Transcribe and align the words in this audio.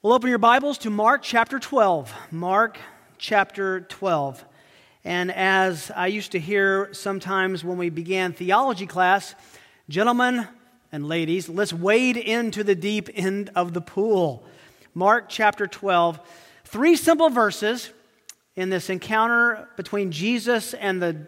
We'll 0.00 0.12
open 0.12 0.28
your 0.28 0.38
Bibles 0.38 0.78
to 0.78 0.90
Mark 0.90 1.22
chapter 1.24 1.58
12. 1.58 2.14
Mark 2.30 2.78
chapter 3.18 3.80
12. 3.80 4.44
And 5.02 5.32
as 5.32 5.90
I 5.90 6.06
used 6.06 6.30
to 6.32 6.38
hear 6.38 6.94
sometimes 6.94 7.64
when 7.64 7.78
we 7.78 7.90
began 7.90 8.32
theology 8.32 8.86
class, 8.86 9.34
gentlemen 9.88 10.46
and 10.92 11.08
ladies, 11.08 11.48
let's 11.48 11.72
wade 11.72 12.16
into 12.16 12.62
the 12.62 12.76
deep 12.76 13.08
end 13.12 13.50
of 13.56 13.72
the 13.72 13.80
pool. 13.80 14.44
Mark 14.94 15.24
chapter 15.28 15.66
12. 15.66 16.20
Three 16.62 16.94
simple 16.94 17.28
verses 17.28 17.90
in 18.54 18.70
this 18.70 18.90
encounter 18.90 19.68
between 19.76 20.12
Jesus 20.12 20.74
and 20.74 21.02
the 21.02 21.26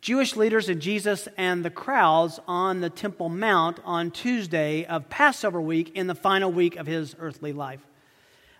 Jewish 0.00 0.36
leaders 0.36 0.68
and 0.68 0.80
Jesus 0.80 1.26
and 1.36 1.64
the 1.64 1.70
crowds 1.70 2.38
on 2.46 2.80
the 2.80 2.90
Temple 2.90 3.28
Mount 3.28 3.80
on 3.84 4.12
Tuesday 4.12 4.84
of 4.84 5.10
Passover 5.10 5.60
week 5.60 5.96
in 5.96 6.06
the 6.06 6.14
final 6.14 6.52
week 6.52 6.76
of 6.76 6.86
his 6.86 7.16
earthly 7.18 7.52
life. 7.52 7.84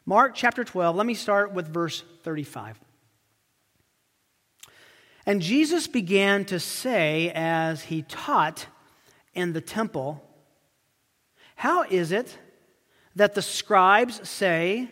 Mark 0.07 0.35
chapter 0.35 0.65
12, 0.65 0.97
let 0.97 1.07
me 1.07 1.15
start 1.15 1.53
with 1.53 1.67
verse 1.67 2.05
35. 2.25 2.79
And 5.25 5.41
Jesus 5.41 5.87
began 5.87 6.45
to 6.47 6.61
say 6.61 7.33
as 7.35 7.85
he 7.85 8.03
taught 8.03 8.67
in 9.33 9.55
the 9.55 9.63
temple, 9.63 10.23
How 11.57 11.85
is 11.85 12.13
it 12.13 12.39
that 13.17 13.35
the 13.35 13.41
scribes 13.41 14.29
say 14.29 14.91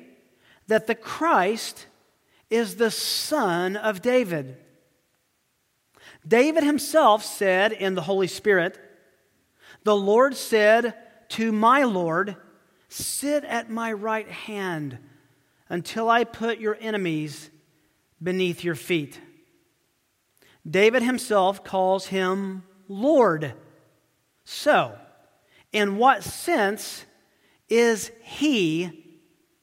that 0.68 0.86
the 0.86 0.94
Christ 0.94 1.86
is 2.48 2.76
the 2.76 2.90
son 2.90 3.76
of 3.76 4.00
David? 4.00 4.56
David 6.26 6.64
himself 6.64 7.22
said 7.22 7.72
in 7.72 7.94
the 7.94 8.02
Holy 8.02 8.28
Spirit, 8.28 8.78
The 9.84 9.96
Lord 9.96 10.36
said 10.36 10.94
to 11.30 11.52
my 11.52 11.82
Lord, 11.82 12.36
Sit 12.88 13.44
at 13.44 13.70
my 13.70 13.92
right 13.92 14.28
hand 14.28 14.98
until 15.72 16.10
I 16.10 16.24
put 16.24 16.58
your 16.58 16.76
enemies 16.82 17.50
beneath 18.22 18.62
your 18.62 18.74
feet. 18.74 19.18
David 20.68 21.02
himself 21.02 21.64
calls 21.64 22.08
him 22.08 22.62
Lord. 22.88 23.54
So, 24.44 24.94
in 25.72 25.96
what 25.96 26.24
sense 26.24 27.06
is 27.70 28.12
he 28.22 29.18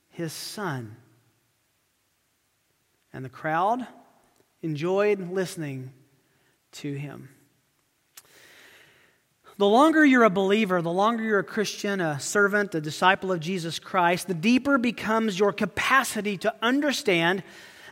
his 0.09 0.33
son? 0.33 0.97
And 3.13 3.23
the 3.23 3.29
crowd 3.29 3.85
enjoyed 4.63 5.31
listening 5.31 5.93
to 6.71 6.91
him. 6.91 7.29
The 9.59 9.67
longer 9.67 10.05
you're 10.05 10.23
a 10.23 10.29
believer, 10.29 10.81
the 10.81 10.89
longer 10.89 11.21
you're 11.21 11.39
a 11.39 11.43
Christian, 11.43 11.99
a 11.99 12.17
servant, 12.17 12.73
a 12.75 12.79
disciple 12.79 13.29
of 13.29 13.41
Jesus 13.41 13.77
Christ, 13.77 14.29
the 14.29 14.33
deeper 14.33 14.77
becomes 14.77 15.37
your 15.37 15.51
capacity 15.51 16.37
to 16.37 16.55
understand 16.61 17.43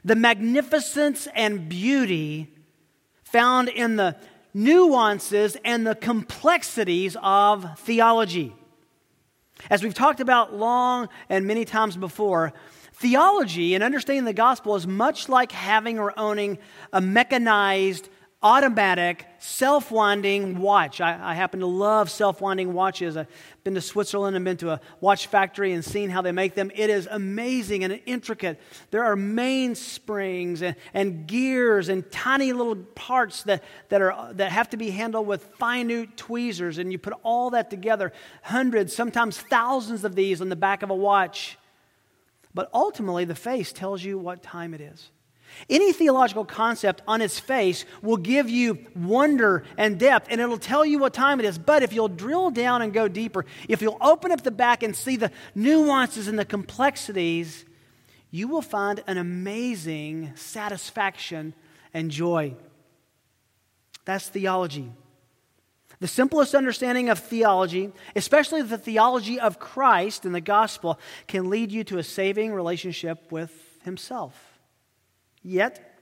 the 0.06 0.16
magnificence 0.16 1.28
and 1.36 1.68
beauty 1.68 2.56
found 3.26 3.68
in 3.68 3.98
the 3.98 4.16
nuances 4.54 5.58
and 5.66 5.86
the 5.86 5.96
complexities 5.96 7.18
of 7.22 7.78
theology. 7.80 8.56
As 9.70 9.84
we've 9.84 9.94
talked 9.94 10.22
about 10.22 10.56
long 10.56 11.10
and 11.28 11.46
many 11.46 11.66
times 11.66 11.98
before, 11.98 12.54
theology 12.94 13.76
and 13.76 13.84
understanding 13.84 14.24
the 14.24 14.32
gospel 14.32 14.78
is 14.78 14.88
much 14.88 15.28
like 15.28 15.52
having 15.52 16.00
or 16.00 16.18
owning 16.18 16.60
a 16.94 17.02
mechanized 17.02 18.08
automatic, 18.48 19.26
self 19.40 19.92
winding 19.92 20.60
watch. 20.60 21.02
I, 21.02 21.32
I, 21.32 21.34
happen 21.34 21.60
to 21.60 21.66
love 21.66 22.10
self 22.10 22.40
winding 22.40 22.72
watches. 22.72 23.18
I've 23.18 23.28
been 23.66 23.74
to 23.74 23.82
Switzerland 23.82 24.38
and 24.38 24.46
been 24.46 24.56
to 24.58 24.72
a 24.72 24.80
watch 25.02 25.28
factory 25.28 25.74
and 25.74 25.84
seen 25.84 26.10
how 26.10 26.22
they 26.22 26.32
make 26.32 26.56
them. 26.56 26.72
It 26.74 26.90
is 26.90 27.10
amazing 27.12 27.84
and 27.84 28.00
intricate. 28.06 28.62
There 28.90 29.04
are 29.04 29.18
mainsprings 29.18 30.62
and, 30.62 30.78
and 30.94 31.28
gears 31.28 31.90
and 31.90 32.10
tiny 32.10 32.54
little 32.54 32.78
parts 32.78 33.44
that, 33.44 33.66
that, 33.90 34.02
are, 34.02 34.34
that 34.36 34.54
have 34.54 34.70
to 34.70 34.78
be 34.78 34.92
handled 34.92 35.28
with 35.28 35.44
finute 35.60 36.16
tweezers, 36.16 36.78
and 36.78 36.90
you 36.90 36.98
put 36.98 37.16
all 37.24 37.50
that 37.50 37.70
together 37.70 38.14
hundreds, 38.44 38.96
sometimes 38.96 39.38
thousands 39.38 40.06
of 40.06 40.16
these 40.16 40.40
on 40.40 40.48
the 40.48 40.56
back 40.56 40.84
of 40.84 40.90
a 40.90 40.96
watch. 40.96 41.58
But 42.54 42.70
ultimately, 42.74 43.26
the 43.26 43.36
face 43.36 43.74
tells 43.74 44.02
you 44.06 44.18
what 44.18 44.42
time 44.42 44.74
it 44.74 44.80
is. 44.80 45.12
Any 45.70 45.92
theological 45.92 46.46
concept 46.46 47.02
on 47.08 47.22
its 47.22 47.40
face 47.40 47.86
will 48.02 48.18
give 48.18 48.50
you 48.50 48.80
wonder 48.96 49.64
and 49.78 50.00
depth, 50.00 50.28
and 50.30 50.40
it'll 50.40 50.58
tell 50.58 50.86
you 50.86 51.00
what 51.00 51.14
time 51.14 51.40
it 51.40 51.46
is. 51.46 51.58
But 51.58 51.84
if 51.84 51.94
you'll 51.94 52.08
drill 52.08 52.52
down 52.52 52.82
and 52.82 52.94
go 52.94 53.08
deeper, 53.08 53.46
if 53.68 53.82
you'll 53.82 53.98
open 54.02 54.32
up 54.32 54.44
the 54.44 54.52
back 54.52 54.84
and 54.84 54.96
see 54.96 55.16
the 55.16 55.32
nuances 55.56 56.28
and 56.28 56.38
the 56.38 56.46
complexities, 56.46 57.66
you 58.32 58.48
will 58.48 58.62
find 58.62 59.04
an 59.08 59.18
amazing 59.18 60.34
satisfaction 60.36 61.54
and 61.94 62.12
joy. 62.12 62.54
That's 64.06 64.30
theology. 64.30 64.92
The 66.00 66.08
simplest 66.08 66.54
understanding 66.54 67.10
of 67.10 67.18
theology, 67.18 67.92
especially 68.16 68.62
the 68.62 68.78
theology 68.78 69.40
of 69.40 69.60
Christ 69.60 70.26
and 70.26 70.36
the 70.36 70.42
gospel, 70.42 71.00
can 71.28 71.50
lead 71.50 71.72
you 71.72 71.84
to 71.86 71.98
a 71.98 72.04
saving 72.04 72.54
relationship 72.54 73.32
with 73.32 73.80
Himself. 73.84 74.47
Yet, 75.48 75.96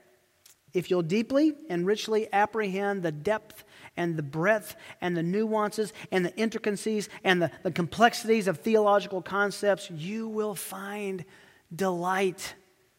if 0.74 0.90
you'll 0.90 1.02
deeply 1.02 1.54
and 1.70 1.86
richly 1.86 2.26
apprehend 2.32 3.04
the 3.04 3.12
depth 3.12 3.62
and 3.96 4.16
the 4.16 4.22
breadth 4.24 4.74
and 5.00 5.16
the 5.16 5.22
nuances 5.22 5.92
and 6.10 6.24
the 6.24 6.34
intricacies 6.36 7.08
and 7.22 7.40
the, 7.40 7.52
the 7.62 7.70
complexities 7.70 8.48
of 8.48 8.58
theological 8.58 9.22
concepts, 9.22 9.88
you 9.88 10.26
will 10.26 10.56
find 10.56 11.24
delight. 11.72 12.56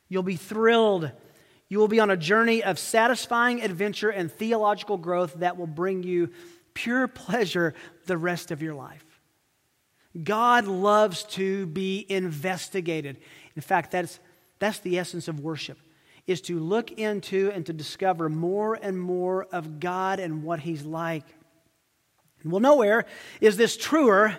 You'll 0.07 0.23
be 0.23 0.37
thrilled. 0.37 1.11
You 1.67 1.79
will 1.79 1.89
be 1.89 1.99
on 1.99 2.11
a 2.11 2.15
journey 2.15 2.63
of 2.63 2.79
satisfying 2.79 3.61
adventure 3.61 4.09
and 4.09 4.31
theological 4.31 4.95
growth 4.95 5.33
that 5.39 5.57
will 5.57 5.67
bring 5.67 6.01
you 6.01 6.29
pure 6.73 7.07
pleasure 7.25 7.73
the 8.05 8.17
rest 8.17 8.51
of 8.51 8.61
your 8.61 8.73
life. 8.73 9.03
God 10.23 10.65
loves 10.65 11.23
to 11.23 11.65
be 11.65 12.05
investigated. 12.07 13.17
In 13.57 13.61
fact, 13.61 13.91
that's, 13.91 14.21
that's 14.59 14.79
the 14.79 14.97
essence 14.97 15.27
of 15.27 15.41
worship 15.41 15.77
is 16.27 16.41
to 16.41 16.59
look 16.59 16.91
into 16.91 17.51
and 17.53 17.65
to 17.65 17.73
discover 17.73 18.29
more 18.29 18.75
and 18.75 18.99
more 18.99 19.47
of 19.51 19.79
God 19.79 20.19
and 20.19 20.43
what 20.43 20.59
He's 20.59 20.83
like. 20.83 21.23
Well, 22.43 22.59
nowhere 22.59 23.05
is 23.41 23.57
this 23.57 23.75
truer 23.75 24.38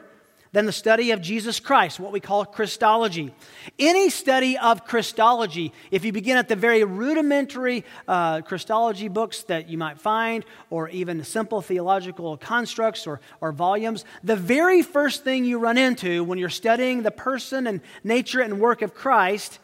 than 0.52 0.66
the 0.66 0.72
study 0.72 1.10
of 1.10 1.20
Jesus 1.20 1.60
Christ, 1.60 2.00
what 2.00 2.12
we 2.12 2.20
call 2.20 2.44
Christology. 2.46 3.34
Any 3.78 4.08
study 4.08 4.56
of 4.56 4.84
Christology, 4.84 5.72
if 5.90 6.04
you 6.04 6.12
begin 6.12 6.36
at 6.38 6.48
the 6.48 6.56
very 6.56 6.84
rudimentary 6.84 7.84
uh, 8.06 8.40
Christology 8.42 9.08
books 9.08 9.42
that 9.44 9.68
you 9.68 9.76
might 9.76 10.00
find, 10.00 10.44
or 10.70 10.88
even 10.88 11.22
simple 11.24 11.60
theological 11.60 12.36
constructs 12.36 13.06
or, 13.06 13.20
or 13.40 13.52
volumes, 13.52 14.04
the 14.24 14.36
very 14.36 14.82
first 14.82 15.22
thing 15.22 15.44
you 15.44 15.58
run 15.58 15.76
into 15.76 16.24
when 16.24 16.38
you're 16.38 16.48
studying 16.48 17.02
the 17.02 17.10
person 17.10 17.66
and 17.66 17.80
nature 18.02 18.40
and 18.40 18.58
work 18.58 18.80
of 18.80 18.94
Christ 18.94 19.58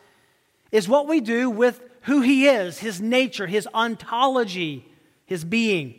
is 0.70 0.88
what 0.88 1.08
we 1.08 1.20
do 1.20 1.48
with 1.48 1.80
who 2.04 2.20
he 2.20 2.46
is, 2.46 2.78
his 2.78 3.00
nature, 3.00 3.46
his 3.46 3.68
ontology, 3.74 4.86
his 5.26 5.44
being. 5.44 5.94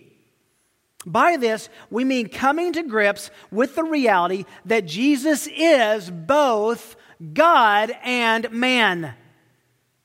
By 1.05 1.37
this, 1.37 1.69
we 1.89 2.03
mean 2.03 2.29
coming 2.29 2.73
to 2.73 2.83
grips 2.83 3.29
with 3.51 3.75
the 3.75 3.83
reality 3.83 4.45
that 4.65 4.85
Jesus 4.85 5.47
is 5.47 6.09
both 6.09 6.95
God 7.33 7.95
and 8.03 8.51
man, 8.51 9.13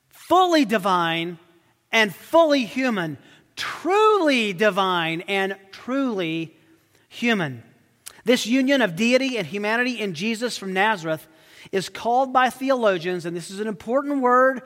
fully 0.09 0.65
divine 0.65 1.39
and 1.91 2.13
fully 2.13 2.65
human, 2.65 3.17
truly 3.55 4.53
divine 4.53 5.21
and 5.21 5.55
truly 5.71 6.55
human. 7.09 7.63
This 8.23 8.45
union 8.45 8.81
of 8.81 8.95
deity 8.95 9.37
and 9.37 9.45
humanity 9.45 9.99
in 9.99 10.13
Jesus 10.13 10.57
from 10.57 10.73
Nazareth 10.73 11.27
is 11.71 11.89
called 11.89 12.33
by 12.33 12.49
theologians, 12.49 13.25
and 13.25 13.35
this 13.35 13.51
is 13.51 13.59
an 13.59 13.67
important 13.67 14.21
word 14.21 14.61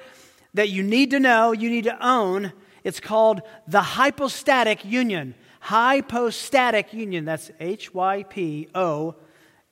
that 0.55 0.69
you 0.69 0.81
need 0.81 1.11
to 1.11 1.19
know, 1.19 1.51
you 1.51 1.69
need 1.69 1.83
to 1.83 2.05
own. 2.05 2.51
It's 2.83 2.99
called 2.99 3.41
the 3.67 3.81
hypostatic 3.81 4.83
union. 4.83 5.35
Hypostatic 5.59 6.93
union. 6.93 7.25
That's 7.25 7.51
H 7.59 7.93
Y 7.93 8.23
P 8.23 8.69
O 8.73 9.15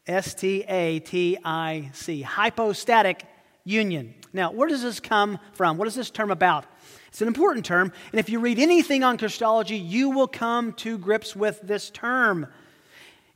S 0.05 0.33
T 0.33 0.63
A 0.67 0.99
T 0.99 1.37
I 1.43 1.89
C. 1.93 2.21
Hypostatic 2.21 3.23
union. 3.63 4.13
Now, 4.33 4.51
where 4.51 4.67
does 4.67 4.81
this 4.81 4.99
come 4.99 5.39
from? 5.53 5.77
What 5.77 5.87
is 5.87 5.95
this 5.95 6.09
term 6.09 6.31
about? 6.31 6.65
It's 7.07 7.21
an 7.21 7.27
important 7.27 7.65
term, 7.65 7.93
and 8.11 8.19
if 8.19 8.27
you 8.27 8.39
read 8.39 8.57
anything 8.57 9.03
on 9.03 9.19
Christology, 9.19 9.77
you 9.77 10.09
will 10.09 10.27
come 10.27 10.73
to 10.73 10.97
grips 10.97 11.35
with 11.35 11.61
this 11.61 11.91
term. 11.91 12.47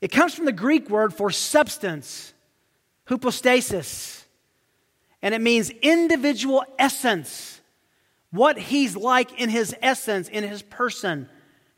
It 0.01 0.07
comes 0.07 0.33
from 0.33 0.45
the 0.45 0.51
Greek 0.51 0.89
word 0.89 1.13
for 1.13 1.29
substance, 1.29 2.33
hypostasis 3.05 4.26
and 5.21 5.33
it 5.33 5.41
means 5.41 5.69
individual 5.81 6.63
essence. 6.77 7.61
What 8.31 8.57
he's 8.57 8.95
like 8.95 9.39
in 9.39 9.49
his 9.49 9.75
essence, 9.81 10.29
in 10.29 10.43
his 10.43 10.61
person, 10.61 11.29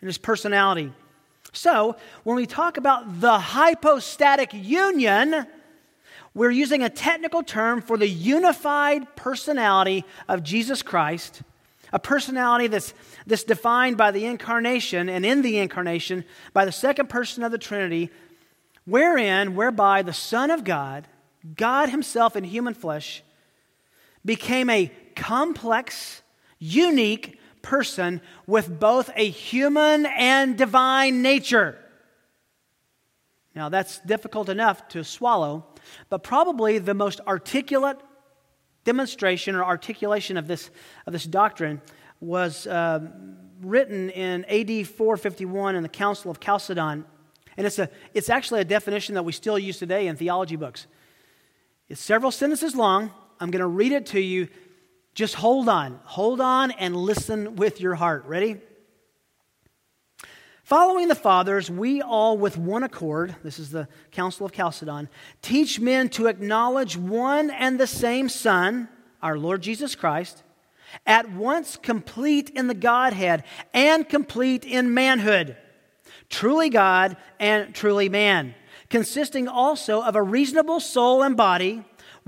in 0.01 0.07
his 0.07 0.17
personality. 0.17 0.91
So, 1.51 1.95
when 2.23 2.35
we 2.35 2.45
talk 2.45 2.77
about 2.77 3.21
the 3.21 3.39
hypostatic 3.39 4.53
union, 4.53 5.47
We're 6.33 6.51
using 6.51 6.83
a 6.83 6.89
technical 6.89 7.43
term 7.43 7.81
for 7.81 7.97
the 7.97 8.07
unified 8.07 9.15
personality 9.15 10.05
of 10.27 10.43
Jesus 10.43 10.81
Christ, 10.81 11.41
a 11.91 11.99
personality 11.99 12.67
that's, 12.67 12.93
that's 13.25 13.43
defined 13.43 13.97
by 13.97 14.11
the 14.11 14.25
incarnation 14.25 15.09
and 15.09 15.25
in 15.25 15.41
the 15.41 15.57
incarnation 15.57 16.23
by 16.53 16.65
the 16.65 16.71
second 16.71 17.09
person 17.09 17.43
of 17.43 17.51
the 17.51 17.57
Trinity, 17.57 18.09
wherein, 18.85 19.55
whereby 19.55 20.01
the 20.01 20.13
Son 20.13 20.51
of 20.51 20.63
God, 20.63 21.07
God 21.55 21.89
Himself 21.89 22.35
in 22.35 22.43
human 22.43 22.73
flesh, 22.73 23.23
became 24.25 24.69
a 24.69 24.91
complex, 25.15 26.21
unique 26.59 27.39
person 27.61 28.21
with 28.47 28.79
both 28.79 29.09
a 29.15 29.29
human 29.29 30.05
and 30.05 30.57
divine 30.57 31.21
nature. 31.21 31.77
Now, 33.55 33.69
that's 33.69 33.99
difficult 33.99 34.49
enough 34.49 34.87
to 34.89 35.03
swallow, 35.03 35.65
but 36.09 36.23
probably 36.23 36.77
the 36.77 36.93
most 36.93 37.19
articulate 37.27 37.97
demonstration 38.85 39.55
or 39.55 39.63
articulation 39.63 40.37
of 40.37 40.47
this, 40.47 40.69
of 41.05 41.13
this 41.13 41.25
doctrine 41.25 41.81
was 42.21 42.67
uh, 42.67 42.99
written 43.61 44.09
in 44.09 44.45
AD 44.45 44.87
451 44.87 45.75
in 45.75 45.83
the 45.83 45.89
Council 45.89 46.31
of 46.31 46.39
Chalcedon. 46.39 47.05
And 47.57 47.67
it's, 47.67 47.79
a, 47.79 47.89
it's 48.13 48.29
actually 48.29 48.61
a 48.61 48.65
definition 48.65 49.15
that 49.15 49.23
we 49.23 49.33
still 49.33 49.59
use 49.59 49.77
today 49.77 50.07
in 50.07 50.15
theology 50.15 50.55
books. 50.55 50.87
It's 51.89 52.01
several 52.01 52.31
sentences 52.31 52.75
long. 52.75 53.11
I'm 53.39 53.51
going 53.51 53.61
to 53.61 53.67
read 53.67 53.91
it 53.91 54.07
to 54.07 54.19
you. 54.19 54.47
Just 55.13 55.35
hold 55.35 55.69
on. 55.69 55.99
Hold 56.03 56.41
on 56.41 56.71
and 56.71 56.95
listen 56.95 57.55
with 57.55 57.81
your 57.81 57.95
heart. 57.95 58.25
Ready? 58.25 58.57
Following 60.69 61.07
the 61.07 61.15
fathers, 61.15 61.71
we 61.71 61.99
all 61.99 62.37
with 62.37 62.55
one 62.55 62.83
accord, 62.83 63.35
this 63.43 63.57
is 63.57 63.71
the 63.71 63.87
Council 64.11 64.45
of 64.45 64.51
Chalcedon, 64.51 65.09
teach 65.41 65.79
men 65.79 66.09
to 66.09 66.27
acknowledge 66.27 66.95
one 66.95 67.49
and 67.49 67.79
the 67.79 67.87
same 67.87 68.29
Son, 68.29 68.87
our 69.19 69.35
Lord 69.35 69.63
Jesus 69.63 69.95
Christ, 69.95 70.43
at 71.07 71.31
once 71.31 71.75
complete 71.75 72.51
in 72.51 72.67
the 72.67 72.75
Godhead 72.75 73.45
and 73.73 74.07
complete 74.07 74.63
in 74.63 74.93
manhood, 74.93 75.57
truly 76.29 76.69
God 76.69 77.17
and 77.39 77.73
truly 77.73 78.07
man, 78.07 78.53
consisting 78.91 79.47
also 79.47 80.03
of 80.03 80.15
a 80.15 80.21
reasonable 80.21 80.79
soul 80.79 81.23
and 81.23 81.35
body 81.35 81.83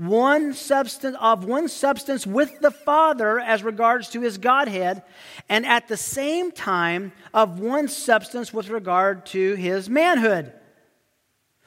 one 0.08 0.52
substance 0.52 1.16
of 1.20 1.44
one 1.44 1.68
substance 1.68 2.26
with 2.26 2.60
the 2.60 2.70
Father 2.70 3.38
as 3.38 3.62
regards 3.62 4.08
to 4.10 4.20
his 4.20 4.38
Godhead, 4.38 5.02
and 5.48 5.64
at 5.64 5.88
the 5.88 5.96
same 5.96 6.50
time 6.50 7.12
of 7.32 7.60
one 7.60 7.88
substance 7.88 8.52
with 8.52 8.68
regard 8.68 9.26
to 9.26 9.54
his 9.54 9.88
manhood. 9.88 10.52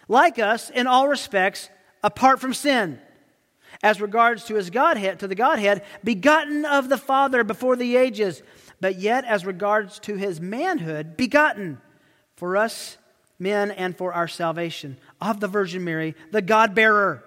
Like 0.07 0.37
us 0.37 0.69
in 0.69 0.85
all 0.85 1.07
respects, 1.07 1.69
apart 2.03 2.39
from 2.39 2.53
sin. 2.53 2.99
As 3.81 3.99
regards 3.99 4.45
to 4.45 4.55
his 4.55 4.69
Godhead, 4.69 5.19
to 5.19 5.27
the 5.27 5.35
Godhead, 5.35 5.83
begotten 6.03 6.65
of 6.65 6.89
the 6.89 6.97
Father 6.97 7.43
before 7.43 7.75
the 7.75 7.97
ages, 7.97 8.41
but 8.79 8.99
yet 8.99 9.25
as 9.25 9.45
regards 9.45 9.99
to 9.99 10.15
his 10.15 10.39
manhood, 10.39 11.17
begotten 11.17 11.81
for 12.35 12.57
us 12.57 12.97
men 13.39 13.71
and 13.71 13.97
for 13.97 14.13
our 14.13 14.27
salvation 14.27 14.97
of 15.19 15.39
the 15.39 15.47
Virgin 15.47 15.83
Mary, 15.83 16.15
the 16.31 16.41
God 16.41 16.75
bearer 16.75 17.23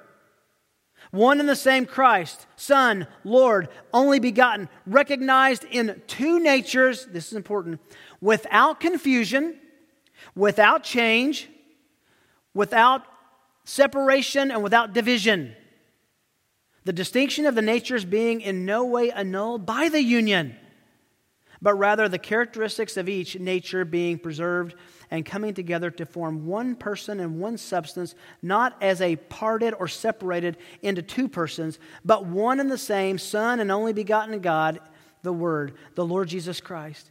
one 1.10 1.40
and 1.40 1.48
the 1.48 1.56
same 1.56 1.86
Christ, 1.86 2.46
Son, 2.56 3.06
Lord, 3.24 3.68
only 3.92 4.18
begotten, 4.18 4.68
recognized 4.86 5.64
in 5.64 6.02
two 6.06 6.38
natures, 6.38 7.06
this 7.06 7.28
is 7.28 7.34
important, 7.34 7.80
without 8.20 8.80
confusion, 8.80 9.58
without 10.34 10.84
change, 10.84 11.48
without 12.52 13.04
separation, 13.64 14.50
and 14.50 14.62
without 14.62 14.92
division. 14.92 15.54
The 16.84 16.92
distinction 16.92 17.46
of 17.46 17.54
the 17.54 17.62
natures 17.62 18.04
being 18.04 18.40
in 18.40 18.64
no 18.64 18.84
way 18.84 19.10
annulled 19.10 19.66
by 19.66 19.88
the 19.88 20.02
union, 20.02 20.56
but 21.60 21.74
rather 21.74 22.08
the 22.08 22.18
characteristics 22.18 22.96
of 22.96 23.08
each 23.08 23.38
nature 23.38 23.84
being 23.84 24.18
preserved 24.18 24.74
and 25.10 25.24
coming 25.24 25.54
together 25.54 25.90
to 25.90 26.06
form 26.06 26.46
one 26.46 26.76
person 26.76 27.20
and 27.20 27.40
one 27.40 27.56
substance, 27.56 28.14
not 28.42 28.76
as 28.82 29.00
a 29.00 29.16
parted 29.16 29.74
or 29.74 29.88
separated 29.88 30.56
into 30.82 31.02
two 31.02 31.28
persons, 31.28 31.78
but 32.04 32.26
one 32.26 32.60
and 32.60 32.70
the 32.70 32.78
same 32.78 33.18
Son 33.18 33.60
and 33.60 33.70
only 33.70 33.92
begotten 33.92 34.38
God, 34.40 34.80
the 35.22 35.32
Word, 35.32 35.74
the 35.94 36.04
Lord 36.04 36.28
Jesus 36.28 36.60
Christ. 36.60 37.10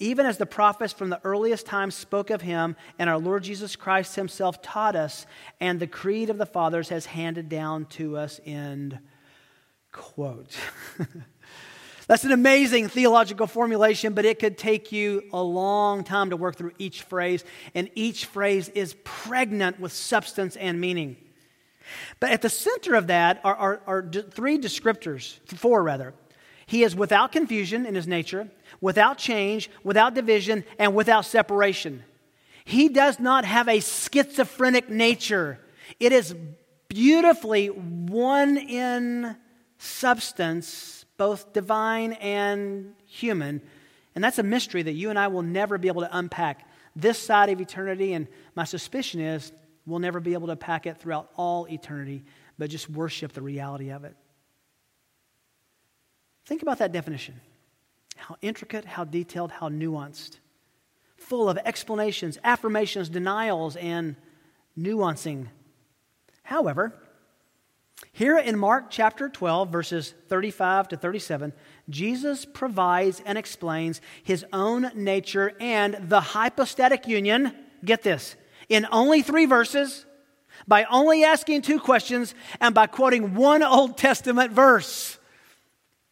Even 0.00 0.26
as 0.26 0.38
the 0.38 0.46
prophets 0.46 0.92
from 0.92 1.10
the 1.10 1.20
earliest 1.24 1.66
times 1.66 1.94
spoke 1.94 2.30
of 2.30 2.40
him, 2.40 2.76
and 3.00 3.10
our 3.10 3.18
Lord 3.18 3.42
Jesus 3.42 3.74
Christ 3.74 4.14
himself 4.14 4.62
taught 4.62 4.94
us, 4.94 5.26
and 5.60 5.80
the 5.80 5.88
creed 5.88 6.30
of 6.30 6.38
the 6.38 6.46
fathers 6.46 6.90
has 6.90 7.06
handed 7.06 7.48
down 7.48 7.86
to 7.86 8.16
us, 8.16 8.40
end 8.44 9.00
quote. 9.90 10.56
That's 12.08 12.24
an 12.24 12.32
amazing 12.32 12.88
theological 12.88 13.46
formulation, 13.46 14.14
but 14.14 14.24
it 14.24 14.38
could 14.38 14.56
take 14.56 14.92
you 14.92 15.24
a 15.30 15.42
long 15.42 16.04
time 16.04 16.30
to 16.30 16.38
work 16.38 16.56
through 16.56 16.72
each 16.78 17.02
phrase, 17.02 17.44
and 17.74 17.90
each 17.94 18.24
phrase 18.24 18.70
is 18.70 18.96
pregnant 19.04 19.78
with 19.78 19.92
substance 19.92 20.56
and 20.56 20.80
meaning. 20.80 21.18
But 22.18 22.30
at 22.30 22.40
the 22.40 22.48
center 22.48 22.94
of 22.94 23.08
that 23.08 23.42
are, 23.44 23.54
are, 23.54 23.80
are 23.86 24.10
three 24.30 24.58
descriptors, 24.58 25.38
four 25.54 25.82
rather. 25.82 26.14
He 26.64 26.82
is 26.82 26.96
without 26.96 27.30
confusion 27.30 27.84
in 27.84 27.94
his 27.94 28.06
nature, 28.06 28.48
without 28.80 29.18
change, 29.18 29.70
without 29.84 30.14
division, 30.14 30.64
and 30.78 30.94
without 30.94 31.26
separation. 31.26 32.04
He 32.64 32.88
does 32.88 33.20
not 33.20 33.44
have 33.44 33.68
a 33.68 33.80
schizophrenic 33.80 34.88
nature. 34.88 35.58
It 36.00 36.12
is 36.12 36.34
beautifully 36.88 37.66
one 37.68 38.56
in 38.56 39.36
substance 39.78 40.97
both 41.18 41.52
divine 41.52 42.14
and 42.14 42.94
human. 43.04 43.60
And 44.14 44.24
that's 44.24 44.38
a 44.38 44.42
mystery 44.42 44.82
that 44.82 44.92
you 44.92 45.10
and 45.10 45.18
I 45.18 45.28
will 45.28 45.42
never 45.42 45.76
be 45.76 45.88
able 45.88 46.00
to 46.00 46.16
unpack 46.16 46.66
this 46.96 47.18
side 47.18 47.50
of 47.50 47.60
eternity. 47.60 48.14
And 48.14 48.26
my 48.54 48.64
suspicion 48.64 49.20
is 49.20 49.52
we'll 49.84 49.98
never 49.98 50.20
be 50.20 50.32
able 50.32 50.46
to 50.46 50.56
pack 50.56 50.86
it 50.86 50.96
throughout 50.96 51.30
all 51.36 51.66
eternity, 51.66 52.24
but 52.56 52.70
just 52.70 52.88
worship 52.88 53.32
the 53.32 53.42
reality 53.42 53.90
of 53.90 54.04
it. 54.04 54.16
Think 56.46 56.62
about 56.62 56.78
that 56.78 56.92
definition 56.92 57.40
how 58.16 58.36
intricate, 58.42 58.84
how 58.84 59.04
detailed, 59.04 59.52
how 59.52 59.68
nuanced, 59.68 60.38
full 61.16 61.48
of 61.48 61.56
explanations, 61.58 62.36
affirmations, 62.42 63.08
denials, 63.08 63.76
and 63.76 64.16
nuancing. 64.76 65.46
However, 66.42 66.92
here 68.12 68.38
in 68.38 68.58
Mark 68.58 68.86
chapter 68.90 69.28
12, 69.28 69.70
verses 69.70 70.14
35 70.28 70.88
to 70.88 70.96
37, 70.96 71.52
Jesus 71.88 72.44
provides 72.44 73.22
and 73.24 73.38
explains 73.38 74.00
his 74.22 74.44
own 74.52 74.90
nature 74.94 75.52
and 75.60 75.96
the 76.08 76.20
hypostatic 76.20 77.06
union. 77.06 77.54
Get 77.84 78.02
this, 78.02 78.34
in 78.68 78.86
only 78.90 79.22
three 79.22 79.46
verses, 79.46 80.04
by 80.66 80.84
only 80.90 81.22
asking 81.22 81.62
two 81.62 81.78
questions, 81.78 82.34
and 82.60 82.74
by 82.74 82.88
quoting 82.88 83.34
one 83.34 83.62
Old 83.62 83.96
Testament 83.96 84.52
verse. 84.52 85.18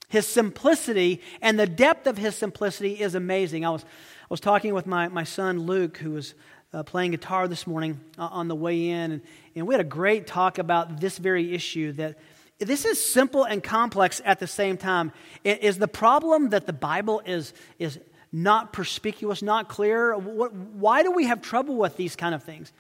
His 0.09 0.27
simplicity 0.27 1.21
and 1.43 1.59
the 1.59 1.67
depth 1.67 2.07
of 2.07 2.17
his 2.17 2.37
simplicity 2.37 3.01
is 3.01 3.17
amazing. 3.17 3.65
I 3.65 3.71
was, 3.71 3.83
I 3.83 4.27
was 4.31 4.41
talking 4.41 4.73
with 4.73 4.87
my, 4.87 5.09
my 5.09 5.25
son 5.25 5.61
Luke, 5.61 5.97
who 5.97 6.13
was 6.13 6.35
uh, 6.73 6.85
playing 6.85 7.11
guitar 7.11 7.49
this 7.49 7.67
morning 7.67 8.01
uh, 8.19 8.29
on 8.31 8.49
the 8.49 8.55
way 8.55 8.91
in, 8.91 9.11
and, 9.11 9.23
and 9.57 9.67
we 9.67 9.73
had 9.73 9.81
a 9.81 9.85
great 9.85 10.27
talk 10.27 10.59
about 10.59 11.01
this 11.01 11.17
very 11.17 11.55
issue 11.55 11.93
that 11.93 12.19
this 12.59 12.85
is 12.85 13.05
simple 13.05 13.45
and 13.45 13.63
complex 13.63 14.21
at 14.25 14.39
the 14.39 14.47
same 14.47 14.77
time. 14.77 15.13
It 15.45 15.63
is 15.63 15.79
the 15.79 15.89
problem 15.89 16.51
that 16.51 16.67
the 16.67 16.73
Bible 16.73 17.23
is, 17.25 17.53
is 17.79 17.99
not 18.33 18.73
perspicuous, 18.73 19.43
not 19.43 19.69
clear? 19.69 20.17
What, 20.17 20.53
why 20.55 21.03
do 21.03 21.11
we 21.11 21.27
have 21.27 21.41
trouble 21.41 21.77
with 21.77 21.97
these 21.97 22.17
kind 22.17 22.35
of 22.35 22.43
things? 22.43 22.73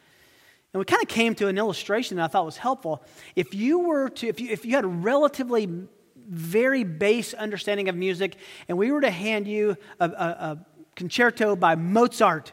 And 0.72 0.78
we 0.78 0.84
kind 0.84 1.02
of 1.02 1.08
came 1.08 1.34
to 1.36 1.48
an 1.48 1.56
illustration 1.56 2.18
that 2.18 2.24
I 2.24 2.28
thought 2.28 2.44
was 2.44 2.58
helpful. 2.58 3.02
If 3.34 3.54
you 3.54 3.80
were 3.80 4.10
to, 4.10 4.28
if 4.28 4.40
you, 4.40 4.50
if 4.50 4.64
you 4.64 4.72
had 4.72 4.84
a 4.84 4.88
relatively 4.88 5.68
very 6.28 6.84
base 6.84 7.32
understanding 7.34 7.88
of 7.88 7.96
music, 7.96 8.36
and 8.68 8.76
we 8.76 8.90
were 8.92 9.00
to 9.00 9.10
hand 9.10 9.46
you 9.46 9.76
a, 10.00 10.08
a, 10.08 10.08
a 10.08 10.58
concerto 10.94 11.56
by 11.56 11.74
Mozart, 11.74 12.52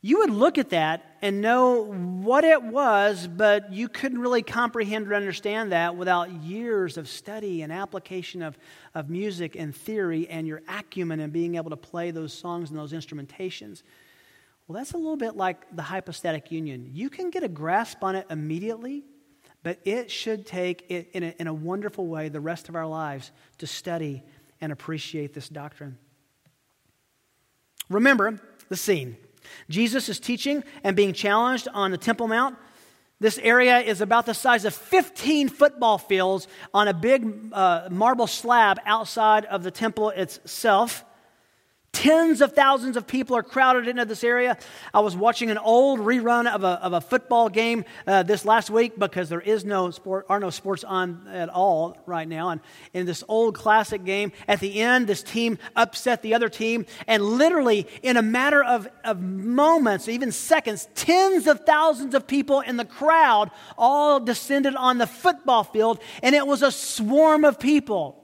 you 0.00 0.18
would 0.18 0.30
look 0.30 0.58
at 0.58 0.70
that 0.70 1.11
and 1.22 1.40
know 1.40 1.84
what 1.84 2.42
it 2.42 2.60
was, 2.60 3.28
but 3.28 3.72
you 3.72 3.88
couldn't 3.88 4.18
really 4.18 4.42
comprehend 4.42 5.06
or 5.06 5.14
understand 5.14 5.70
that 5.70 5.96
without 5.96 6.32
years 6.32 6.98
of 6.98 7.08
study 7.08 7.62
and 7.62 7.72
application 7.72 8.42
of, 8.42 8.58
of 8.92 9.08
music 9.08 9.54
and 9.54 9.74
theory 9.74 10.28
and 10.28 10.48
your 10.48 10.62
acumen 10.66 11.20
and 11.20 11.32
being 11.32 11.54
able 11.54 11.70
to 11.70 11.76
play 11.76 12.10
those 12.10 12.32
songs 12.32 12.70
and 12.70 12.78
those 12.78 12.92
instrumentations. 12.92 13.84
Well, 14.66 14.76
that's 14.76 14.92
a 14.92 14.96
little 14.96 15.16
bit 15.16 15.36
like 15.36 15.76
the 15.76 15.82
hypostatic 15.82 16.50
union. 16.50 16.90
You 16.92 17.08
can 17.08 17.30
get 17.30 17.44
a 17.44 17.48
grasp 17.48 18.02
on 18.02 18.16
it 18.16 18.26
immediately, 18.28 19.04
but 19.62 19.78
it 19.84 20.10
should 20.10 20.44
take, 20.44 20.86
it 20.88 21.10
in 21.12 21.22
a, 21.22 21.34
in 21.38 21.46
a 21.46 21.54
wonderful 21.54 22.08
way, 22.08 22.30
the 22.30 22.40
rest 22.40 22.68
of 22.68 22.74
our 22.74 22.86
lives 22.86 23.30
to 23.58 23.68
study 23.68 24.24
and 24.60 24.72
appreciate 24.72 25.34
this 25.34 25.48
doctrine. 25.48 25.98
Remember 27.88 28.40
the 28.68 28.76
scene. 28.76 29.16
Jesus 29.68 30.08
is 30.08 30.20
teaching 30.20 30.64
and 30.84 30.96
being 30.96 31.12
challenged 31.12 31.68
on 31.72 31.90
the 31.90 31.98
Temple 31.98 32.28
Mount. 32.28 32.56
This 33.20 33.38
area 33.38 33.78
is 33.78 34.00
about 34.00 34.26
the 34.26 34.34
size 34.34 34.64
of 34.64 34.74
15 34.74 35.48
football 35.48 35.96
fields 35.96 36.48
on 36.74 36.88
a 36.88 36.92
big 36.92 37.52
uh, 37.52 37.88
marble 37.88 38.26
slab 38.26 38.80
outside 38.84 39.44
of 39.44 39.62
the 39.62 39.70
temple 39.70 40.10
itself. 40.10 41.04
Tens 41.92 42.40
of 42.40 42.54
thousands 42.54 42.96
of 42.96 43.06
people 43.06 43.36
are 43.36 43.42
crowded 43.42 43.86
into 43.86 44.06
this 44.06 44.24
area. 44.24 44.56
I 44.94 45.00
was 45.00 45.14
watching 45.14 45.50
an 45.50 45.58
old 45.58 46.00
rerun 46.00 46.46
of 46.46 46.64
a, 46.64 46.80
of 46.82 46.94
a 46.94 47.02
football 47.02 47.50
game 47.50 47.84
uh, 48.06 48.22
this 48.22 48.46
last 48.46 48.70
week 48.70 48.98
because 48.98 49.28
there 49.28 49.42
is 49.42 49.62
no 49.62 49.90
sport, 49.90 50.24
are 50.30 50.40
no 50.40 50.48
sports 50.48 50.84
on 50.84 51.28
at 51.30 51.50
all 51.50 51.98
right 52.06 52.26
now. 52.26 52.48
And 52.48 52.62
in 52.94 53.04
this 53.04 53.22
old 53.28 53.54
classic 53.54 54.04
game, 54.04 54.32
at 54.48 54.58
the 54.60 54.80
end, 54.80 55.06
this 55.06 55.22
team 55.22 55.58
upset 55.76 56.22
the 56.22 56.32
other 56.32 56.48
team. 56.48 56.86
And 57.06 57.22
literally, 57.22 57.86
in 58.02 58.16
a 58.16 58.22
matter 58.22 58.64
of, 58.64 58.88
of 59.04 59.20
moments, 59.20 60.08
even 60.08 60.32
seconds, 60.32 60.88
tens 60.94 61.46
of 61.46 61.60
thousands 61.66 62.14
of 62.14 62.26
people 62.26 62.60
in 62.60 62.78
the 62.78 62.86
crowd 62.86 63.50
all 63.76 64.18
descended 64.18 64.74
on 64.76 64.96
the 64.96 65.06
football 65.06 65.62
field. 65.62 66.00
And 66.22 66.34
it 66.34 66.46
was 66.46 66.62
a 66.62 66.72
swarm 66.72 67.44
of 67.44 67.60
people. 67.60 68.21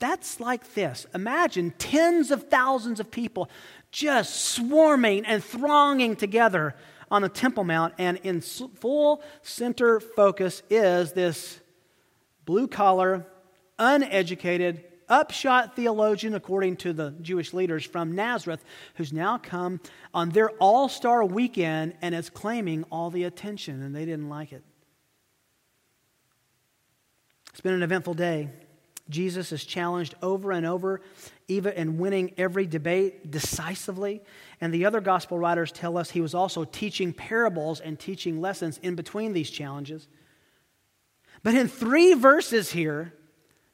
That's 0.00 0.40
like 0.40 0.74
this. 0.74 1.06
Imagine 1.14 1.72
tens 1.78 2.30
of 2.30 2.48
thousands 2.48 2.98
of 2.98 3.10
people 3.10 3.48
just 3.92 4.34
swarming 4.34 5.24
and 5.26 5.44
thronging 5.44 6.16
together 6.16 6.74
on 7.10 7.22
the 7.22 7.28
Temple 7.28 7.64
Mount, 7.64 7.94
and 7.98 8.18
in 8.22 8.40
full 8.40 9.22
center 9.42 10.00
focus 10.00 10.62
is 10.70 11.12
this 11.12 11.60
blue 12.44 12.68
collar, 12.68 13.26
uneducated, 13.78 14.84
upshot 15.08 15.74
theologian, 15.74 16.34
according 16.34 16.76
to 16.76 16.92
the 16.92 17.10
Jewish 17.20 17.52
leaders 17.52 17.84
from 17.84 18.12
Nazareth, 18.12 18.64
who's 18.94 19.12
now 19.12 19.38
come 19.38 19.80
on 20.14 20.30
their 20.30 20.50
all 20.60 20.88
star 20.88 21.24
weekend 21.24 21.94
and 22.00 22.14
is 22.14 22.30
claiming 22.30 22.84
all 22.90 23.10
the 23.10 23.24
attention, 23.24 23.82
and 23.82 23.94
they 23.94 24.04
didn't 24.04 24.28
like 24.28 24.52
it. 24.52 24.62
It's 27.50 27.60
been 27.60 27.74
an 27.74 27.82
eventful 27.82 28.14
day. 28.14 28.48
Jesus 29.10 29.52
is 29.52 29.64
challenged 29.64 30.14
over 30.22 30.52
and 30.52 30.64
over, 30.64 31.00
even 31.48 31.72
in 31.74 31.98
winning 31.98 32.32
every 32.38 32.66
debate 32.66 33.30
decisively. 33.30 34.22
And 34.60 34.72
the 34.72 34.86
other 34.86 35.00
gospel 35.00 35.38
writers 35.38 35.72
tell 35.72 35.98
us 35.98 36.10
he 36.10 36.20
was 36.20 36.34
also 36.34 36.64
teaching 36.64 37.12
parables 37.12 37.80
and 37.80 37.98
teaching 37.98 38.40
lessons 38.40 38.78
in 38.78 38.94
between 38.94 39.32
these 39.32 39.50
challenges. 39.50 40.08
But 41.42 41.54
in 41.54 41.68
three 41.68 42.14
verses 42.14 42.70
here 42.70 43.12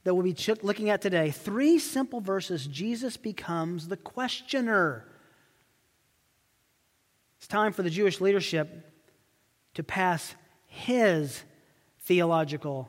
that 0.05 0.15
we'll 0.15 0.25
be 0.25 0.37
looking 0.63 0.89
at 0.89 1.03
today, 1.03 1.31
three 1.31 1.79
simple 1.79 2.21
verses, 2.21 2.67
Jesus 2.67 3.17
becomes 3.17 3.89
the 3.89 3.97
questioner. 3.97 5.05
It's 7.39 7.49
time 7.49 7.73
for 7.73 7.83
the 7.83 7.91
Jewish 7.91 8.21
leadership 8.21 8.93
to 9.75 9.83
pass 9.83 10.35
his 10.67 11.43
theological 12.01 12.89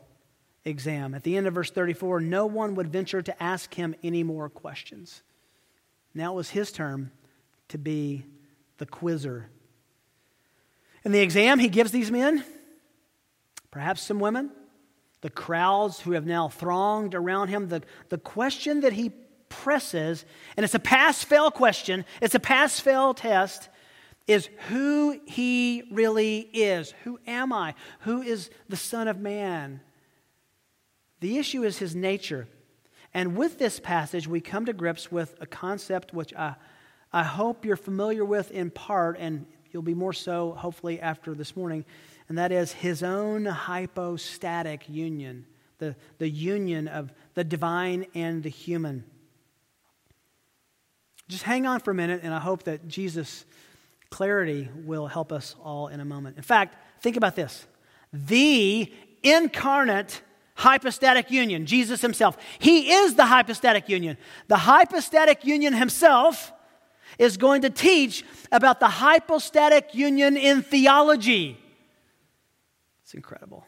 exam. 0.67 1.15
At 1.15 1.23
the 1.23 1.37
end 1.37 1.47
of 1.47 1.53
verse 1.53 1.71
34, 1.71 2.19
no 2.21 2.45
one 2.45 2.75
would 2.75 2.91
venture 2.91 3.21
to 3.21 3.43
ask 3.43 3.73
him 3.73 3.95
any 4.03 4.23
more 4.23 4.49
questions. 4.49 5.23
Now 6.13 6.33
it 6.33 6.35
was 6.35 6.49
his 6.49 6.71
turn 6.71 7.11
to 7.69 7.77
be 7.77 8.25
the 8.77 8.85
quizzer. 8.85 9.49
In 11.03 11.11
the 11.11 11.19
exam, 11.19 11.59
he 11.59 11.69
gives 11.69 11.91
these 11.91 12.11
men, 12.11 12.43
perhaps 13.71 14.01
some 14.01 14.19
women, 14.19 14.51
the 15.21 15.29
crowds 15.29 15.99
who 16.01 16.11
have 16.11 16.25
now 16.25 16.49
thronged 16.49 17.15
around 17.15 17.47
him, 17.47 17.69
the, 17.69 17.81
the 18.09 18.17
question 18.17 18.81
that 18.81 18.93
he 18.93 19.11
presses, 19.49 20.25
and 20.55 20.63
it's 20.63 20.75
a 20.75 20.79
pass 20.79 21.23
fail 21.23 21.49
question, 21.49 22.05
it's 22.21 22.35
a 22.35 22.39
pass 22.39 22.79
fail 22.79 23.13
test, 23.13 23.69
is 24.27 24.49
who 24.67 25.19
he 25.25 25.83
really 25.91 26.39
is. 26.39 26.93
Who 27.03 27.17
am 27.25 27.53
I? 27.53 27.73
Who 28.01 28.21
is 28.21 28.49
the 28.67 28.75
Son 28.75 29.07
of 29.07 29.19
Man? 29.19 29.79
The 31.19 31.37
issue 31.37 31.63
is 31.63 31.77
his 31.77 31.95
nature. 31.95 32.47
And 33.13 33.35
with 33.35 33.57
this 33.57 33.79
passage, 33.79 34.27
we 34.27 34.41
come 34.41 34.65
to 34.65 34.73
grips 34.73 35.11
with 35.11 35.35
a 35.41 35.45
concept 35.45 36.13
which 36.13 36.33
I, 36.33 36.55
I 37.11 37.23
hope 37.23 37.65
you're 37.65 37.75
familiar 37.75 38.23
with 38.23 38.51
in 38.51 38.69
part, 38.69 39.17
and 39.19 39.45
you'll 39.71 39.81
be 39.81 39.95
more 39.95 40.13
so 40.13 40.51
hopefully 40.51 40.99
after 40.99 41.33
this 41.33 41.55
morning, 41.55 41.85
and 42.29 42.37
that 42.37 42.51
is 42.51 42.71
his 42.71 43.01
own 43.03 43.45
hypostatic 43.45 44.87
union, 44.89 45.45
the, 45.79 45.95
the 46.17 46.29
union 46.29 46.87
of 46.87 47.11
the 47.33 47.43
divine 47.43 48.05
and 48.13 48.43
the 48.43 48.49
human. 48.49 49.03
Just 51.27 51.43
hang 51.43 51.65
on 51.65 51.79
for 51.79 51.91
a 51.91 51.95
minute, 51.95 52.21
and 52.23 52.33
I 52.33 52.39
hope 52.39 52.63
that 52.63 52.87
Jesus' 52.87 53.45
clarity 54.09 54.69
will 54.75 55.07
help 55.07 55.31
us 55.31 55.55
all 55.63 55.87
in 55.87 55.99
a 55.99 56.05
moment. 56.05 56.37
In 56.37 56.43
fact, 56.43 56.75
think 57.01 57.17
about 57.17 57.35
this 57.35 57.65
the 58.13 58.91
incarnate 59.23 60.21
hypostatic 60.57 61.31
union, 61.31 61.65
Jesus 61.65 62.01
himself. 62.01 62.37
He 62.59 62.91
is 62.91 63.15
the 63.15 63.27
hypostatic 63.27 63.87
union. 63.87 64.17
The 64.47 64.57
hypostatic 64.57 65.45
union 65.45 65.73
himself 65.73 66.51
is 67.17 67.37
going 67.37 67.61
to 67.61 67.69
teach 67.69 68.25
about 68.51 68.79
the 68.79 68.87
hypostatic 68.87 69.93
union 69.93 70.35
in 70.35 70.61
theology. 70.61 71.57
It's 73.03 73.13
incredible. 73.13 73.65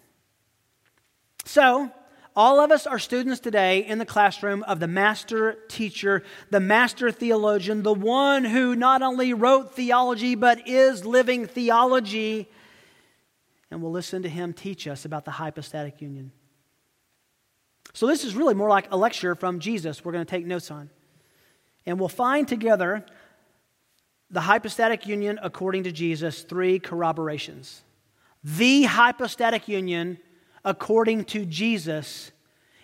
So, 1.46 1.92
all 2.36 2.60
of 2.60 2.72
us 2.72 2.88
are 2.88 3.00
students 3.00 3.40
today 3.40 3.86
in 3.86 3.98
the 3.98 4.06
classroom 4.06 4.64
of 4.64 4.80
the 4.80 4.88
master 4.88 5.58
teacher, 5.68 6.24
the 6.52 6.60
master 6.60 7.12
theologian, 7.12 7.84
the 7.84 7.94
one 7.94 8.46
who 8.46 8.76
not 8.76 9.02
only 9.02 9.34
wrote 9.34 9.76
theology 9.76 10.36
but 10.36 10.68
is 10.68 11.06
living 11.06 11.46
theology. 11.48 12.50
And 13.72 13.82
we'll 13.82 13.92
listen 13.92 14.24
to 14.24 14.30
him 14.30 14.54
teach 14.54 14.88
us 14.88 15.06
about 15.06 15.26
the 15.26 15.32
hypostatic 15.32 16.02
union. 16.02 16.32
So, 17.94 18.08
this 18.08 18.24
is 18.24 18.36
really 18.36 18.54
more 18.54 18.70
like 18.70 18.92
a 18.92 18.98
lecture 18.98 19.36
from 19.36 19.60
Jesus 19.60 20.06
we're 20.06 20.12
going 20.12 20.26
to 20.26 20.30
take 20.30 20.46
notes 20.46 20.72
on. 20.72 20.90
And 21.86 22.00
we'll 22.00 22.10
find 22.10 22.48
together 22.48 23.06
the 24.30 24.42
hypostatic 24.42 25.08
union 25.08 25.40
according 25.42 25.84
to 25.84 25.92
Jesus, 25.92 26.44
three 26.44 26.80
corroborations. 26.80 27.82
The 28.44 28.84
hypostatic 28.84 29.68
union 29.68 30.20
according 30.64 31.26
to 31.26 31.46
Jesus, 31.46 32.32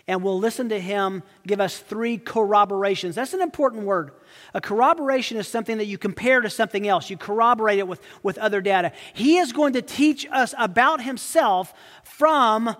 and 0.07 0.23
we'll 0.23 0.39
listen 0.39 0.69
to 0.69 0.79
him 0.79 1.23
give 1.45 1.61
us 1.61 1.77
three 1.77 2.17
corroborations. 2.17 3.15
That's 3.15 3.33
an 3.33 3.41
important 3.41 3.83
word. 3.83 4.11
A 4.53 4.61
corroboration 4.61 5.37
is 5.37 5.47
something 5.47 5.77
that 5.77 5.85
you 5.85 5.97
compare 5.97 6.41
to 6.41 6.49
something 6.49 6.87
else, 6.87 7.09
you 7.09 7.17
corroborate 7.17 7.79
it 7.79 7.87
with, 7.87 8.01
with 8.23 8.37
other 8.37 8.61
data. 8.61 8.91
He 9.13 9.37
is 9.37 9.53
going 9.53 9.73
to 9.73 9.81
teach 9.81 10.25
us 10.31 10.53
about 10.57 11.03
himself 11.03 11.73
from 12.03 12.75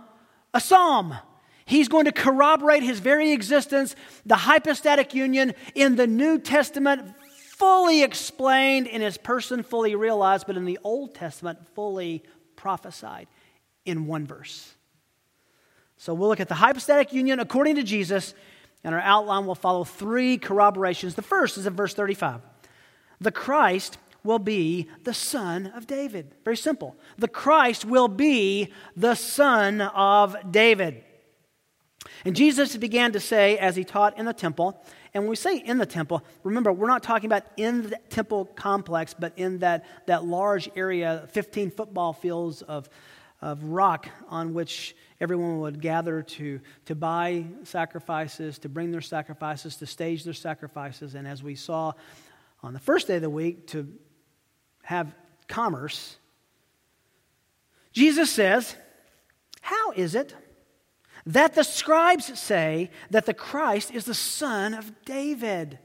a 0.54 0.60
psalm. 0.60 1.16
He's 1.66 1.88
going 1.88 2.06
to 2.06 2.12
corroborate 2.12 2.84
his 2.84 3.00
very 3.00 3.32
existence, 3.32 3.96
the 4.26 4.36
hypostatic 4.36 5.14
union 5.14 5.54
in 5.74 5.96
the 5.96 6.06
New 6.06 6.38
Testament, 6.38 7.16
fully 7.56 8.04
explained 8.04 8.86
in 8.88 9.02
his 9.02 9.18
person, 9.18 9.64
fully 9.64 9.96
realized, 9.96 10.46
but 10.46 10.58
in 10.58 10.66
the 10.66 10.78
Old 10.84 11.16
Testament, 11.16 11.60
fully 11.74 12.24
prophesied 12.56 13.28
in 13.86 14.06
one 14.06 14.28
verse. 14.28 14.74
So 15.98 16.14
we'll 16.14 16.30
look 16.30 16.40
at 16.40 16.50
the 16.50 16.56
hypostatic 16.56 17.14
union 17.14 17.40
according 17.40 17.76
to 17.78 17.84
Jesus, 17.84 18.36
and 18.84 18.94
our 18.94 19.02
outline 19.02 19.46
will 19.48 19.56
follow 19.56 19.84
three 19.84 20.38
corroborations. 20.38 21.16
The 21.16 21.22
first 21.22 21.58
is 21.58 21.66
in 21.66 21.74
verse 21.74 21.94
35. 21.94 22.42
The 23.22 23.32
Christ 23.32 23.98
will 24.24 24.40
be 24.40 24.90
the 25.04 25.14
son 25.14 25.68
of 25.68 25.88
David. 25.88 26.36
Very 26.44 26.58
simple. 26.58 26.96
The 27.18 27.28
Christ 27.28 27.86
will 27.86 28.08
be 28.08 28.74
the 28.96 29.16
son 29.16 29.82
of 29.82 30.36
David. 30.52 31.05
And 32.26 32.36
Jesus 32.36 32.76
began 32.76 33.12
to 33.12 33.20
say, 33.20 33.58
as 33.60 33.76
he 33.76 33.84
taught 33.84 34.18
in 34.18 34.26
the 34.26 34.34
temple, 34.34 34.84
and 35.14 35.24
when 35.24 35.30
we 35.30 35.36
say 35.36 35.58
in 35.58 35.78
the 35.78 35.86
temple, 35.86 36.26
remember, 36.44 36.74
we're 36.74 36.88
not 36.88 37.04
talking 37.04 37.28
about 37.28 37.44
in 37.56 37.84
the 37.84 37.98
temple 38.10 38.46
complex, 38.46 39.14
but 39.14 39.34
in 39.38 39.60
that, 39.60 39.86
that 40.08 40.26
large 40.26 40.68
area, 40.76 41.28
15 41.32 41.70
football 41.70 42.14
fields 42.14 42.64
of, 42.64 42.90
of 43.42 43.64
rock 43.64 44.10
on 44.28 44.56
which 44.56 44.96
everyone 45.22 45.60
would 45.60 45.80
gather 45.80 46.24
to, 46.24 46.60
to 46.86 46.96
buy 46.96 47.46
sacrifices, 47.64 48.58
to 48.60 48.70
bring 48.70 48.92
their 48.92 49.02
sacrifices, 49.02 49.76
to 49.78 49.86
stage 49.86 50.24
their 50.24 50.34
sacrifices. 50.34 51.14
And 51.14 51.28
as 51.28 51.44
we 51.44 51.54
saw 51.54 51.94
on 52.64 52.74
the 52.74 52.80
first 52.80 53.06
day 53.08 53.18
of 53.18 53.22
the 53.22 53.30
week, 53.30 53.68
to 53.68 53.88
have 54.82 55.14
commerce. 55.48 56.18
Jesus 57.94 58.32
says, 58.32 58.76
How 59.62 59.92
is 59.92 60.16
it? 60.16 60.34
That 61.26 61.56
the 61.56 61.64
scribes 61.64 62.38
say 62.40 62.92
that 63.10 63.26
the 63.26 63.34
Christ 63.34 63.92
is 63.92 64.06
the 64.06 64.14
son 64.14 64.74
of 64.74 64.92
David. 65.06 65.80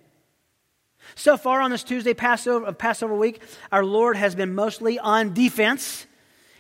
So 1.14 1.36
far 1.36 1.60
on 1.60 1.70
this 1.70 1.82
Tuesday 1.82 2.14
Passover, 2.14 2.66
of 2.66 2.78
Passover 2.78 3.14
week, 3.14 3.40
our 3.72 3.84
Lord 3.84 4.16
has 4.16 4.34
been 4.34 4.54
mostly 4.54 4.98
on 4.98 5.32
defense. 5.32 6.06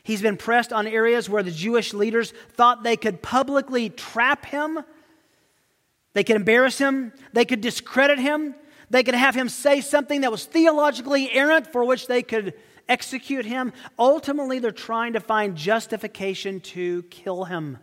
He's 0.02 0.22
been 0.22 0.38
pressed 0.38 0.72
on 0.72 0.86
areas 0.86 1.28
where 1.28 1.42
the 1.42 1.50
Jewish 1.50 1.92
leaders 1.92 2.32
thought 2.52 2.82
they 2.82 2.96
could 2.96 3.22
publicly 3.22 3.90
trap 3.90 4.46
him, 4.46 4.80
they 6.14 6.24
could 6.24 6.36
embarrass 6.36 6.78
him, 6.78 7.12
they 7.32 7.44
could 7.44 7.60
discredit 7.60 8.18
him, 8.18 8.54
they 8.88 9.02
could 9.02 9.14
have 9.14 9.34
him 9.34 9.48
say 9.48 9.80
something 9.80 10.22
that 10.22 10.32
was 10.32 10.44
theologically 10.46 11.30
errant 11.30 11.70
for 11.70 11.84
which 11.84 12.06
they 12.06 12.22
could 12.22 12.54
execute 12.88 13.44
him. 13.44 13.72
Ultimately, 13.98 14.58
they're 14.58 14.72
trying 14.72 15.12
to 15.12 15.20
find 15.20 15.54
justification 15.54 16.60
to 16.60 17.02
kill 17.04 17.44
him. 17.44 17.78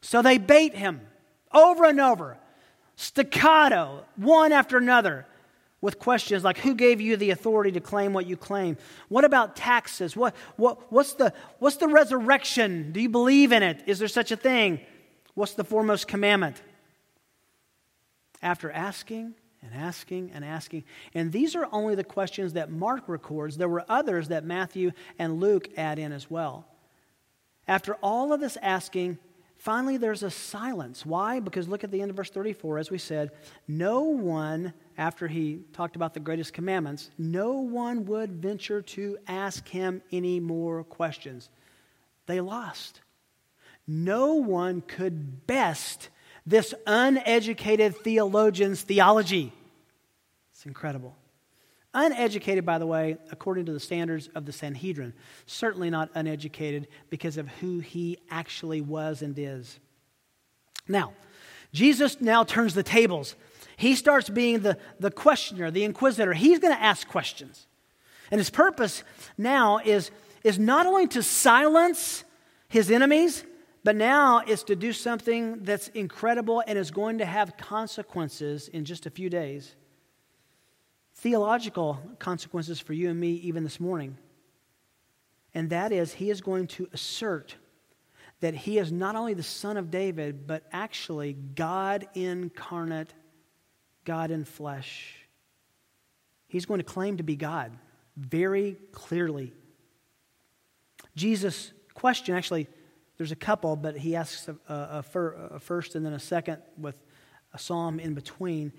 So 0.00 0.22
they 0.22 0.38
bait 0.38 0.74
him 0.74 1.00
over 1.52 1.84
and 1.84 2.00
over, 2.00 2.38
staccato, 2.96 4.04
one 4.16 4.52
after 4.52 4.78
another, 4.78 5.26
with 5.80 5.98
questions 5.98 6.44
like 6.44 6.58
Who 6.58 6.74
gave 6.74 7.00
you 7.00 7.16
the 7.16 7.30
authority 7.30 7.72
to 7.72 7.80
claim 7.80 8.12
what 8.12 8.26
you 8.26 8.36
claim? 8.36 8.76
What 9.08 9.24
about 9.24 9.56
taxes? 9.56 10.14
What, 10.14 10.34
what, 10.56 10.92
what's, 10.92 11.14
the, 11.14 11.32
what's 11.58 11.76
the 11.76 11.88
resurrection? 11.88 12.92
Do 12.92 13.00
you 13.00 13.08
believe 13.08 13.52
in 13.52 13.62
it? 13.62 13.82
Is 13.86 13.98
there 13.98 14.08
such 14.08 14.30
a 14.30 14.36
thing? 14.36 14.80
What's 15.34 15.54
the 15.54 15.64
foremost 15.64 16.06
commandment? 16.06 16.60
After 18.42 18.70
asking 18.70 19.34
and 19.62 19.74
asking 19.74 20.32
and 20.34 20.44
asking, 20.44 20.84
and 21.14 21.32
these 21.32 21.54
are 21.54 21.66
only 21.72 21.94
the 21.94 22.04
questions 22.04 22.54
that 22.54 22.70
Mark 22.70 23.08
records, 23.08 23.56
there 23.56 23.68
were 23.68 23.84
others 23.88 24.28
that 24.28 24.44
Matthew 24.44 24.92
and 25.18 25.40
Luke 25.40 25.68
add 25.76 25.98
in 25.98 26.12
as 26.12 26.30
well. 26.30 26.66
After 27.68 27.94
all 28.02 28.32
of 28.32 28.40
this 28.40 28.58
asking, 28.60 29.18
finally 29.60 29.96
there's 29.96 30.22
a 30.22 30.30
silence. 30.30 31.04
Why? 31.04 31.38
Because 31.38 31.68
look 31.68 31.84
at 31.84 31.90
the 31.90 32.00
end 32.00 32.10
of 32.10 32.16
verse 32.16 32.30
34, 32.30 32.78
as 32.78 32.90
we 32.90 32.98
said, 32.98 33.30
no 33.68 34.00
one, 34.00 34.72
after 34.98 35.28
he 35.28 35.60
talked 35.72 35.96
about 35.96 36.14
the 36.14 36.20
greatest 36.20 36.52
commandments, 36.52 37.10
no 37.18 37.52
one 37.52 38.06
would 38.06 38.32
venture 38.32 38.82
to 38.82 39.18
ask 39.28 39.68
him 39.68 40.02
any 40.10 40.40
more 40.40 40.82
questions. 40.84 41.50
They 42.26 42.40
lost. 42.40 43.00
No 43.86 44.34
one 44.34 44.80
could 44.80 45.46
best 45.46 46.08
this 46.46 46.74
uneducated 46.86 47.96
theologian's 47.96 48.82
theology. 48.82 49.52
It's 50.52 50.64
incredible. 50.66 51.16
Uneducated, 51.92 52.64
by 52.64 52.78
the 52.78 52.86
way, 52.86 53.16
according 53.32 53.66
to 53.66 53.72
the 53.72 53.80
standards 53.80 54.28
of 54.34 54.46
the 54.46 54.52
Sanhedrin. 54.52 55.12
Certainly 55.46 55.90
not 55.90 56.10
uneducated 56.14 56.86
because 57.08 57.36
of 57.36 57.48
who 57.48 57.80
he 57.80 58.18
actually 58.30 58.80
was 58.80 59.22
and 59.22 59.36
is. 59.36 59.80
Now, 60.86 61.12
Jesus 61.72 62.20
now 62.20 62.44
turns 62.44 62.74
the 62.74 62.82
tables. 62.82 63.34
He 63.76 63.94
starts 63.96 64.28
being 64.28 64.60
the, 64.60 64.78
the 65.00 65.10
questioner, 65.10 65.70
the 65.70 65.84
inquisitor. 65.84 66.32
He's 66.32 66.58
going 66.58 66.74
to 66.74 66.82
ask 66.82 67.08
questions. 67.08 67.66
And 68.30 68.38
his 68.38 68.50
purpose 68.50 69.02
now 69.36 69.78
is, 69.78 70.10
is 70.44 70.58
not 70.58 70.86
only 70.86 71.08
to 71.08 71.22
silence 71.22 72.24
his 72.68 72.90
enemies, 72.90 73.44
but 73.82 73.96
now 73.96 74.42
it's 74.46 74.62
to 74.64 74.76
do 74.76 74.92
something 74.92 75.64
that's 75.64 75.88
incredible 75.88 76.62
and 76.66 76.78
is 76.78 76.90
going 76.90 77.18
to 77.18 77.24
have 77.24 77.56
consequences 77.56 78.68
in 78.68 78.84
just 78.84 79.06
a 79.06 79.10
few 79.10 79.30
days. 79.30 79.74
Theological 81.20 82.00
consequences 82.18 82.80
for 82.80 82.94
you 82.94 83.10
and 83.10 83.20
me, 83.20 83.32
even 83.32 83.62
this 83.62 83.78
morning. 83.78 84.16
And 85.52 85.68
that 85.68 85.92
is, 85.92 86.14
he 86.14 86.30
is 86.30 86.40
going 86.40 86.66
to 86.68 86.88
assert 86.94 87.56
that 88.40 88.54
he 88.54 88.78
is 88.78 88.90
not 88.90 89.16
only 89.16 89.34
the 89.34 89.42
son 89.42 89.76
of 89.76 89.90
David, 89.90 90.46
but 90.46 90.64
actually 90.72 91.34
God 91.34 92.08
incarnate, 92.14 93.12
God 94.06 94.30
in 94.30 94.46
flesh. 94.46 95.14
He's 96.48 96.64
going 96.64 96.80
to 96.80 96.84
claim 96.84 97.18
to 97.18 97.22
be 97.22 97.36
God 97.36 97.76
very 98.16 98.78
clearly. 98.90 99.52
Jesus' 101.16 101.72
question 101.92 102.34
actually 102.34 102.66
there's 103.18 103.32
a 103.32 103.36
couple, 103.36 103.76
but 103.76 103.94
he 103.98 104.16
asks 104.16 104.48
a, 104.48 104.56
a, 104.72 105.04
a, 105.52 105.60
first 105.60 105.94
and 105.94 106.06
then 106.06 106.14
a 106.14 106.18
second 106.18 106.62
with 106.78 106.96
a 107.52 107.58
psalm 107.58 108.00
in 108.00 108.14
between. 108.14 108.72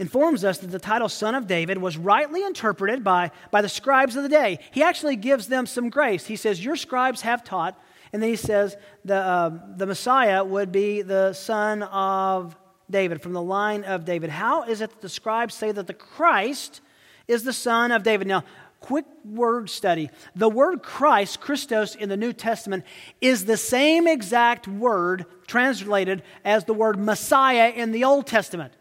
Informs 0.00 0.44
us 0.44 0.58
that 0.58 0.70
the 0.70 0.78
title 0.78 1.08
Son 1.08 1.34
of 1.34 1.48
David 1.48 1.78
was 1.78 1.96
rightly 1.96 2.44
interpreted 2.44 3.02
by, 3.02 3.32
by 3.50 3.62
the 3.62 3.68
scribes 3.68 4.14
of 4.14 4.22
the 4.22 4.28
day. 4.28 4.60
He 4.70 4.82
actually 4.82 5.16
gives 5.16 5.48
them 5.48 5.66
some 5.66 5.90
grace. 5.90 6.26
He 6.26 6.36
says, 6.36 6.64
Your 6.64 6.76
scribes 6.76 7.22
have 7.22 7.42
taught. 7.42 7.80
And 8.12 8.22
then 8.22 8.30
he 8.30 8.36
says, 8.36 8.76
The, 9.04 9.16
uh, 9.16 9.50
the 9.76 9.86
Messiah 9.86 10.44
would 10.44 10.70
be 10.70 11.02
the 11.02 11.32
son 11.32 11.82
of 11.82 12.56
David, 12.88 13.20
from 13.20 13.32
the 13.32 13.42
line 13.42 13.82
of 13.84 14.04
David. 14.04 14.30
How 14.30 14.62
is 14.62 14.80
it 14.80 14.90
that 14.90 15.00
the 15.00 15.08
scribes 15.08 15.54
say 15.54 15.72
that 15.72 15.88
the 15.88 15.94
Christ 15.94 16.80
is 17.26 17.42
the 17.42 17.52
son 17.52 17.90
of 17.90 18.04
David? 18.04 18.28
Now, 18.28 18.44
quick 18.80 19.04
word 19.24 19.68
study. 19.68 20.10
The 20.36 20.48
word 20.48 20.82
Christ, 20.82 21.40
Christos, 21.40 21.94
in 21.94 22.08
the 22.08 22.16
New 22.16 22.32
Testament 22.32 22.84
is 23.20 23.44
the 23.44 23.56
same 23.56 24.06
exact 24.06 24.68
word 24.68 25.26
translated 25.48 26.22
as 26.44 26.64
the 26.64 26.74
word 26.74 26.98
Messiah 26.98 27.70
in 27.70 27.92
the 27.92 28.04
Old 28.04 28.26
Testament. 28.26 28.72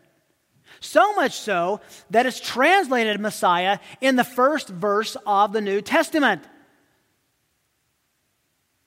So 0.80 1.14
much 1.16 1.40
so 1.40 1.82
that 2.10 2.26
it's 2.26 2.40
translated 2.40 3.20
Messiah 3.20 3.80
in 4.02 4.16
the 4.16 4.24
first 4.24 4.70
verse 4.70 5.18
of 5.26 5.54
the 5.54 5.62
New 5.62 5.82
Testament. 5.82 6.44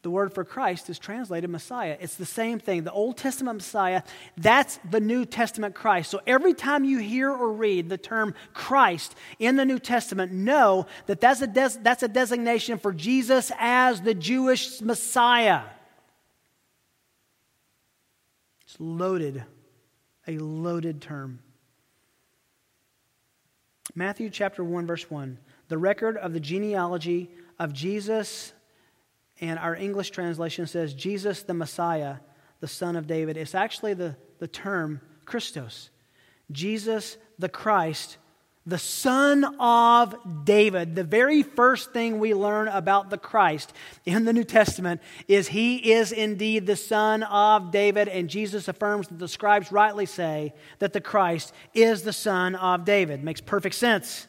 The 0.03 0.11
word 0.11 0.33
for 0.33 0.45
Christ 0.45 0.89
is 0.89 0.99
translated 0.99 1.51
Messiah. 1.51 1.99
It's 2.01 2.15
the 2.15 2.25
same 2.25 2.59
thing. 2.59 2.85
The 2.85 2.93
Old 2.93 3.19
Testament 3.19 3.59
Messiah, 3.59 4.03
that's 4.39 4.79
the 4.91 5.01
New 5.01 5.27
Testament 5.27 5.75
Christ. 5.75 6.11
So 6.11 6.23
every 6.27 6.55
time 6.55 6.85
you 6.85 6.99
hear 6.99 7.31
or 7.31 7.53
read 7.53 7.91
the 7.91 7.99
term 7.99 8.35
Christ 8.55 9.15
in 9.39 9.57
the 9.57 9.67
New 9.67 9.79
Testament, 9.79 10.33
know 10.33 10.87
that 11.05 11.21
that's 11.21 11.43
a, 11.43 11.47
des- 11.47 11.79
that's 11.83 12.03
a 12.03 12.09
designation 12.09 12.79
for 12.79 12.95
Jesus 12.95 13.53
as 13.59 14.01
the 14.01 14.15
Jewish 14.15 14.81
Messiah. 14.81 15.65
It's 18.65 18.81
loaded, 18.81 19.45
a 20.27 20.39
loaded 20.39 21.03
term. 21.03 21.41
Matthew 23.95 24.31
chapter 24.31 24.63
1, 24.63 24.87
verse 24.87 25.11
1. 25.11 25.39
The 25.69 25.79
record 25.79 26.17
of 26.17 26.33
the 26.33 26.41
genealogy 26.41 27.31
of 27.59 27.73
Jesus 27.73 28.53
and 29.41 29.59
our 29.59 29.75
English 29.75 30.11
translation 30.11 30.67
says 30.67 30.95
Jesus 30.95 31.43
the 31.43 31.55
Messiah, 31.55 32.17
the 32.61 32.69
Son 32.69 32.97
of 32.97 33.07
David. 33.07 33.37
It's 33.37 33.55
actually 33.55 33.95
the, 33.95 34.17
the 34.39 34.49
term 34.49 35.01
Christos. 35.25 35.91
Jesus 36.51 37.17
the 37.39 37.49
Christ, 37.49 38.19
the 38.71 38.79
Son 38.79 39.45
of 39.59 40.45
David. 40.45 40.95
The 40.95 41.05
very 41.05 41.43
first 41.43 41.93
thing 41.93 42.19
we 42.19 42.35
learn 42.35 42.69
about 42.69 43.11
the 43.11 43.19
Christ 43.19 43.73
in 44.07 44.25
the 44.25 44.33
New 44.33 44.45
Testament 44.45 45.03
is 45.29 45.49
he 45.49 45.93
is 45.93 46.13
indeed 46.13 46.67
the 46.67 46.77
Son 46.77 47.25
of 47.25 47.73
David, 47.73 48.09
and 48.09 48.31
Jesus 48.31 48.69
affirms 48.69 49.09
that 49.09 49.19
the 49.19 49.29
scribes 49.29 49.73
rightly 49.73 50.07
say 50.07 50.55
that 50.79 50.93
the 50.93 51.01
Christ 51.01 51.53
is 51.75 52.03
the 52.03 52.13
Son 52.13 52.55
of 52.55 52.85
David. 52.85 53.25
Makes 53.25 53.41
perfect 53.41 53.75
sense. 53.75 54.29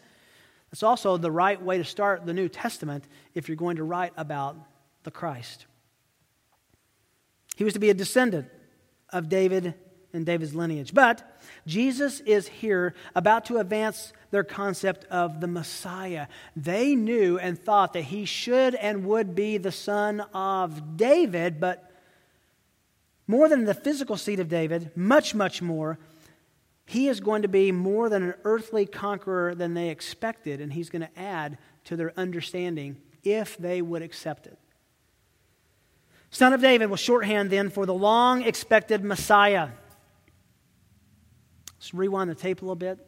It's 0.71 0.84
also 0.84 1.17
the 1.17 1.32
right 1.32 1.62
way 1.62 1.77
to 1.77 1.84
start 1.84 2.25
the 2.25 2.34
New 2.34 2.49
Testament 2.49 3.06
if 3.36 3.47
you're 3.47 3.56
going 3.56 3.75
to 3.75 3.84
write 3.84 4.13
about 4.17 4.58
the 5.04 5.12
Christ. 5.12 5.67
He 7.56 7.63
was 7.63 7.73
to 7.73 7.80
be 7.80 7.91
a 7.91 7.93
descendant 7.93 8.47
of 9.10 9.30
David 9.30 9.75
and 10.13 10.25
David's 10.25 10.56
lineage. 10.56 10.93
But 10.93 11.31
Jesus 11.68 12.20
is 12.22 12.48
here 12.48 12.94
about 13.16 13.46
to 13.46 13.58
advance 13.58 14.14
their 14.32 14.44
concept 14.44 15.06
of 15.06 15.42
the 15.42 15.48
Messiah. 15.48 16.28
They 16.56 16.96
knew 16.96 17.38
and 17.38 17.60
thought 17.60 17.94
that 17.94 18.04
he 18.04 18.26
should 18.26 18.76
and 18.76 19.06
would 19.06 19.36
be 19.36 19.58
the 19.58 19.72
son 19.72 20.22
of 20.34 20.98
David, 20.98 21.60
but 21.60 21.92
more 23.28 23.48
than 23.48 23.66
the 23.66 23.74
physical 23.74 24.18
seed 24.18 24.40
of 24.40 24.50
David, 24.50 24.92
much, 24.96 25.36
much 25.36 25.62
more, 25.62 26.00
he 26.86 27.08
is 27.08 27.20
going 27.22 27.44
to 27.44 27.48
be 27.48 27.72
more 27.72 28.10
than 28.10 28.24
an 28.24 28.34
earthly 28.44 28.86
conqueror 28.86 29.56
than 29.56 29.74
they 29.74 29.90
expected, 29.90 30.60
and 30.60 30.74
he's 30.74 30.90
going 30.90 31.04
to 31.04 31.20
add 31.20 31.58
to 31.86 31.96
their 31.96 32.12
understanding 32.18 32.98
if 33.24 33.58
they 33.58 33.82
would 33.82 34.02
accept 34.02 34.48
it. 34.48 34.58
Son 36.32 36.54
of 36.54 36.62
David 36.62 36.90
was 36.90 37.00
shorthand 37.00 37.50
then 37.50 37.70
for 37.70 37.86
the 37.86 37.94
long 37.94 38.42
expected 38.44 39.04
Messiah. 39.04 39.70
Let's 41.82 41.96
rewind 41.96 42.30
the 42.30 42.36
tape 42.36 42.62
a 42.62 42.65
little 42.65 42.76
bit. 42.76 43.00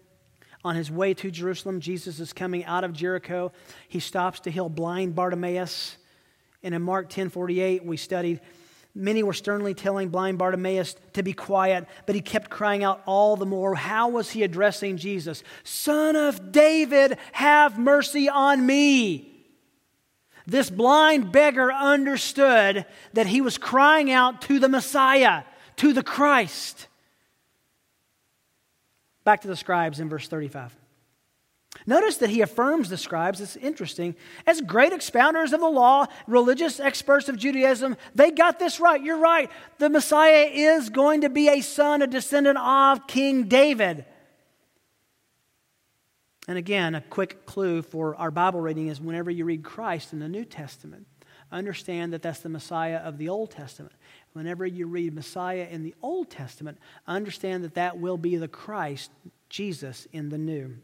On 0.65 0.75
his 0.75 0.89
way 0.89 1.13
to 1.13 1.29
Jerusalem, 1.29 1.79
Jesus 1.79 2.19
is 2.19 2.33
coming 2.33 2.65
out 2.65 2.83
of 2.83 2.91
Jericho. 2.91 3.51
He 3.87 3.99
stops 3.99 4.39
to 4.41 4.51
heal 4.51 4.67
blind 4.67 5.13
Bartimaeus. 5.13 5.95
And 6.63 6.73
in 6.73 6.81
Mark 6.81 7.07
10 7.09 7.29
48, 7.29 7.85
we 7.85 7.97
studied 7.97 8.41
many 8.95 9.21
were 9.21 9.33
sternly 9.33 9.75
telling 9.75 10.09
blind 10.09 10.39
Bartimaeus 10.39 10.95
to 11.13 11.21
be 11.21 11.33
quiet, 11.33 11.85
but 12.07 12.15
he 12.15 12.21
kept 12.21 12.49
crying 12.49 12.83
out 12.83 13.03
all 13.05 13.35
the 13.35 13.45
more. 13.45 13.75
How 13.75 14.09
was 14.09 14.31
he 14.31 14.41
addressing 14.41 14.97
Jesus? 14.97 15.43
Son 15.63 16.15
of 16.15 16.51
David, 16.51 17.19
have 17.33 17.77
mercy 17.77 18.27
on 18.27 18.65
me. 18.65 19.29
This 20.47 20.71
blind 20.71 21.31
beggar 21.31 21.71
understood 21.71 22.87
that 23.13 23.27
he 23.27 23.39
was 23.39 23.59
crying 23.59 24.09
out 24.09 24.41
to 24.43 24.57
the 24.57 24.67
Messiah, 24.67 25.43
to 25.75 25.93
the 25.93 26.03
Christ. 26.03 26.87
Back 29.23 29.41
to 29.41 29.47
the 29.47 29.55
scribes 29.55 29.99
in 29.99 30.09
verse 30.09 30.27
35. 30.27 30.75
Notice 31.85 32.17
that 32.17 32.29
he 32.29 32.41
affirms 32.41 32.89
the 32.89 32.97
scribes, 32.97 33.41
it's 33.41 33.55
interesting, 33.55 34.15
as 34.45 34.61
great 34.61 34.93
expounders 34.93 35.53
of 35.53 35.59
the 35.59 35.69
law, 35.69 36.05
religious 36.27 36.79
experts 36.79 37.29
of 37.29 37.37
Judaism, 37.37 37.97
they 38.13 38.31
got 38.31 38.59
this 38.59 38.79
right. 38.79 39.01
You're 39.01 39.17
right. 39.17 39.49
The 39.79 39.89
Messiah 39.89 40.49
is 40.51 40.89
going 40.89 41.21
to 41.21 41.29
be 41.29 41.49
a 41.49 41.61
son, 41.61 42.01
a 42.01 42.07
descendant 42.07 42.59
of 42.59 43.07
King 43.07 43.45
David. 43.45 44.05
And 46.47 46.57
again, 46.57 46.93
a 46.93 47.01
quick 47.01 47.45
clue 47.45 47.81
for 47.81 48.15
our 48.17 48.31
Bible 48.31 48.61
reading 48.61 48.87
is 48.87 49.01
whenever 49.01 49.31
you 49.31 49.43
read 49.45 49.63
Christ 49.63 50.13
in 50.13 50.19
the 50.19 50.29
New 50.29 50.45
Testament, 50.45 51.07
understand 51.51 52.13
that 52.13 52.21
that's 52.21 52.39
the 52.39 52.49
Messiah 52.49 52.97
of 52.97 53.17
the 53.17 53.29
Old 53.29 53.51
Testament. 53.51 53.93
Whenever 54.33 54.65
you 54.65 54.87
read 54.87 55.13
Messiah 55.13 55.67
in 55.69 55.83
the 55.83 55.93
Old 56.01 56.29
Testament, 56.29 56.79
understand 57.07 57.63
that 57.63 57.75
that 57.75 57.99
will 57.99 58.17
be 58.17 58.35
the 58.35 58.47
Christ, 58.47 59.11
Jesus, 59.49 60.07
in 60.11 60.29
the 60.29 60.39
New. 60.39 60.75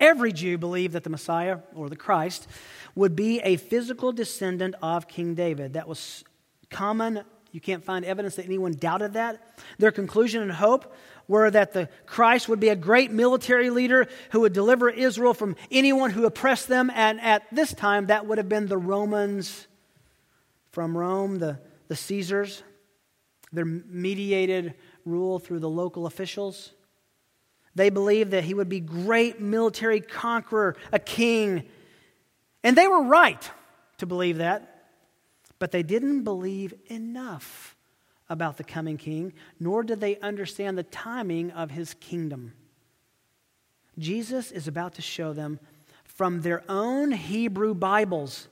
Every 0.00 0.32
Jew 0.32 0.58
believed 0.58 0.94
that 0.94 1.04
the 1.04 1.10
Messiah, 1.10 1.58
or 1.74 1.88
the 1.88 1.96
Christ, 1.96 2.48
would 2.94 3.14
be 3.14 3.40
a 3.40 3.56
physical 3.56 4.12
descendant 4.12 4.74
of 4.82 5.08
King 5.08 5.34
David. 5.34 5.74
That 5.74 5.88
was 5.88 6.24
common. 6.70 7.22
You 7.52 7.60
can't 7.60 7.84
find 7.84 8.04
evidence 8.04 8.36
that 8.36 8.44
anyone 8.44 8.72
doubted 8.72 9.14
that. 9.14 9.58
Their 9.78 9.92
conclusion 9.92 10.42
and 10.42 10.52
hope 10.52 10.94
were 11.28 11.50
that 11.50 11.72
the 11.72 11.88
Christ 12.04 12.48
would 12.48 12.60
be 12.60 12.68
a 12.68 12.76
great 12.76 13.10
military 13.10 13.70
leader 13.70 14.06
who 14.32 14.40
would 14.40 14.52
deliver 14.52 14.90
Israel 14.90 15.34
from 15.34 15.56
anyone 15.70 16.10
who 16.10 16.26
oppressed 16.26 16.68
them. 16.68 16.90
And 16.94 17.20
at 17.20 17.42
this 17.50 17.72
time, 17.72 18.06
that 18.06 18.26
would 18.26 18.38
have 18.38 18.48
been 18.48 18.66
the 18.66 18.78
Romans 18.78 19.66
from 20.76 20.94
Rome, 20.94 21.38
the, 21.38 21.58
the 21.88 21.96
Caesars, 21.96 22.62
their 23.50 23.64
mediated 23.64 24.74
rule 25.06 25.38
through 25.38 25.60
the 25.60 25.70
local 25.70 26.04
officials. 26.04 26.74
They 27.74 27.88
believed 27.88 28.32
that 28.32 28.44
he 28.44 28.52
would 28.52 28.68
be 28.68 28.80
great 28.80 29.40
military 29.40 30.02
conqueror, 30.02 30.76
a 30.92 30.98
king. 30.98 31.64
And 32.62 32.76
they 32.76 32.86
were 32.86 33.04
right 33.04 33.50
to 33.96 34.04
believe 34.04 34.36
that, 34.36 34.90
but 35.58 35.70
they 35.70 35.82
didn't 35.82 36.24
believe 36.24 36.74
enough 36.88 37.74
about 38.28 38.58
the 38.58 38.64
coming 38.64 38.98
king, 38.98 39.32
nor 39.58 39.82
did 39.82 39.98
they 40.02 40.18
understand 40.18 40.76
the 40.76 40.82
timing 40.82 41.52
of 41.52 41.70
his 41.70 41.94
kingdom. 41.94 42.52
Jesus 43.98 44.52
is 44.52 44.68
about 44.68 44.92
to 44.96 45.00
show 45.00 45.32
them 45.32 45.58
from 46.04 46.42
their 46.42 46.62
own 46.68 47.12
Hebrew 47.12 47.72
Bibles 47.72 48.48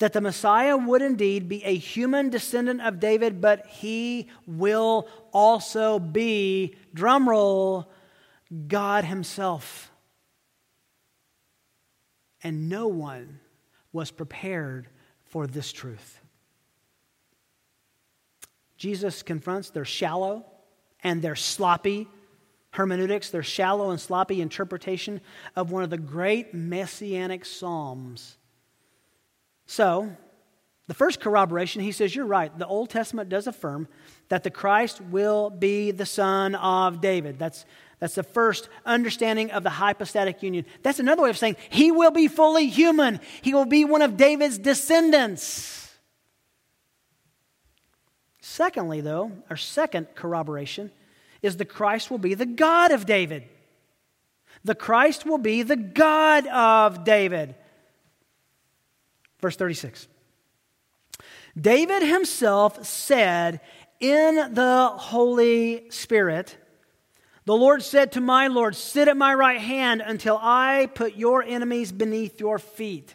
that 0.00 0.14
the 0.14 0.20
Messiah 0.20 0.78
would 0.78 1.02
indeed 1.02 1.46
be 1.46 1.62
a 1.62 1.76
human 1.76 2.30
descendant 2.30 2.80
of 2.80 3.00
David, 3.00 3.40
but 3.40 3.66
he 3.66 4.28
will 4.46 5.06
also 5.30 5.98
be, 5.98 6.74
drumroll, 6.94 7.84
God 8.66 9.04
Himself. 9.04 9.92
And 12.42 12.70
no 12.70 12.88
one 12.88 13.40
was 13.92 14.10
prepared 14.10 14.88
for 15.24 15.46
this 15.46 15.70
truth. 15.70 16.20
Jesus 18.78 19.22
confronts 19.22 19.68
their 19.68 19.84
shallow 19.84 20.46
and 21.04 21.20
their 21.20 21.36
sloppy 21.36 22.08
hermeneutics, 22.70 23.28
their 23.28 23.42
shallow 23.42 23.90
and 23.90 24.00
sloppy 24.00 24.40
interpretation 24.40 25.20
of 25.54 25.70
one 25.70 25.82
of 25.82 25.90
the 25.90 25.98
great 25.98 26.54
messianic 26.54 27.44
psalms. 27.44 28.38
So, 29.70 30.10
the 30.88 30.94
first 30.94 31.20
corroboration, 31.20 31.80
he 31.80 31.92
says, 31.92 32.12
You're 32.12 32.26
right. 32.26 32.58
The 32.58 32.66
Old 32.66 32.90
Testament 32.90 33.28
does 33.28 33.46
affirm 33.46 33.86
that 34.28 34.42
the 34.42 34.50
Christ 34.50 35.00
will 35.00 35.48
be 35.48 35.92
the 35.92 36.04
son 36.04 36.56
of 36.56 37.00
David. 37.00 37.38
That's, 37.38 37.64
that's 38.00 38.16
the 38.16 38.24
first 38.24 38.68
understanding 38.84 39.52
of 39.52 39.62
the 39.62 39.70
hypostatic 39.70 40.42
union. 40.42 40.66
That's 40.82 40.98
another 40.98 41.22
way 41.22 41.30
of 41.30 41.38
saying 41.38 41.54
he 41.68 41.92
will 41.92 42.10
be 42.10 42.26
fully 42.26 42.66
human, 42.66 43.20
he 43.42 43.54
will 43.54 43.64
be 43.64 43.84
one 43.84 44.02
of 44.02 44.16
David's 44.16 44.58
descendants. 44.58 45.96
Secondly, 48.40 49.00
though, 49.00 49.30
our 49.50 49.56
second 49.56 50.08
corroboration 50.16 50.90
is 51.42 51.58
the 51.58 51.64
Christ 51.64 52.10
will 52.10 52.18
be 52.18 52.34
the 52.34 52.44
God 52.44 52.90
of 52.90 53.06
David. 53.06 53.44
The 54.64 54.74
Christ 54.74 55.24
will 55.24 55.38
be 55.38 55.62
the 55.62 55.76
God 55.76 56.48
of 56.48 57.04
David. 57.04 57.54
Verse 59.40 59.56
36. 59.56 60.08
David 61.58 62.02
himself 62.02 62.84
said 62.86 63.60
in 63.98 64.54
the 64.54 64.88
Holy 64.94 65.90
Spirit, 65.90 66.56
The 67.44 67.56
Lord 67.56 67.82
said 67.82 68.12
to 68.12 68.20
my 68.20 68.46
Lord, 68.46 68.76
Sit 68.76 69.08
at 69.08 69.16
my 69.16 69.34
right 69.34 69.60
hand 69.60 70.02
until 70.04 70.38
I 70.40 70.88
put 70.94 71.16
your 71.16 71.42
enemies 71.42 71.92
beneath 71.92 72.40
your 72.40 72.58
feet. 72.58 73.14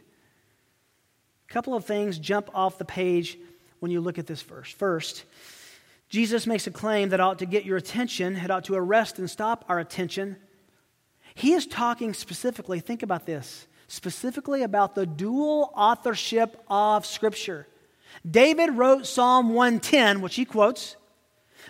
A 1.49 1.53
couple 1.53 1.75
of 1.75 1.85
things 1.85 2.19
jump 2.19 2.49
off 2.53 2.77
the 2.77 2.85
page 2.85 3.37
when 3.79 3.91
you 3.91 4.01
look 4.01 4.17
at 4.17 4.27
this 4.27 4.41
verse. 4.41 4.71
First, 4.71 5.25
Jesus 6.09 6.45
makes 6.45 6.67
a 6.67 6.71
claim 6.71 7.09
that 7.09 7.19
ought 7.19 7.39
to 7.39 7.45
get 7.45 7.65
your 7.65 7.77
attention, 7.77 8.35
it 8.35 8.51
ought 8.51 8.65
to 8.65 8.75
arrest 8.75 9.19
and 9.19 9.29
stop 9.29 9.65
our 9.67 9.79
attention. 9.79 10.37
He 11.33 11.53
is 11.53 11.65
talking 11.65 12.13
specifically, 12.13 12.79
think 12.79 13.03
about 13.03 13.25
this, 13.25 13.67
specifically 13.95 14.61
about 14.61 14.93
the 14.93 15.05
dual 15.05 15.71
authorship 15.73 16.61
of 16.69 17.05
Scripture. 17.05 17.65
David 18.29 18.71
wrote 18.71 19.07
Psalm 19.07 19.53
110, 19.53 20.19
which 20.19 20.35
he 20.35 20.43
quotes, 20.43 20.97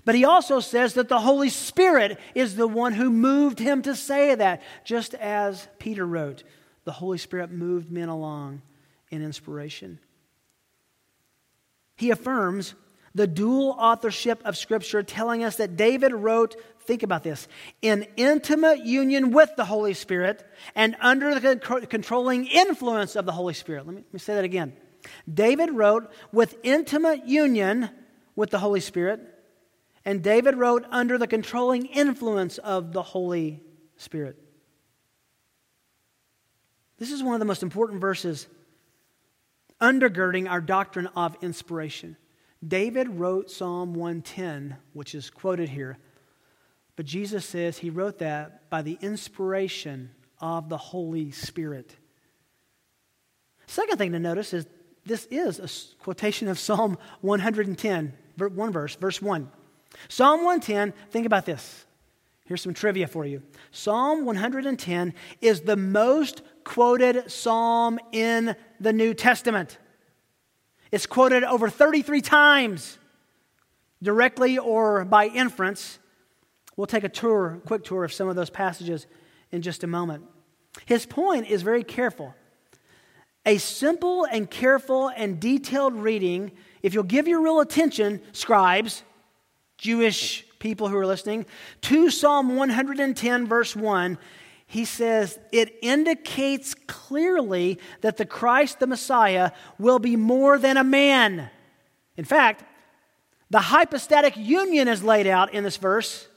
but 0.04 0.16
he 0.16 0.26
also 0.26 0.60
says 0.60 0.96
that 0.96 1.08
the 1.08 1.20
Holy 1.20 1.50
Spirit 1.50 2.20
is 2.34 2.56
the 2.56 2.68
one 2.68 2.94
who 2.94 3.12
moved 3.12 3.60
him 3.60 3.84
to 3.84 3.96
say 3.96 4.34
that, 4.34 4.64
just 4.84 5.14
as 5.14 5.68
Peter 5.78 6.06
wrote, 6.06 6.44
the 6.84 6.92
Holy 6.92 7.20
Spirit 7.20 7.52
moved 7.52 7.92
men 7.92 8.10
along 8.10 8.64
in 9.12 9.24
inspiration. 9.24 10.00
He 11.96 12.10
affirms 12.10 12.74
the 13.16 13.26
dual 13.26 13.76
authorship 13.80 14.42
of 14.46 14.58
Scripture, 14.58 15.02
telling 15.02 15.44
us 15.44 15.56
that 15.56 15.78
David 15.78 16.14
wrote, 16.14 16.56
think 16.82 17.02
about 17.02 17.24
this, 17.24 17.48
in 17.82 18.06
intimate 18.18 18.86
union 18.86 19.32
with 19.32 19.50
the 19.56 19.66
Holy 19.66 19.94
Spirit 19.94 20.46
and 20.76 20.96
under 21.00 21.40
the 21.40 21.88
controlling 21.90 22.46
influence 22.46 23.16
of 23.16 23.26
the 23.26 23.32
Holy 23.32 23.54
Spirit. 23.54 23.88
Let 23.88 23.96
me, 23.96 24.02
let 24.02 24.14
me 24.14 24.20
say 24.20 24.36
that 24.36 24.44
again. 24.44 24.74
David 25.32 25.72
wrote 25.72 26.12
with 26.32 26.58
intimate 26.62 27.26
union 27.26 27.90
with 28.36 28.50
the 28.50 28.60
Holy 28.60 28.82
Spirit, 28.82 29.22
and 30.04 30.22
David 30.22 30.56
wrote 30.58 30.86
under 30.92 31.18
the 31.18 31.28
controlling 31.28 31.86
influence 31.86 32.58
of 32.58 32.92
the 32.92 33.02
Holy 33.02 33.64
Spirit. 33.96 34.38
This 36.98 37.12
is 37.12 37.24
one 37.24 37.34
of 37.34 37.40
the 37.40 37.46
most 37.46 37.64
important 37.64 38.02
verses 38.02 38.48
undergirding 39.82 40.50
our 40.50 40.62
doctrine 40.62 41.08
of 41.16 41.38
inspiration. 41.42 42.18
David 42.66 43.10
wrote 43.10 43.52
Psalm 43.52 43.94
110, 43.94 44.78
which 44.94 45.16
is 45.16 45.30
quoted 45.30 45.70
here, 45.70 45.98
but 46.96 47.06
Jesus 47.06 47.46
says 47.46 47.78
he 47.78 47.90
wrote 47.90 48.20
that 48.20 48.70
by 48.70 48.82
the 48.82 48.98
inspiration 49.02 50.12
of 50.40 50.70
the 50.70 50.78
Holy 50.78 51.32
Spirit. 51.32 51.96
Second 53.68 53.98
thing 53.98 54.12
to 54.14 54.20
notice 54.20 54.54
is 54.54 54.66
this 55.06 55.28
is 55.30 55.60
a 55.60 56.04
quotation 56.04 56.48
of 56.48 56.58
Psalm 56.58 56.98
110, 57.22 58.14
one 58.38 58.72
verse, 58.72 58.96
verse 58.96 59.22
1. 59.22 59.52
Psalm 60.08 60.40
110, 60.44 60.94
think 61.12 61.26
about 61.26 61.46
this. 61.46 61.86
Here's 62.46 62.62
some 62.62 62.74
trivia 62.74 63.08
for 63.08 63.26
you. 63.26 63.42
Psalm 63.72 64.26
110 64.26 65.14
is 65.42 65.62
the 65.62 65.76
most 65.76 66.44
quoted 66.64 67.32
psalm 67.32 68.00
in 68.12 68.56
the 68.80 68.94
New 68.94 69.14
Testament. 69.14 69.80
It's 70.96 71.06
quoted 71.06 71.44
over 71.44 71.70
33 71.70 72.22
times, 72.22 72.98
directly 74.02 74.58
or 74.58 75.04
by 75.04 75.26
inference. 75.28 76.00
We'll 76.78 76.88
take 76.88 77.04
a 77.04 77.10
tour, 77.10 77.60
quick 77.66 77.84
tour 77.84 78.06
of 78.06 78.14
some 78.14 78.30
of 78.30 78.38
those 78.38 78.50
passages 78.50 79.06
in 79.52 79.62
just 79.62 79.84
a 79.84 79.88
moment. 79.88 80.24
His 80.86 81.06
point 81.06 81.48
is 81.48 81.64
very 81.64 81.84
careful. 81.84 82.34
A 83.46 83.58
simple 83.58 84.24
and 84.24 84.50
careful 84.50 85.10
and 85.10 85.38
detailed 85.38 85.96
reading, 85.96 86.54
if 86.82 86.94
you'll 86.94 87.04
give 87.04 87.28
your 87.28 87.42
real 87.42 87.60
attention, 87.60 88.22
scribes, 88.32 89.04
Jewish 89.78 90.46
people 90.60 90.88
who 90.88 90.96
are 90.96 91.06
listening, 91.06 91.46
to 91.82 92.10
Psalm 92.10 92.56
110, 92.56 93.48
verse 93.48 93.76
1, 93.76 94.18
he 94.68 94.86
says 94.86 95.38
it 95.52 95.78
indicates 95.82 96.74
clearly 96.88 97.80
that 98.02 98.18
the 98.18 98.26
Christ, 98.26 98.80
the 98.80 98.88
Messiah, 98.88 99.52
will 99.78 100.00
be 100.00 100.16
more 100.16 100.58
than 100.58 100.78
a 100.78 100.84
man. 100.84 101.50
In 102.18 102.26
fact, 102.26 102.64
the 103.50 103.60
hypostatic 103.60 104.36
union 104.38 104.88
is 104.88 105.04
laid 105.04 105.28
out 105.28 105.54
in 105.54 105.64
this 105.64 105.78
verse. 105.78 106.28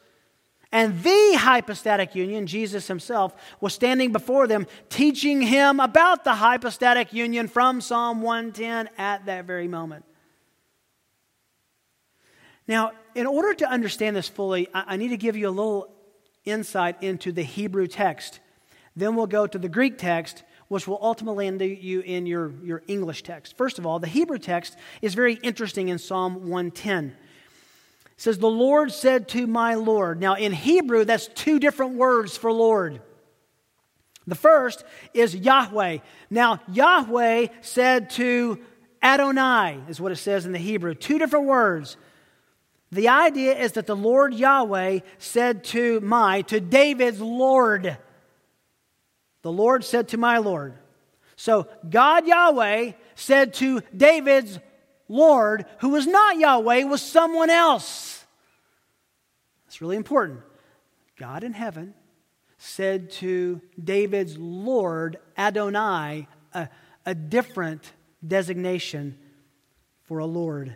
And 0.70 1.02
the 1.02 1.36
hypostatic 1.38 2.14
union, 2.14 2.46
Jesus 2.46 2.86
himself, 2.86 3.34
was 3.58 3.72
standing 3.72 4.12
before 4.12 4.46
them, 4.46 4.66
teaching 4.90 5.40
him 5.40 5.80
about 5.80 6.24
the 6.24 6.34
hypostatic 6.34 7.14
union 7.14 7.48
from 7.48 7.80
Psalm 7.80 8.20
110 8.20 8.90
at 8.98 9.24
that 9.24 9.46
very 9.46 9.66
moment. 9.66 10.04
Now, 12.66 12.92
in 13.14 13.26
order 13.26 13.54
to 13.54 13.70
understand 13.70 14.14
this 14.14 14.28
fully, 14.28 14.68
I 14.74 14.98
need 14.98 15.08
to 15.08 15.16
give 15.16 15.36
you 15.36 15.48
a 15.48 15.50
little 15.50 15.90
insight 16.48 17.02
into 17.02 17.32
the 17.32 17.42
Hebrew 17.42 17.86
text. 17.86 18.40
Then 18.96 19.14
we'll 19.14 19.26
go 19.26 19.46
to 19.46 19.58
the 19.58 19.68
Greek 19.68 19.98
text, 19.98 20.42
which 20.68 20.88
will 20.88 20.98
ultimately 21.00 21.46
end 21.46 21.60
you 21.60 22.00
in 22.00 22.26
your, 22.26 22.52
your 22.62 22.82
English 22.88 23.22
text. 23.22 23.56
First 23.56 23.78
of 23.78 23.86
all, 23.86 23.98
the 23.98 24.06
Hebrew 24.06 24.38
text 24.38 24.76
is 25.02 25.14
very 25.14 25.34
interesting 25.34 25.88
in 25.88 25.98
Psalm 25.98 26.48
110. 26.48 27.06
It 27.06 27.14
says, 28.16 28.38
The 28.38 28.48
Lord 28.48 28.92
said 28.92 29.28
to 29.28 29.46
my 29.46 29.74
Lord. 29.74 30.20
Now, 30.20 30.34
in 30.34 30.52
Hebrew, 30.52 31.04
that's 31.04 31.28
two 31.28 31.58
different 31.58 31.94
words 31.94 32.36
for 32.36 32.52
Lord. 32.52 33.00
The 34.26 34.34
first 34.34 34.84
is 35.14 35.34
Yahweh. 35.34 35.98
Now, 36.28 36.60
Yahweh 36.70 37.46
said 37.62 38.10
to 38.10 38.58
Adonai, 39.02 39.80
is 39.88 40.00
what 40.00 40.12
it 40.12 40.16
says 40.16 40.44
in 40.44 40.52
the 40.52 40.58
Hebrew, 40.58 40.94
two 40.94 41.18
different 41.18 41.46
words. 41.46 41.96
The 42.90 43.08
idea 43.08 43.56
is 43.58 43.72
that 43.72 43.86
the 43.86 43.96
Lord 43.96 44.32
Yahweh 44.32 45.00
said 45.18 45.64
to 45.64 46.00
my, 46.00 46.42
to 46.42 46.60
David's 46.60 47.20
Lord. 47.20 47.98
The 49.42 49.52
Lord 49.52 49.84
said 49.84 50.08
to 50.08 50.16
my 50.16 50.38
Lord. 50.38 50.74
So 51.36 51.68
God 51.88 52.26
Yahweh 52.26 52.92
said 53.14 53.54
to 53.54 53.82
David's 53.96 54.58
Lord, 55.08 55.66
who 55.80 55.90
was 55.90 56.06
not 56.06 56.38
Yahweh, 56.38 56.84
was 56.84 57.02
someone 57.02 57.50
else. 57.50 58.24
That's 59.66 59.80
really 59.80 59.96
important. 59.96 60.40
God 61.16 61.44
in 61.44 61.52
heaven 61.52 61.94
said 62.58 63.10
to 63.10 63.60
David's 63.82 64.36
Lord, 64.38 65.18
Adonai, 65.36 66.26
a, 66.54 66.68
a 67.04 67.14
different 67.14 67.92
designation 68.26 69.18
for 70.02 70.18
a 70.18 70.26
Lord. 70.26 70.74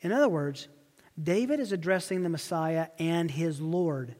In 0.00 0.12
other 0.12 0.28
words, 0.28 0.68
David 1.20 1.60
is 1.60 1.72
addressing 1.72 2.22
the 2.22 2.28
Messiah 2.28 2.88
and 2.98 3.30
his 3.30 3.60
Lord, 3.60 4.14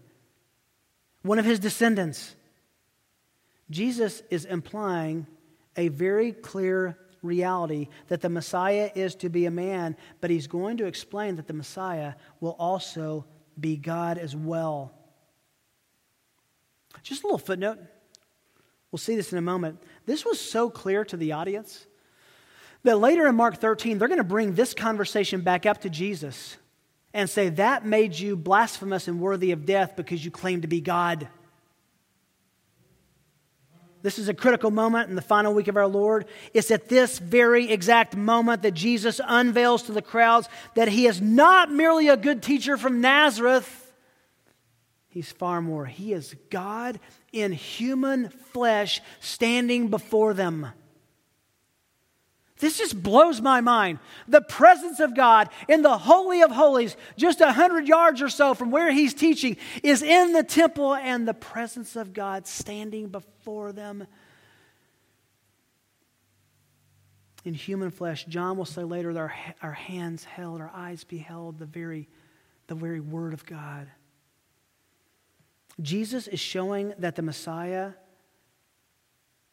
one 1.23 1.39
of 1.39 1.45
his 1.45 1.59
descendants. 1.59 2.35
Jesus 3.71 4.23
is 4.31 4.45
implying 4.45 5.27
a 5.77 5.89
very 5.89 6.33
clear 6.33 6.99
reality 7.23 7.89
that 8.09 8.21
the 8.21 8.29
Messiah 8.29 8.91
is 8.95 9.15
to 9.17 9.29
be 9.29 9.47
a 9.47 9.51
man, 9.51 9.97
but 10.21 10.31
he's 10.31 10.47
going 10.47 10.79
to 10.79 10.87
explain 10.87 11.37
that 11.37 11.47
the 11.47 11.53
Messiah 11.53 12.15
will 12.41 12.57
also 12.59 13.27
be 13.59 13.77
God 13.77 14.19
as 14.19 14.35
well. 14.35 14.93
Just 17.03 17.23
a 17.23 17.27
little 17.27 17.39
footnote. 17.39 17.79
We'll 18.91 18.99
see 18.99 19.17
this 19.17 19.33
in 19.33 19.39
a 19.39 19.43
moment. 19.43 19.83
This 20.07 20.25
was 20.25 20.41
so 20.41 20.71
clear 20.71 21.05
to 21.05 21.17
the 21.17 21.33
audience 21.33 21.87
that 22.85 22.99
later 22.99 23.27
in 23.27 23.35
Mark 23.35 23.59
13, 23.59 23.99
they're 23.99 24.09
going 24.09 24.19
to 24.19 24.25
bring 24.25 24.55
this 24.55 24.75
conversation 24.75 25.41
back 25.41 25.67
up 25.67 25.83
to 25.83 25.91
Jesus 25.91 26.57
and 27.13 27.29
say, 27.29 27.49
That 27.49 27.85
made 27.85 28.19
you 28.19 28.37
blasphemous 28.37 29.09
and 29.09 29.21
worthy 29.21 29.53
of 29.53 29.67
death 29.67 29.95
because 29.97 30.25
you 30.25 30.31
claim 30.31 30.63
to 30.63 30.69
be 30.69 30.81
God. 30.81 31.29
This 34.01 34.19
is 34.19 34.29
a 34.29 34.35
critical 34.35 34.71
moment 34.71 35.11
in 35.11 35.17
the 35.17 35.23
final 35.23 35.53
week 35.53 35.67
of 35.67 35.77
our 35.77 35.89
Lord. 35.89 36.27
It's 36.55 36.71
at 36.71 36.89
this 36.89 37.19
very 37.19 37.71
exact 37.71 38.17
moment 38.17 38.63
that 38.63 38.75
Jesus 38.75 39.21
unveils 39.27 39.83
to 39.85 39.93
the 39.93 40.03
crowds 40.03 40.49
that 40.77 40.89
he 40.89 41.07
is 41.07 41.21
not 41.21 41.73
merely 41.73 42.09
a 42.09 42.17
good 42.17 42.43
teacher 42.43 42.77
from 42.77 43.01
Nazareth 43.01 43.89
He's 45.19 45.33
far 45.33 45.61
more. 45.61 45.87
He 45.87 46.13
is 46.13 46.37
God 46.49 47.01
in 47.33 47.51
human 47.51 48.29
flesh 48.29 49.01
standing 49.21 49.89
before 49.89 50.35
them. 50.35 50.69
This 52.59 52.79
just 52.79 53.01
blows 53.03 53.41
my 53.41 53.61
mind. 53.61 54.01
The 54.27 54.41
presence 54.41 54.99
of 55.01 55.15
God 55.15 55.49
in 55.69 55.83
the 55.83 55.97
Holy 55.97 56.43
of 56.43 56.51
Holies, 56.51 56.97
just 57.17 57.41
a 57.41 57.53
hundred 57.53 57.87
yards 57.87 58.21
or 58.21 58.29
so 58.29 58.55
from 58.55 58.71
where 58.71 58.91
he's 58.91 59.15
teaching, 59.15 59.57
is 59.83 60.03
in 60.03 60.33
the 60.33 60.43
temple, 60.43 60.95
and 60.95 61.27
the 61.27 61.35
presence 61.35 61.95
of 61.95 62.13
God 62.13 62.47
standing 62.47 63.09
before 63.09 63.73
them 63.73 64.07
in 67.45 67.55
human 67.55 67.91
flesh. 67.91 68.25
John 68.27 68.57
will 68.57 68.65
say 68.65 68.83
later 68.83 69.13
that 69.13 69.21
our, 69.21 69.35
our 69.63 69.73
hands 69.73 70.25
held, 70.25 70.61
our 70.61 70.71
eyes 70.75 71.05
beheld 71.05 71.59
the 71.59 71.67
very, 71.67 72.09
the 72.67 72.75
very 72.75 73.01
Word 73.01 73.33
of 73.35 73.47
God. 73.47 73.89
Jesus 75.81 76.27
is 76.27 76.41
showing 76.41 76.93
that 76.99 77.15
the 77.15 77.23
Messiah 77.23 77.93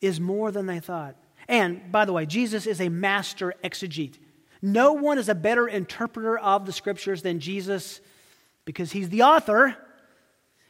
is 0.02 0.20
more 0.20 0.52
than 0.52 0.66
they 0.66 0.80
thought. 0.80 1.16
And 1.48 1.92
by 1.92 2.06
the 2.06 2.14
way, 2.14 2.26
Jesus 2.26 2.66
is 2.66 2.82
a 2.82 2.90
master 2.90 3.54
exegete. 3.64 4.18
No 4.62 4.94
one 4.94 5.18
is 5.18 5.30
a 5.30 5.36
better 5.36 5.68
interpreter 5.68 6.38
of 6.38 6.66
the 6.66 6.72
scriptures 6.72 7.22
than 7.22 7.40
Jesus 7.40 8.02
because 8.66 8.92
he's 8.92 9.10
the 9.10 9.24
author. 9.24 9.76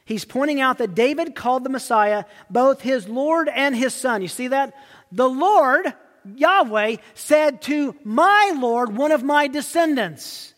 He's 0.04 0.24
pointing 0.24 0.60
out 0.60 0.78
that 0.78 0.94
David 0.94 1.34
called 1.34 1.64
the 1.64 1.70
Messiah 1.70 2.24
both 2.50 2.80
his 2.82 3.08
Lord 3.08 3.48
and 3.48 3.74
his 3.74 3.94
Son. 3.94 4.22
You 4.22 4.28
see 4.28 4.48
that? 4.48 4.74
The 5.10 5.28
Lord, 5.28 5.92
Yahweh, 6.34 6.96
said 7.14 7.62
to 7.62 7.96
my 8.04 8.52
Lord, 8.56 8.96
one 8.96 9.12
of 9.12 9.22
my 9.22 9.48
descendants. 9.48 10.52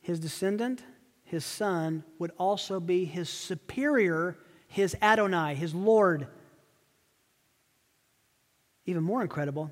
His 0.00 0.18
descendant 0.18 0.82
his 1.28 1.44
son, 1.44 2.04
would 2.18 2.32
also 2.38 2.80
be 2.80 3.04
his 3.04 3.28
superior, 3.28 4.38
his 4.66 4.96
Adonai, 5.02 5.54
his 5.54 5.74
Lord. 5.74 6.26
Even 8.88 9.04
more 9.04 9.20
incredible, 9.20 9.70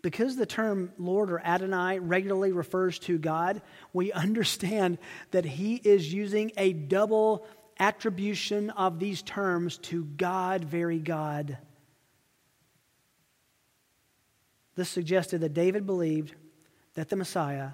because 0.00 0.34
the 0.34 0.46
term 0.46 0.94
Lord 0.96 1.30
or 1.30 1.40
Adonai 1.44 1.98
regularly 1.98 2.52
refers 2.52 2.98
to 3.00 3.18
God, 3.18 3.60
we 3.92 4.12
understand 4.14 4.96
that 5.30 5.44
he 5.44 5.74
is 5.76 6.10
using 6.10 6.52
a 6.56 6.72
double 6.72 7.46
attribution 7.78 8.70
of 8.70 8.98
these 8.98 9.20
terms 9.20 9.76
to 9.76 10.04
God, 10.04 10.64
very 10.64 10.98
God. 10.98 11.58
This 14.74 14.88
suggested 14.88 15.42
that 15.42 15.52
David 15.52 15.84
believed 15.84 16.34
that 16.94 17.10
the 17.10 17.16
Messiah 17.16 17.72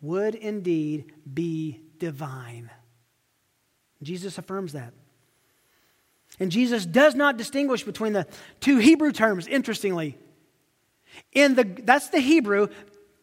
would 0.00 0.34
indeed 0.34 1.12
be 1.32 1.80
divine. 1.98 2.70
Jesus 4.02 4.36
affirms 4.36 4.72
that. 4.72 4.92
And 6.40 6.52
Jesus 6.52 6.86
does 6.86 7.14
not 7.14 7.36
distinguish 7.36 7.82
between 7.82 8.12
the 8.12 8.26
two 8.60 8.78
Hebrew 8.78 9.12
terms, 9.12 9.46
interestingly. 9.46 10.16
In 11.32 11.54
the, 11.54 11.64
that's 11.64 12.08
the 12.08 12.20
Hebrew. 12.20 12.68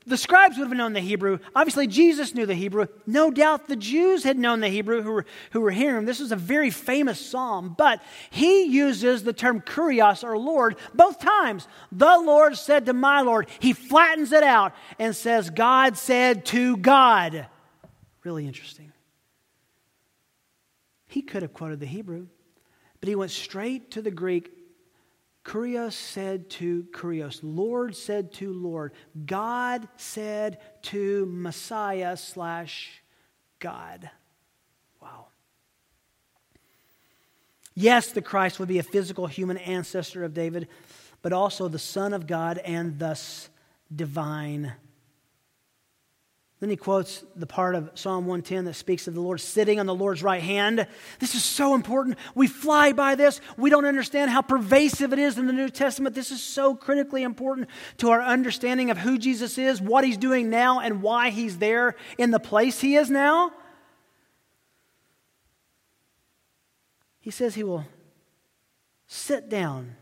The 0.08 0.18
scribes 0.18 0.58
would 0.58 0.68
have 0.68 0.78
known 0.78 0.94
the 0.94 1.00
Hebrew. 1.00 1.40
Obviously, 1.56 1.88
Jesus 1.88 2.36
knew 2.36 2.46
the 2.46 2.54
Hebrew. 2.54 2.86
No 3.08 3.32
doubt 3.32 3.68
the 3.68 3.76
Jews 3.76 4.24
had 4.24 4.38
known 4.38 4.60
the 4.60 4.70
Hebrew 4.70 5.02
who 5.02 5.12
were, 5.12 5.26
who 5.52 5.62
were 5.62 5.72
hearing 5.72 5.98
him. 5.98 6.06
This 6.06 6.20
is 6.20 6.32
a 6.32 6.36
very 6.36 6.70
famous 6.70 7.20
psalm, 7.20 7.74
but 7.76 8.04
he 8.30 8.66
uses 8.66 9.24
the 9.24 9.34
term 9.34 9.62
kurios 9.62 10.24
or 10.24 10.38
Lord 10.38 10.76
both 10.94 11.20
times. 11.20 11.68
The 11.92 12.20
Lord 12.20 12.56
said 12.56 12.86
to 12.86 12.94
my 12.94 13.22
Lord. 13.22 13.48
He 13.60 13.74
flattens 13.74 14.32
it 14.32 14.44
out 14.44 14.74
and 15.00 15.16
says, 15.16 15.50
God 15.50 15.98
said 15.98 16.46
to 16.48 16.78
God. 16.78 17.48
Really 18.24 18.46
interesting. 18.46 18.92
He 21.08 21.24
could 21.24 21.42
have 21.42 21.54
quoted 21.54 21.80
the 21.80 21.86
Hebrew, 21.88 22.28
but 23.06 23.10
he 23.10 23.16
went 23.16 23.30
straight 23.30 23.92
to 23.92 24.02
the 24.02 24.10
Greek. 24.10 24.52
Kurios 25.44 25.94
said 25.94 26.50
to 26.50 26.86
Kurios, 26.86 27.40
Lord 27.44 27.96
said 27.96 28.34
to 28.34 28.52
Lord, 28.52 28.94
God 29.28 29.88
said 29.96 30.58
to 30.82 31.28
Messiah 31.28 32.18
slash 32.18 33.04
God. 33.60 34.10
Wow. 35.00 35.28
Yes, 37.76 38.12
the 38.12 38.24
Christ 38.24 38.60
would 38.60 38.70
be 38.70 38.80
a 38.80 38.84
physical 38.84 39.28
human 39.28 39.58
ancestor 39.58 40.24
of 40.24 40.34
David, 40.34 40.68
but 41.22 41.32
also 41.32 41.68
the 41.68 41.78
Son 41.78 42.12
of 42.12 42.26
God 42.26 42.58
and 42.58 42.98
thus 42.98 43.50
divine. 43.96 44.74
Then 46.66 46.72
he 46.72 46.78
quotes 46.78 47.24
the 47.36 47.46
part 47.46 47.76
of 47.76 47.92
Psalm 47.94 48.26
110 48.26 48.66
that 48.66 48.74
speaks 48.74 49.08
of 49.08 49.14
the 49.14 49.22
Lord 49.22 49.40
sitting 49.40 49.80
on 49.80 49.86
the 49.86 49.94
Lord's 49.94 50.24
right 50.24 50.42
hand. 50.42 50.88
This 51.20 51.36
is 51.36 51.44
so 51.44 51.76
important. 51.76 52.18
We 52.34 52.48
fly 52.48 52.92
by 52.92 53.14
this. 53.14 53.40
We 53.56 53.70
don't 53.70 53.86
understand 53.86 54.32
how 54.32 54.42
pervasive 54.42 55.14
it 55.14 55.20
is 55.20 55.38
in 55.38 55.46
the 55.46 55.54
New 55.54 55.70
Testament. 55.70 56.16
This 56.16 56.32
is 56.32 56.42
so 56.42 56.74
critically 56.74 57.22
important 57.22 57.70
to 57.98 58.10
our 58.10 58.20
understanding 58.20 58.90
of 58.90 58.98
who 58.98 59.20
Jesus 59.20 59.60
is, 59.60 59.80
what 59.80 60.06
he's 60.06 60.18
doing 60.18 60.50
now, 60.50 60.80
and 60.80 61.04
why 61.04 61.30
he's 61.30 61.60
there 61.60 61.94
in 62.18 62.32
the 62.32 62.40
place 62.40 62.82
he 62.82 62.96
is 62.96 63.12
now. 63.12 63.52
He 67.20 67.30
says 67.30 67.54
he 67.54 67.64
will 67.64 67.86
sit 69.06 69.50
down. 69.50 69.98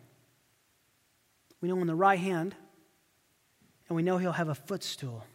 We 1.59 1.67
know 1.67 1.77
on 1.77 1.87
the 1.87 1.93
right 1.93 2.19
hand, 2.19 2.55
and 3.89 3.97
we 3.97 4.01
know 4.01 4.17
he'll 4.17 4.31
have 4.31 4.47
a 4.47 4.55
footstool. 4.55 5.25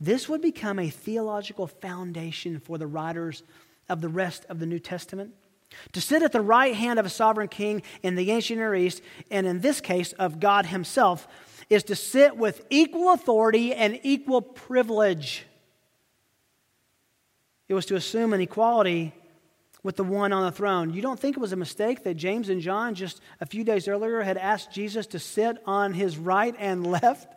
This 0.00 0.28
would 0.28 0.42
become 0.42 0.78
a 0.78 0.90
theological 0.90 1.66
foundation 1.66 2.60
for 2.60 2.78
the 2.78 2.86
writers 2.86 3.42
of 3.88 4.00
the 4.00 4.08
rest 4.08 4.44
of 4.48 4.58
the 4.58 4.66
New 4.66 4.78
Testament. 4.78 5.32
To 5.92 6.00
sit 6.00 6.22
at 6.22 6.32
the 6.32 6.40
right 6.40 6.74
hand 6.74 6.98
of 6.98 7.06
a 7.06 7.10
sovereign 7.10 7.48
king 7.48 7.82
in 8.02 8.14
the 8.14 8.30
ancient 8.30 8.58
Near 8.58 8.74
East, 8.74 9.02
and 9.30 9.46
in 9.46 9.60
this 9.60 9.80
case 9.80 10.12
of 10.14 10.38
God 10.38 10.66
Himself, 10.66 11.26
is 11.68 11.82
to 11.84 11.96
sit 11.96 12.36
with 12.36 12.64
equal 12.70 13.12
authority 13.12 13.74
and 13.74 13.98
equal 14.02 14.42
privilege. 14.42 15.44
It 17.68 17.74
was 17.74 17.86
to 17.86 17.96
assume 17.96 18.32
an 18.32 18.40
equality 18.40 19.12
with 19.82 19.96
the 19.96 20.04
one 20.04 20.32
on 20.32 20.44
the 20.44 20.52
throne. 20.52 20.92
You 20.92 21.02
don't 21.02 21.18
think 21.18 21.36
it 21.36 21.40
was 21.40 21.52
a 21.52 21.56
mistake 21.56 22.04
that 22.04 22.14
James 22.14 22.48
and 22.48 22.60
John, 22.60 22.94
just 22.94 23.20
a 23.40 23.46
few 23.46 23.64
days 23.64 23.88
earlier, 23.88 24.20
had 24.20 24.36
asked 24.36 24.72
Jesus 24.72 25.06
to 25.08 25.18
sit 25.18 25.58
on 25.66 25.94
his 25.94 26.16
right 26.16 26.54
and 26.58 26.86
left? 26.86 27.32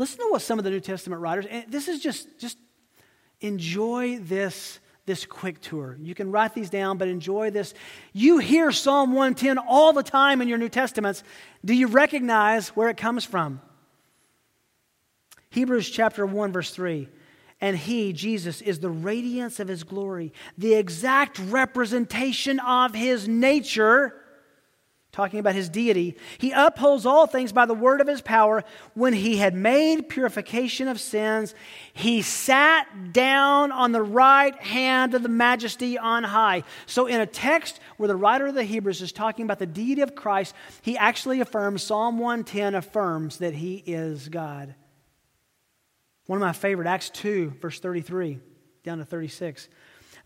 Listen 0.00 0.20
to 0.20 0.28
what 0.30 0.40
some 0.40 0.58
of 0.58 0.64
the 0.64 0.70
New 0.70 0.80
Testament 0.80 1.20
writers, 1.20 1.44
and 1.44 1.70
this 1.70 1.86
is 1.86 2.00
just, 2.00 2.26
just 2.38 2.56
enjoy 3.42 4.18
this, 4.18 4.78
this 5.04 5.26
quick 5.26 5.60
tour. 5.60 5.94
You 6.00 6.14
can 6.14 6.32
write 6.32 6.54
these 6.54 6.70
down, 6.70 6.96
but 6.96 7.06
enjoy 7.06 7.50
this. 7.50 7.74
You 8.14 8.38
hear 8.38 8.72
Psalm 8.72 9.10
110 9.10 9.58
all 9.58 9.92
the 9.92 10.02
time 10.02 10.40
in 10.40 10.48
your 10.48 10.56
New 10.56 10.70
Testaments. 10.70 11.22
Do 11.62 11.74
you 11.74 11.86
recognize 11.86 12.70
where 12.70 12.88
it 12.88 12.96
comes 12.96 13.26
from? 13.26 13.60
Hebrews 15.50 15.90
chapter 15.90 16.24
1, 16.24 16.50
verse 16.50 16.70
3. 16.70 17.06
And 17.60 17.76
he, 17.76 18.14
Jesus, 18.14 18.62
is 18.62 18.80
the 18.80 18.88
radiance 18.88 19.60
of 19.60 19.68
his 19.68 19.84
glory, 19.84 20.32
the 20.56 20.76
exact 20.76 21.38
representation 21.38 22.58
of 22.60 22.94
his 22.94 23.28
nature 23.28 24.14
talking 25.12 25.40
about 25.40 25.54
his 25.54 25.68
deity. 25.68 26.16
He 26.38 26.52
upholds 26.52 27.04
all 27.04 27.26
things 27.26 27.52
by 27.52 27.66
the 27.66 27.74
word 27.74 28.00
of 28.00 28.06
his 28.06 28.20
power. 28.20 28.62
When 28.94 29.12
he 29.12 29.38
had 29.38 29.54
made 29.54 30.08
purification 30.08 30.86
of 30.86 31.00
sins, 31.00 31.54
he 31.92 32.22
sat 32.22 33.12
down 33.12 33.72
on 33.72 33.92
the 33.92 34.02
right 34.02 34.54
hand 34.62 35.14
of 35.14 35.22
the 35.22 35.28
majesty 35.28 35.98
on 35.98 36.22
high. 36.22 36.62
So, 36.86 37.06
in 37.06 37.20
a 37.20 37.26
text 37.26 37.80
where 37.96 38.06
the 38.08 38.16
writer 38.16 38.46
of 38.46 38.54
the 38.54 38.64
Hebrews 38.64 39.02
is 39.02 39.12
talking 39.12 39.44
about 39.44 39.58
the 39.58 39.66
deity 39.66 40.02
of 40.02 40.14
Christ, 40.14 40.54
he 40.82 40.96
actually 40.96 41.40
affirms, 41.40 41.82
Psalm 41.82 42.18
110 42.18 42.74
affirms 42.76 43.38
that 43.38 43.54
he 43.54 43.82
is 43.86 44.28
God. 44.28 44.74
One 46.26 46.36
of 46.36 46.40
my 46.40 46.52
favorite, 46.52 46.86
Acts 46.86 47.10
2, 47.10 47.54
verse 47.60 47.80
33 47.80 48.38
down 48.84 48.98
to 48.98 49.04
36. 49.04 49.68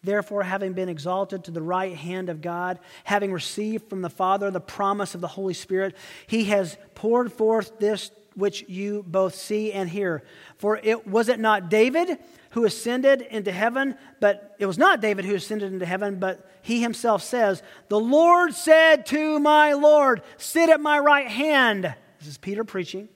Therefore, 0.05 0.43
having 0.43 0.75
been 0.75 0.91
exalted 0.91 1.45
to 1.45 1.51
the 1.51 1.63
right 1.63 1.97
hand 1.97 2.29
of 2.29 2.43
God, 2.43 2.79
having 3.05 3.33
received 3.33 3.89
from 3.89 4.03
the 4.03 4.11
Father 4.11 4.51
the 4.51 4.61
promise 4.61 5.15
of 5.15 5.23
the 5.23 5.29
Holy 5.29 5.55
Spirit, 5.55 5.97
he 6.27 6.45
has 6.45 6.77
poured 6.95 7.33
forth 7.33 7.79
this 7.79 8.11
which 8.37 8.69
you 8.69 9.05
both 9.07 9.35
see 9.35 9.73
and 9.73 9.89
hear. 9.89 10.23
For 10.59 10.77
it 10.83 11.07
was 11.07 11.29
it 11.29 11.41
not 11.41 11.71
David 11.71 12.19
who 12.51 12.65
ascended 12.65 13.23
into 13.23 13.51
heaven, 13.51 13.97
but 14.21 14.55
it 14.59 14.67
was 14.67 14.79
not 14.79 15.01
David 15.01 15.25
who 15.25 15.35
ascended 15.35 15.73
into 15.73 15.87
heaven, 15.87 16.19
but 16.19 16.51
he 16.63 16.83
himself 16.83 17.23
says, 17.23 17.63
The 17.89 17.99
Lord 17.99 18.55
said 18.55 19.07
to 19.07 19.39
my 19.39 19.73
Lord, 19.73 20.23
Sit 20.37 20.69
at 20.69 20.81
my 20.81 20.99
right 20.99 21.29
hand. 21.29 21.95
This 22.19 22.29
is 22.29 22.39
Peter 22.39 22.63
preaching, 22.63 23.09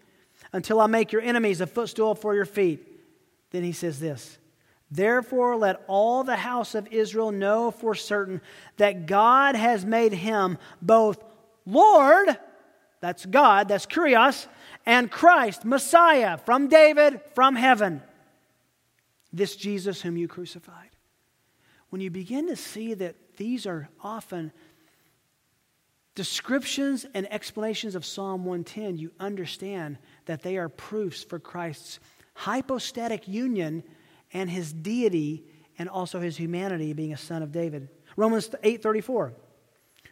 until 0.53 0.81
I 0.81 0.87
make 0.87 1.13
your 1.13 1.23
enemies 1.23 1.61
a 1.61 1.67
footstool 1.67 2.15
for 2.15 2.35
your 2.35 2.47
feet. 2.47 2.85
Then 3.51 3.63
he 3.63 3.73
says 3.73 4.01
this 4.01 4.39
Therefore, 4.91 5.57
let 5.57 5.85
all 5.87 6.25
the 6.25 6.37
house 6.37 6.75
of 6.75 6.87
Israel 6.89 7.31
know 7.31 7.71
for 7.71 7.95
certain 7.95 8.41
that 8.79 9.07
God 9.07 9.55
has 9.55 9.85
made 9.85 10.13
him 10.13 10.59
both 10.81 11.23
Lord, 11.67 12.37
that's 13.01 13.27
God, 13.27 13.69
that's 13.69 13.85
Kurios, 13.85 14.47
and 14.87 15.11
Christ, 15.11 15.67
Messiah, 15.67 16.39
from 16.39 16.69
David, 16.69 17.21
from 17.35 17.55
heaven. 17.55 18.03
This 19.33 19.55
Jesus 19.55 20.01
whom 20.01 20.17
you 20.17 20.27
crucified. 20.27 20.89
When 21.91 22.01
you 22.01 22.11
begin 22.11 22.49
to 22.49 22.57
see 22.57 22.95
that 22.95 23.37
these 23.37 23.67
are 23.67 23.91
often 24.03 24.53
descriptions 26.15 27.07
and 27.15 27.31
explanations 27.31 27.95
of 27.95 28.05
Psalm 28.05 28.45
110, 28.47 28.97
you 28.97 29.13
understand 29.21 29.99
that 30.25 30.43
they 30.43 30.57
are 30.57 30.71
proofs 30.71 31.23
for 31.23 31.39
Christ's 31.39 32.01
hypostatic 32.35 33.29
union 33.29 33.83
and 34.33 34.51
his 34.51 34.73
deity 34.73 35.45
and 35.79 35.89
also 35.89 36.21
his 36.21 36.37
humanity 36.37 36.93
being 36.93 37.13
a 37.13 37.17
son 37.17 37.43
of 37.43 37.53
David. 37.53 37.89
Romans 38.17 38.49
8:34. 38.63 39.33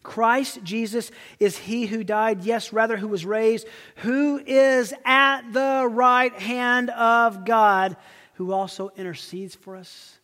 Christ 0.03 0.63
Jesus 0.63 1.11
is 1.41 1.59
he 1.59 1.87
who 1.87 2.05
died, 2.05 2.45
yes, 2.45 2.73
rather 2.73 2.97
who 2.97 3.09
was 3.09 3.27
raised, 3.27 3.67
who 3.97 4.39
is 4.39 4.95
at 5.05 5.53
the 5.53 5.89
right 5.91 6.33
hand 6.33 6.91
of 6.91 7.45
God, 7.45 7.97
who 8.35 8.53
also 8.53 8.93
intercedes 8.97 9.57
for 9.57 9.75
us. 9.75 10.21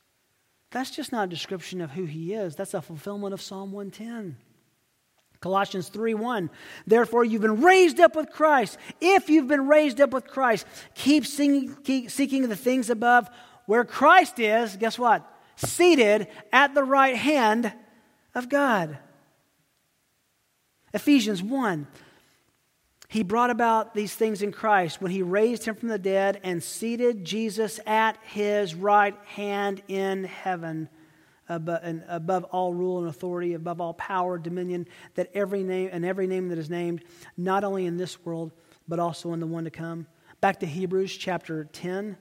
That's 0.71 0.93
just 0.93 1.11
not 1.11 1.25
a 1.25 1.31
description 1.31 1.81
of 1.81 1.91
who 1.91 2.05
he 2.05 2.33
is. 2.33 2.55
That's 2.55 2.75
a 2.75 2.81
fulfillment 2.81 3.35
of 3.35 3.43
Psalm 3.43 3.73
110. 3.73 4.37
Colossians 5.41 5.89
3 5.89 6.15
1. 6.15 6.49
Therefore, 6.87 7.25
you've 7.25 7.43
been 7.43 7.61
raised 7.61 7.99
up 7.99 8.15
with 8.15 8.31
Christ. 8.31 8.79
If 9.01 9.29
you've 9.29 9.49
been 9.49 9.67
raised 9.67 10.01
up 10.01 10.11
with 10.11 10.29
Christ, 10.29 10.65
keep, 10.95 11.25
keep 11.85 12.11
seeking 12.11 12.49
the 12.49 12.57
things 12.57 12.89
above 12.89 13.29
where 13.67 13.85
Christ 13.85 14.39
is, 14.39 14.77
guess 14.77 14.99
what? 14.99 15.29
Seated 15.57 16.29
at 16.53 16.75
the 16.75 16.85
right 16.85 17.17
hand 17.17 17.73
of 18.35 18.49
God. 18.49 18.99
Ephesians 20.95 21.43
1. 21.43 21.87
He 23.09 23.23
brought 23.23 23.51
about 23.51 23.95
these 23.95 24.15
things 24.15 24.41
in 24.41 24.53
Christ 24.53 25.03
when 25.03 25.11
he 25.11 25.23
raised 25.23 25.67
him 25.67 25.75
from 25.75 25.91
the 25.91 25.99
dead 25.99 26.41
and 26.43 26.63
seated 26.63 27.27
Jesus 27.27 27.79
at 27.87 28.17
his 28.25 28.75
right 28.75 29.15
hand 29.27 29.83
in 29.87 30.25
heaven 30.25 30.89
above, 31.49 32.45
all 32.45 32.73
rule 32.73 33.01
and 33.01 33.09
authority, 33.09 33.53
above 33.53 33.83
all 33.83 33.93
power, 33.95 34.39
dominion, 34.39 34.87
that 35.15 35.31
every 35.35 35.63
name 35.63 35.91
and 35.93 36.07
every 36.07 36.27
name 36.27 36.49
that 36.49 36.57
is 36.57 36.71
named, 36.71 37.05
not 37.37 37.65
only 37.65 37.85
in 37.85 37.99
this 37.99 38.25
world, 38.25 38.51
but 38.89 38.99
also 38.99 39.35
in 39.35 39.41
the 39.41 39.47
one 39.47 39.65
to 39.65 39.71
come. 39.71 40.07
Back 40.41 40.61
to 40.61 40.67
Hebrews 40.67 41.15
chapter 41.15 41.65
10. 41.65 42.17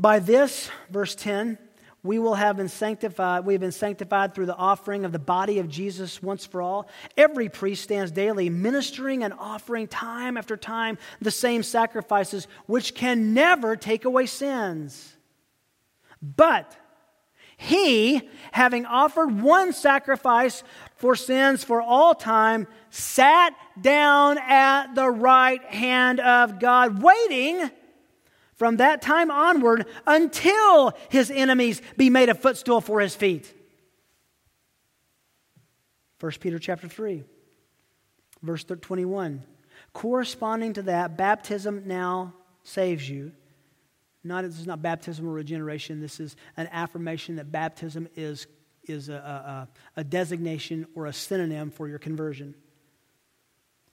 By 0.00 0.18
this, 0.18 0.70
verse 0.88 1.14
10, 1.14 1.58
we 2.02 2.18
will 2.18 2.34
have 2.34 2.56
been 2.56 2.70
sanctified. 2.70 3.44
We 3.44 3.52
have 3.52 3.60
been 3.60 3.70
sanctified 3.70 4.34
through 4.34 4.46
the 4.46 4.56
offering 4.56 5.04
of 5.04 5.12
the 5.12 5.18
body 5.18 5.58
of 5.58 5.68
Jesus 5.68 6.22
once 6.22 6.46
for 6.46 6.62
all. 6.62 6.88
Every 7.18 7.50
priest 7.50 7.82
stands 7.82 8.10
daily 8.10 8.48
ministering 8.48 9.22
and 9.22 9.34
offering 9.34 9.88
time 9.88 10.38
after 10.38 10.56
time 10.56 10.96
the 11.20 11.30
same 11.30 11.62
sacrifices, 11.62 12.48
which 12.64 12.94
can 12.94 13.34
never 13.34 13.76
take 13.76 14.06
away 14.06 14.24
sins. 14.24 15.16
But 16.22 16.74
he, 17.58 18.26
having 18.52 18.86
offered 18.86 19.42
one 19.42 19.74
sacrifice 19.74 20.62
for 20.96 21.14
sins 21.14 21.62
for 21.62 21.82
all 21.82 22.14
time, 22.14 22.66
sat 22.88 23.54
down 23.78 24.38
at 24.38 24.94
the 24.94 25.10
right 25.10 25.62
hand 25.64 26.20
of 26.20 26.58
God, 26.58 27.02
waiting 27.02 27.70
from 28.60 28.76
that 28.76 29.00
time 29.00 29.30
onward 29.30 29.86
until 30.06 30.92
his 31.08 31.30
enemies 31.30 31.80
be 31.96 32.10
made 32.10 32.28
a 32.28 32.34
footstool 32.34 32.82
for 32.82 33.00
his 33.00 33.16
feet. 33.16 33.50
1 36.20 36.32
Peter 36.40 36.58
chapter 36.58 36.86
3, 36.86 37.24
verse 38.42 38.62
21. 38.62 39.42
Corresponding 39.94 40.74
to 40.74 40.82
that, 40.82 41.16
baptism 41.16 41.84
now 41.86 42.34
saves 42.62 43.08
you. 43.08 43.32
Not, 44.22 44.44
this 44.44 44.60
is 44.60 44.66
not 44.66 44.82
baptism 44.82 45.26
or 45.26 45.32
regeneration. 45.32 46.02
This 46.02 46.20
is 46.20 46.36
an 46.58 46.68
affirmation 46.70 47.36
that 47.36 47.50
baptism 47.50 48.08
is, 48.14 48.46
is 48.84 49.08
a, 49.08 49.14
a, 49.96 50.00
a 50.00 50.04
designation 50.04 50.86
or 50.94 51.06
a 51.06 51.14
synonym 51.14 51.70
for 51.70 51.88
your 51.88 51.98
conversion. 51.98 52.54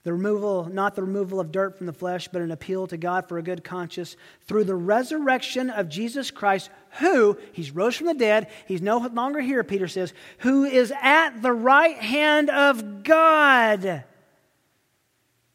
The 0.04 0.12
removal, 0.12 0.66
not 0.66 0.94
the 0.94 1.02
removal 1.02 1.40
of 1.40 1.52
dirt 1.52 1.76
from 1.76 1.86
the 1.86 1.92
flesh, 1.92 2.28
but 2.28 2.40
an 2.40 2.52
appeal 2.52 2.86
to 2.86 2.96
God 2.96 3.28
for 3.28 3.36
a 3.36 3.42
good 3.42 3.64
conscience 3.64 4.16
through 4.46 4.64
the 4.64 4.74
resurrection 4.74 5.70
of 5.70 5.88
Jesus 5.88 6.30
Christ, 6.30 6.70
who, 7.00 7.36
he's 7.52 7.72
rose 7.72 7.96
from 7.96 8.06
the 8.06 8.14
dead, 8.14 8.48
he's 8.66 8.80
no 8.80 8.98
longer 8.98 9.40
here, 9.40 9.64
Peter 9.64 9.88
says, 9.88 10.14
who 10.38 10.64
is 10.64 10.92
at 11.02 11.42
the 11.42 11.52
right 11.52 11.96
hand 11.96 12.48
of 12.48 13.02
God, 13.02 14.04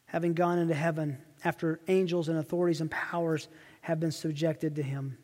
having 0.05 0.33
gone 0.33 0.59
into 0.59 0.75
heaven 0.75 1.17
after 1.43 1.79
angels 1.87 2.29
and 2.29 2.37
authorities 2.37 2.81
and 2.81 2.91
powers 2.91 3.47
have 3.81 3.99
been 3.99 4.11
subjected 4.11 4.75
to 4.75 4.83
him. 4.83 5.17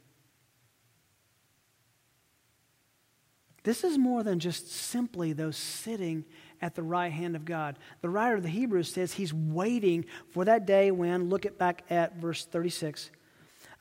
This 3.64 3.84
is 3.84 3.98
more 3.98 4.24
than 4.24 4.40
just 4.40 4.72
simply 4.72 5.34
those 5.34 5.58
sitting 5.58 6.26
at 6.62 6.76
the 6.76 6.84
right 6.84 7.12
hand 7.12 7.36
of 7.36 7.46
God. 7.46 7.78
The 8.02 8.10
writer 8.10 8.36
of 8.36 8.44
the 8.44 8.50
Hebrews 8.50 8.92
says 8.92 9.14
he's 9.14 9.34
waiting 9.34 10.06
for 10.32 10.46
that 10.46 10.66
day 10.66 10.92
when, 10.92 11.30
look 11.30 11.58
back 11.58 11.84
at 11.90 12.18
verse 12.18 12.46
36, 12.46 13.10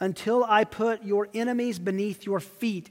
until 0.01 0.45
I 0.45 0.65
put 0.65 1.05
your 1.05 1.29
enemies 1.35 1.79
beneath 1.79 2.25
your 2.25 2.41
feet. 2.41 2.91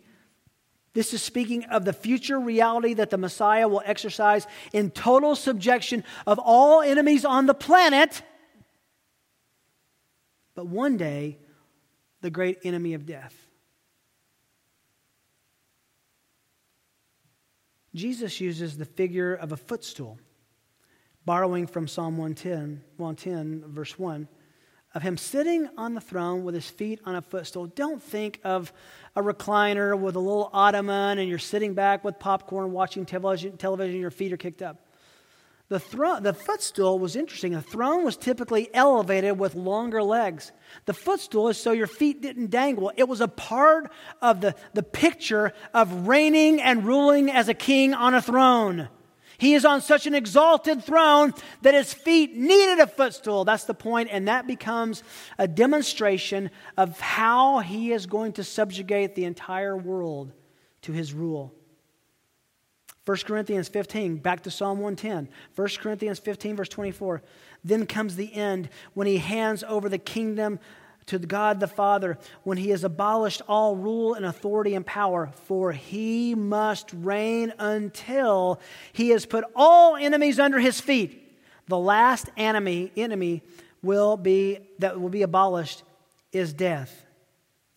This 0.93 1.13
is 1.13 1.21
speaking 1.21 1.63
of 1.65 1.85
the 1.85 1.93
future 1.93 2.39
reality 2.39 2.95
that 2.95 3.09
the 3.09 3.17
Messiah 3.17 3.67
will 3.67 3.83
exercise 3.85 4.47
in 4.73 4.89
total 4.91 5.35
subjection 5.35 6.03
of 6.25 6.39
all 6.39 6.81
enemies 6.81 7.23
on 7.23 7.45
the 7.45 7.53
planet. 7.53 8.21
But 10.55 10.67
one 10.67 10.97
day, 10.97 11.37
the 12.21 12.31
great 12.31 12.59
enemy 12.63 12.93
of 12.93 13.05
death. 13.05 13.46
Jesus 17.97 18.39
uses 18.39 18.77
the 18.77 18.85
figure 18.85 19.33
of 19.33 19.51
a 19.51 19.57
footstool, 19.57 20.19
borrowing 21.25 21.67
from 21.67 21.87
Psalm 21.87 22.17
110, 22.17 22.83
110, 22.97 23.73
verse 23.73 23.97
1, 23.97 24.27
of 24.93 25.01
him 25.01 25.17
sitting 25.17 25.67
on 25.77 25.93
the 25.93 26.01
throne 26.01 26.43
with 26.43 26.55
his 26.55 26.69
feet 26.69 26.99
on 27.05 27.15
a 27.15 27.21
footstool. 27.21 27.65
Don't 27.65 28.01
think 28.01 28.39
of 28.43 28.71
a 29.15 29.21
recliner 29.21 29.99
with 29.99 30.15
a 30.15 30.19
little 30.19 30.49
ottoman 30.53 31.19
and 31.19 31.27
you're 31.27 31.39
sitting 31.39 31.73
back 31.73 32.03
with 32.03 32.19
popcorn 32.19 32.71
watching 32.71 33.05
television, 33.05 33.57
television 33.57 33.99
your 33.99 34.11
feet 34.11 34.31
are 34.31 34.37
kicked 34.37 34.61
up. 34.61 34.86
The, 35.69 35.79
throne, 35.81 36.23
the 36.23 36.33
footstool 36.33 36.97
was 36.97 37.17
interesting. 37.17 37.51
The 37.51 37.61
throne 37.61 38.05
was 38.05 38.15
typically 38.15 38.73
elevated 38.73 39.37
with 39.37 39.53
longer 39.53 40.01
legs. 40.01 40.53
The 40.85 40.93
footstool 40.93 41.49
is 41.49 41.57
so 41.57 41.73
your 41.73 41.87
feet 41.87 42.21
didn't 42.21 42.51
dangle. 42.51 42.91
It 42.95 43.09
was 43.09 43.19
a 43.19 43.27
part 43.27 43.91
of 44.21 44.39
the, 44.39 44.55
the 44.73 44.83
picture 44.83 45.51
of 45.73 46.07
reigning 46.07 46.61
and 46.61 46.85
ruling 46.85 47.29
as 47.29 47.49
a 47.49 47.53
king 47.53 47.93
on 47.93 48.13
a 48.13 48.21
throne. 48.21 48.87
He 49.37 49.55
is 49.55 49.65
on 49.65 49.81
such 49.81 50.07
an 50.07 50.15
exalted 50.15 50.85
throne 50.85 51.33
that 51.63 51.73
his 51.73 51.93
feet 51.93 52.35
needed 52.35 52.79
a 52.79 52.87
footstool. 52.87 53.43
That's 53.43 53.65
the 53.65 53.73
point, 53.73 54.09
and 54.09 54.29
that 54.29 54.47
becomes 54.47 55.03
a 55.37 55.49
demonstration 55.49 56.49
of 56.77 56.99
how 56.99 57.59
he 57.59 57.91
is 57.91 58.05
going 58.05 58.33
to 58.33 58.43
subjugate 58.43 59.15
the 59.15 59.25
entire 59.25 59.75
world 59.75 60.31
to 60.83 60.93
his 60.93 61.13
rule. 61.13 61.53
1 63.07 63.17
Corinthians 63.19 63.69
15, 63.69 64.17
back 64.17 64.43
to 64.43 64.51
Psalm 64.51 64.79
110. 64.79 65.29
1 65.55 65.67
Corinthians 65.79 66.19
15, 66.19 66.57
verse 66.57 66.67
24. 66.67 67.21
Then 67.63 67.85
comes 67.85 68.17
the 68.17 68.33
end 68.33 68.67
when 68.95 69.07
he 69.07 69.17
hands 69.17 69.63
over 69.63 69.87
the 69.87 69.97
kingdom 69.97 70.59
to 71.05 71.17
God 71.17 71.61
the 71.61 71.69
Father, 71.69 72.17
when 72.43 72.57
he 72.57 72.71
has 72.71 72.83
abolished 72.83 73.41
all 73.47 73.77
rule 73.77 74.13
and 74.13 74.25
authority 74.25 74.75
and 74.75 74.85
power, 74.85 75.31
for 75.45 75.71
he 75.71 76.35
must 76.35 76.91
reign 76.91 77.53
until 77.57 78.59
he 78.91 79.11
has 79.11 79.25
put 79.25 79.45
all 79.55 79.95
enemies 79.95 80.37
under 80.37 80.59
his 80.59 80.81
feet. 80.81 81.39
The 81.67 81.77
last 81.77 82.29
enemy, 82.35 82.91
enemy 82.97 83.41
will 83.81 84.17
be 84.17 84.59
that 84.79 84.99
will 84.99 85.07
be 85.07 85.21
abolished 85.21 85.83
is 86.33 86.51
death. 86.51 87.05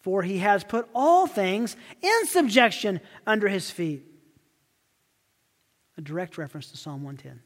For 0.01 0.25
he 0.25 0.39
has 0.39 0.65
put 0.65 0.89
all 0.93 1.29
things 1.29 1.77
in 2.03 2.27
subjection 2.27 3.01
under 3.29 3.47
his 3.47 3.71
feet 3.71 4.10
a 5.97 6.01
direct 6.01 6.39
reference 6.39 6.71
to 6.71 6.77
Psalm 6.77 7.03
110. 7.03 7.41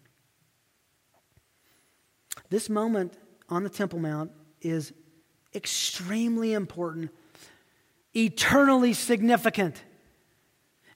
This 2.51 2.68
moment 2.68 3.14
on 3.49 3.64
the 3.64 3.70
Temple 3.70 3.99
Mount 3.99 4.30
is 4.61 4.92
extremely 5.55 6.53
important, 6.53 7.11
eternally 8.14 8.92
significant. 8.92 9.82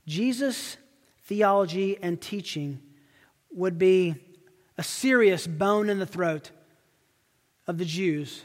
Jesus' 0.06 0.76
theology 1.24 1.98
and 2.02 2.20
teaching 2.20 2.80
would 3.50 3.78
be 3.78 4.14
a 4.76 4.82
serious 4.82 5.46
bone 5.46 5.90
in 5.90 5.98
the 5.98 6.06
throat 6.06 6.50
of 7.66 7.78
the 7.78 7.84
Jews. 7.84 8.42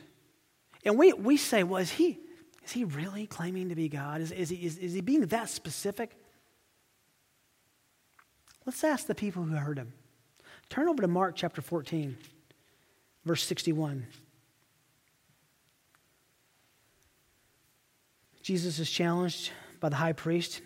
And 0.86 0.98
we, 0.98 1.14
we 1.14 1.38
say, 1.38 1.64
well, 1.64 1.82
is 1.82 1.92
he, 1.92 2.20
is 2.66 2.72
he 2.72 2.84
really 2.84 3.26
claiming 3.26 3.70
to 3.70 3.76
be 3.76 3.88
God? 3.88 4.22
Is, 4.22 4.32
is, 4.32 4.50
he, 4.50 4.58
is, 4.58 4.78
is 4.78 4.94
he 4.94 5.02
being 5.02 5.26
that 5.28 5.50
specific? 5.50 6.18
Let's 8.66 8.84
ask 8.84 9.08
the 9.08 9.16
people 9.16 9.44
who 9.44 9.56
heard 9.56 9.78
him. 9.78 9.94
Turn 10.70 10.88
over 10.88 11.02
to 11.02 11.08
Mark 11.08 11.36
chapter 11.36 11.62
14, 11.62 12.18
verse 13.26 13.44
61. 13.44 14.08
Jesus 18.42 18.80
is 18.80 18.90
challenged 18.90 19.52
by 19.80 19.90
the 19.90 19.96
high 19.96 20.14
priest. 20.14 20.62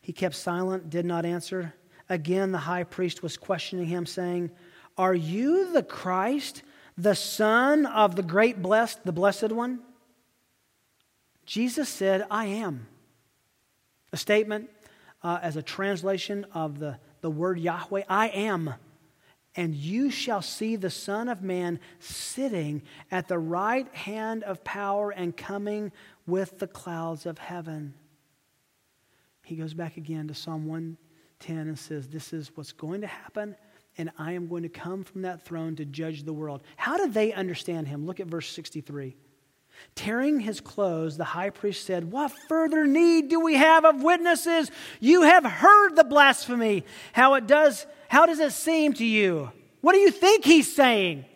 He 0.00 0.12
kept 0.12 0.34
silent, 0.34 0.90
did 0.90 1.04
not 1.04 1.24
answer. 1.24 1.74
Again, 2.08 2.52
the 2.52 2.58
high 2.58 2.84
priest 2.84 3.22
was 3.22 3.36
questioning 3.36 3.86
him, 3.86 4.06
saying, 4.06 4.50
Are 4.98 5.14
you 5.14 5.72
the 5.72 5.82
Christ, 5.82 6.62
the 6.98 7.14
Son 7.14 7.86
of 7.86 8.16
the 8.16 8.22
great 8.22 8.60
blessed, 8.60 9.04
the 9.04 9.12
Blessed 9.12 9.50
One? 9.50 9.80
Jesus 11.46 11.88
said, 11.88 12.26
I 12.30 12.46
am. 12.46 12.86
A 14.12 14.16
statement 14.16 14.70
uh, 15.24 15.38
as 15.42 15.56
a 15.56 15.62
translation 15.62 16.46
of 16.52 16.78
the, 16.78 16.98
the 17.22 17.30
word 17.30 17.58
Yahweh 17.58 18.02
I 18.08 18.28
am. 18.28 18.74
And 19.56 19.74
you 19.74 20.10
shall 20.10 20.42
see 20.42 20.76
the 20.76 20.90
Son 20.90 21.28
of 21.28 21.42
Man 21.42 21.80
sitting 21.98 22.82
at 23.10 23.28
the 23.28 23.38
right 23.38 23.92
hand 23.94 24.42
of 24.42 24.62
power 24.64 25.10
and 25.10 25.36
coming 25.36 25.92
with 26.26 26.58
the 26.58 26.66
clouds 26.66 27.24
of 27.24 27.38
heaven. 27.38 27.94
He 29.44 29.56
goes 29.56 29.72
back 29.72 29.96
again 29.96 30.28
to 30.28 30.34
Psalm 30.34 30.66
110 30.66 31.56
and 31.56 31.78
says, 31.78 32.08
This 32.08 32.32
is 32.32 32.50
what's 32.56 32.72
going 32.72 33.00
to 33.02 33.06
happen, 33.06 33.54
and 33.96 34.10
I 34.18 34.32
am 34.32 34.48
going 34.48 34.64
to 34.64 34.68
come 34.68 35.04
from 35.04 35.22
that 35.22 35.44
throne 35.44 35.76
to 35.76 35.84
judge 35.84 36.24
the 36.24 36.32
world. 36.32 36.62
How 36.76 36.96
did 36.96 37.14
they 37.14 37.32
understand 37.32 37.86
him? 37.86 38.06
Look 38.06 38.20
at 38.20 38.26
verse 38.26 38.50
63. 38.50 39.16
Tearing 39.94 40.40
his 40.40 40.60
clothes, 40.60 41.16
the 41.16 41.24
high 41.24 41.50
priest 41.50 41.86
said, 41.86 42.10
What 42.10 42.32
further 42.48 42.84
need 42.86 43.28
do 43.28 43.40
we 43.40 43.54
have 43.54 43.84
of 43.84 44.02
witnesses? 44.02 44.70
You 45.00 45.22
have 45.22 45.44
heard 45.44 45.94
the 45.94 46.04
blasphemy. 46.04 46.84
How 47.12 47.34
it 47.34 47.46
does, 47.46 47.86
how 48.08 48.26
does 48.26 48.40
it 48.40 48.52
seem 48.52 48.92
to 48.94 49.04
you? 49.04 49.52
What 49.82 49.92
do 49.92 49.98
you 49.98 50.10
think 50.10 50.44
he's 50.44 50.74
saying? 50.74 51.26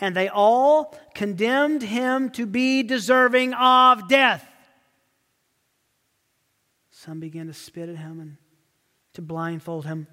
And 0.00 0.16
they 0.16 0.28
all 0.28 0.98
condemned 1.14 1.82
him 1.82 2.30
to 2.30 2.46
be 2.46 2.82
deserving 2.82 3.52
of 3.54 4.08
death. 4.08 4.48
Some 6.90 7.20
began 7.20 7.48
to 7.48 7.52
spit 7.52 7.90
at 7.90 7.96
him 7.96 8.18
and 8.18 8.36
to 9.12 9.22
blindfold 9.22 9.84
him, 9.84 10.06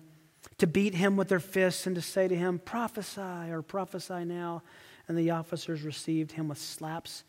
to 0.58 0.68
beat 0.68 0.93
him 0.93 1.16
with 1.16 1.30
their 1.30 1.39
fists, 1.39 1.88
and 1.88 1.95
to 1.95 2.02
say 2.02 2.28
to 2.28 2.36
him, 2.36 2.60
Prophesy 2.60 3.22
or 3.49 3.62
prophesy 3.62 4.26
now. 4.26 4.62
And 5.08 5.18
the 5.18 5.32
officers 5.32 5.84
received 5.84 6.34
him 6.34 6.47
with 6.49 6.58
slaps 6.58 7.24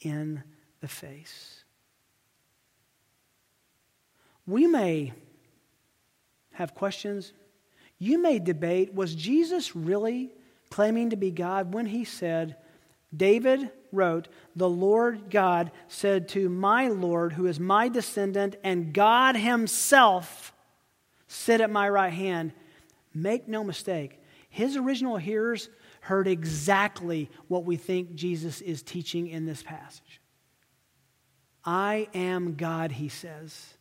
in 0.00 0.42
the 0.80 0.88
face. 0.88 1.64
We 4.46 4.66
may 4.66 5.12
have 6.52 6.74
questions. 6.74 7.32
You 7.98 8.18
may 8.18 8.38
debate 8.38 8.94
was 8.94 9.14
Jesus 9.14 9.76
really 9.76 10.30
claiming 10.70 11.10
to 11.10 11.16
be 11.16 11.30
God 11.30 11.74
when 11.74 11.86
he 11.86 12.04
said, 12.04 12.56
David 13.14 13.70
wrote, 13.92 14.28
The 14.56 14.68
Lord 14.68 15.30
God 15.30 15.72
said 15.88 16.28
to 16.30 16.48
my 16.48 16.88
Lord, 16.88 17.32
who 17.32 17.46
is 17.46 17.58
my 17.58 17.88
descendant, 17.88 18.56
and 18.62 18.92
God 18.92 19.36
Himself, 19.36 20.52
sit 21.26 21.60
at 21.60 21.70
my 21.70 21.88
right 21.88 22.12
hand. 22.12 22.52
Make 23.12 23.48
no 23.48 23.64
mistake, 23.64 24.20
his 24.48 24.76
original 24.76 25.16
hearers 25.16 25.68
heard 26.00 26.26
exactly 26.26 27.30
what 27.48 27.64
we 27.64 27.76
think 27.76 28.14
Jesus 28.14 28.60
is 28.60 28.82
teaching 28.82 29.28
in 29.28 29.46
this 29.46 29.62
passage. 29.62 30.20
I 31.64 32.08
am 32.14 32.54
God, 32.54 32.92
he 32.92 33.08
says. 33.08 33.74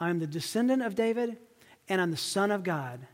I'm 0.00 0.18
the 0.18 0.26
descendant 0.26 0.82
of 0.82 0.94
David, 0.94 1.36
and 1.88 2.00
I'm 2.00 2.10
the 2.10 2.16
Son 2.16 2.50
of 2.50 2.64
God. 2.64 3.06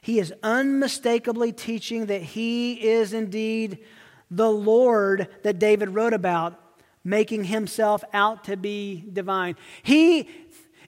He 0.00 0.18
is 0.18 0.32
unmistakably 0.42 1.52
teaching 1.52 2.06
that 2.06 2.22
he 2.22 2.74
is 2.74 3.12
indeed 3.12 3.78
the 4.30 4.50
Lord 4.50 5.28
that 5.42 5.58
David 5.58 5.90
wrote 5.90 6.12
about, 6.12 6.58
making 7.04 7.44
himself 7.44 8.04
out 8.12 8.44
to 8.44 8.56
be 8.56 9.04
divine. 9.12 9.56
He, 9.82 10.28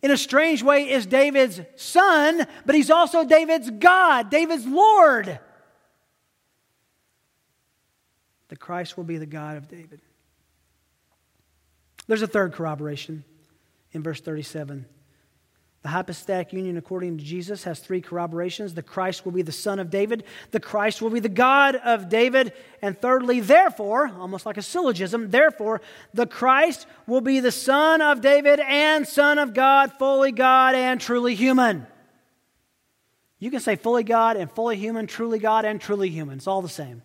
in 0.03 0.11
a 0.11 0.17
strange 0.17 0.63
way, 0.63 0.91
is 0.91 1.07
David's 1.07 1.61
son, 1.77 2.47
but 2.67 2.75
he's 2.75 2.91
also 2.91 3.25
David's 3.25 3.71
God, 3.71 4.31
David's 4.31 4.67
Lord. 4.67 5.39
The 8.51 8.57
Christ 8.57 8.97
will 8.97 9.05
be 9.05 9.17
the 9.17 9.27
God 9.27 9.57
of 9.57 9.69
David. 9.69 10.01
There's 12.09 12.23
a 12.23 12.27
third 12.27 12.53
corroboration 12.53 13.25
in 13.93 14.03
verse 14.03 14.21
37. 14.21 14.85
The 15.83 15.89
hypostatic 15.89 16.53
union, 16.53 16.77
according 16.77 17.19
to 17.19 17.25
Jesus, 17.25 17.63
has 17.63 17.79
three 17.79 18.01
corroborations. 18.01 18.75
The 18.75 18.83
Christ 18.83 19.25
will 19.25 19.33
be 19.33 19.43
the 19.43 19.53
Son 19.53 19.79
of 19.79 19.89
David, 19.89 20.25
the 20.51 20.61
Christ 20.61 21.01
will 21.01 21.11
be 21.11 21.21
the 21.21 21.29
God 21.29 21.77
of 21.77 22.09
David, 22.09 22.53
and 22.83 23.01
thirdly, 23.01 23.39
therefore, 23.39 24.11
almost 24.19 24.45
like 24.45 24.59
a 24.59 24.63
syllogism, 24.63 25.31
therefore, 25.31 25.81
the 26.13 26.27
Christ 26.27 26.87
will 27.07 27.23
be 27.23 27.39
the 27.39 27.53
Son 27.53 28.03
of 28.03 28.21
David 28.21 28.59
and 28.61 29.07
Son 29.07 29.39
of 29.39 29.55
God, 29.55 29.93
fully 29.93 30.33
God 30.33 30.75
and 30.75 31.01
truly 31.01 31.37
human. 31.37 31.87
You 33.39 33.53
can 33.53 33.61
say 33.61 33.77
fully 33.77 34.03
God 34.03 34.37
and 34.37 34.51
fully 34.51 34.77
human, 34.77 35.07
truly 35.07 35.39
God 35.39 35.65
and 35.65 35.81
truly 35.81 36.11
human. 36.11 36.39
It's 36.39 36.49
all 36.49 36.61
the 36.61 36.69
same. 36.69 37.03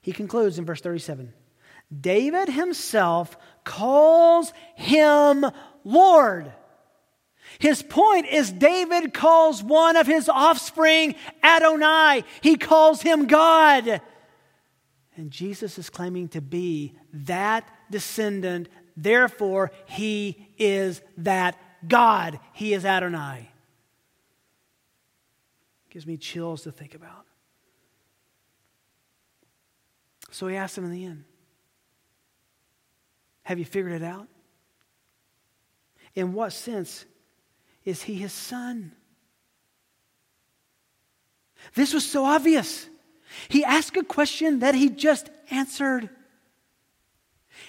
He 0.00 0.12
concludes 0.12 0.58
in 0.58 0.64
verse 0.64 0.80
37 0.80 1.32
David 2.00 2.48
himself 2.48 3.36
calls 3.64 4.52
him 4.74 5.44
Lord. 5.84 6.52
His 7.58 7.82
point 7.82 8.26
is 8.26 8.52
David 8.52 9.12
calls 9.12 9.62
one 9.62 9.96
of 9.96 10.06
his 10.06 10.28
offspring 10.28 11.16
Adonai. 11.42 12.24
He 12.42 12.56
calls 12.56 13.02
him 13.02 13.26
God. 13.26 14.00
And 15.16 15.30
Jesus 15.30 15.76
is 15.76 15.90
claiming 15.90 16.28
to 16.28 16.40
be 16.40 16.94
that 17.12 17.68
descendant. 17.90 18.68
Therefore, 18.96 19.72
he 19.86 20.48
is 20.58 21.02
that 21.18 21.58
God. 21.86 22.38
He 22.52 22.72
is 22.72 22.84
Adonai. 22.84 23.50
Gives 25.90 26.06
me 26.06 26.16
chills 26.16 26.62
to 26.62 26.72
think 26.72 26.94
about. 26.94 27.26
So 30.30 30.46
he 30.46 30.56
asked 30.56 30.78
him 30.78 30.84
in 30.84 30.92
the 30.92 31.04
end, 31.04 31.24
Have 33.42 33.58
you 33.58 33.64
figured 33.64 33.92
it 33.92 34.02
out? 34.02 34.28
In 36.14 36.32
what 36.32 36.52
sense 36.52 37.04
is 37.84 38.02
he 38.02 38.14
his 38.14 38.32
son? 38.32 38.92
This 41.74 41.92
was 41.92 42.08
so 42.08 42.24
obvious. 42.24 42.88
He 43.48 43.64
asked 43.64 43.96
a 43.96 44.02
question 44.02 44.60
that 44.60 44.74
he 44.74 44.88
just 44.88 45.30
answered. 45.50 46.10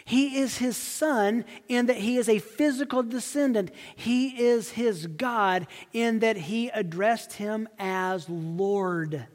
He 0.05 0.37
is 0.39 0.57
his 0.57 0.77
son 0.77 1.45
in 1.67 1.87
that 1.87 1.97
he 1.97 2.17
is 2.17 2.29
a 2.29 2.39
physical 2.39 3.03
descendant. 3.03 3.71
He 3.95 4.41
is 4.41 4.71
his 4.71 5.07
God 5.07 5.67
in 5.93 6.19
that 6.19 6.37
he 6.37 6.69
addressed 6.69 7.33
him 7.33 7.67
as 7.77 8.29
Lord. 8.29 9.27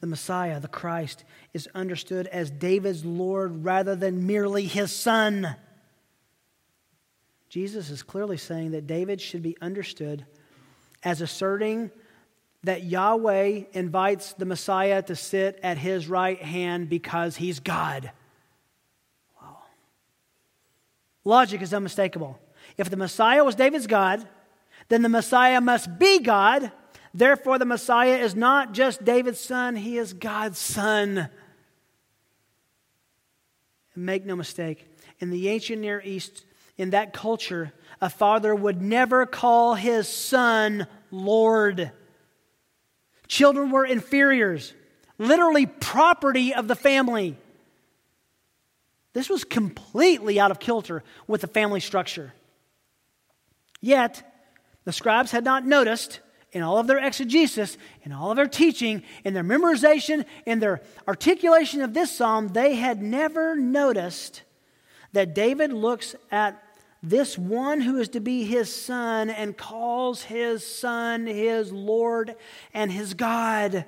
The 0.00 0.06
Messiah, 0.06 0.60
the 0.60 0.68
Christ, 0.68 1.24
is 1.52 1.68
understood 1.74 2.26
as 2.28 2.50
David's 2.50 3.04
Lord 3.04 3.64
rather 3.64 3.96
than 3.96 4.26
merely 4.26 4.64
his 4.64 4.92
son. 4.92 5.56
Jesus 7.48 7.90
is 7.90 8.02
clearly 8.02 8.36
saying 8.36 8.72
that 8.72 8.86
David 8.86 9.20
should 9.20 9.42
be 9.42 9.56
understood 9.60 10.24
as 11.02 11.20
asserting 11.20 11.90
that 12.64 12.84
Yahweh 12.84 13.62
invites 13.72 14.32
the 14.34 14.44
Messiah 14.44 15.02
to 15.02 15.16
sit 15.16 15.58
at 15.62 15.78
his 15.78 16.08
right 16.08 16.40
hand 16.40 16.88
because 16.88 17.36
he's 17.36 17.60
God. 17.60 18.10
Wow. 19.40 19.58
Logic 21.24 21.62
is 21.62 21.72
unmistakable. 21.72 22.38
If 22.76 22.90
the 22.90 22.96
Messiah 22.96 23.44
was 23.44 23.54
David's 23.54 23.86
God, 23.86 24.26
then 24.88 25.02
the 25.02 25.08
Messiah 25.08 25.60
must 25.60 25.98
be 25.98 26.20
God. 26.20 26.72
Therefore, 27.14 27.58
the 27.58 27.64
Messiah 27.64 28.16
is 28.16 28.34
not 28.34 28.72
just 28.72 29.04
David's 29.04 29.40
son, 29.40 29.76
he 29.76 29.98
is 29.98 30.12
God's 30.12 30.58
son. 30.58 31.28
Make 33.96 34.24
no 34.24 34.36
mistake, 34.36 34.86
in 35.18 35.30
the 35.30 35.48
ancient 35.48 35.80
Near 35.80 36.00
East, 36.04 36.44
in 36.76 36.90
that 36.90 37.12
culture, 37.12 37.72
a 38.00 38.08
father 38.08 38.54
would 38.54 38.80
never 38.80 39.26
call 39.26 39.74
his 39.74 40.06
son 40.06 40.86
Lord. 41.10 41.90
Children 43.26 43.70
were 43.70 43.84
inferiors, 43.84 44.72
literally 45.18 45.66
property 45.66 46.54
of 46.54 46.68
the 46.68 46.76
family. 46.76 47.36
This 49.12 49.28
was 49.28 49.42
completely 49.42 50.38
out 50.38 50.52
of 50.52 50.60
kilter 50.60 51.02
with 51.26 51.40
the 51.40 51.48
family 51.48 51.80
structure. 51.80 52.32
Yet, 53.80 54.22
the 54.84 54.92
scribes 54.92 55.32
had 55.32 55.44
not 55.44 55.66
noticed 55.66 56.20
in 56.52 56.62
all 56.62 56.78
of 56.78 56.86
their 56.86 56.98
exegesis, 56.98 57.76
in 58.04 58.12
all 58.12 58.30
of 58.30 58.36
their 58.36 58.46
teaching, 58.46 59.02
in 59.24 59.34
their 59.34 59.44
memorization, 59.44 60.24
in 60.46 60.60
their 60.60 60.80
articulation 61.06 61.82
of 61.82 61.94
this 61.94 62.10
psalm, 62.10 62.48
they 62.48 62.74
had 62.76 63.02
never 63.02 63.54
noticed 63.54 64.42
that 65.12 65.34
David 65.34 65.72
looks 65.72 66.14
at 66.30 66.62
this 67.02 67.38
one 67.38 67.80
who 67.80 67.98
is 67.98 68.08
to 68.10 68.20
be 68.20 68.44
his 68.44 68.74
son 68.74 69.30
and 69.30 69.56
calls 69.56 70.22
his 70.22 70.66
son 70.66 71.26
his 71.26 71.72
Lord 71.72 72.34
and 72.74 72.90
his 72.90 73.14
God. 73.14 73.84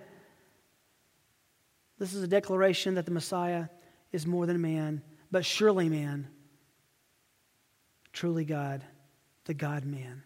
This 1.99 2.15
is 2.15 2.23
a 2.23 2.29
declaration 2.29 2.95
that 2.95 3.05
the 3.05 3.11
Messiah 3.11 3.67
is 4.13 4.27
more 4.27 4.47
than 4.47 4.61
man, 4.61 5.03
but 5.31 5.45
surely 5.45 5.89
man, 5.89 6.29
truly 8.13 8.45
God, 8.45 8.83
the 9.45 9.55
God 9.55 9.85
man. 9.85 10.23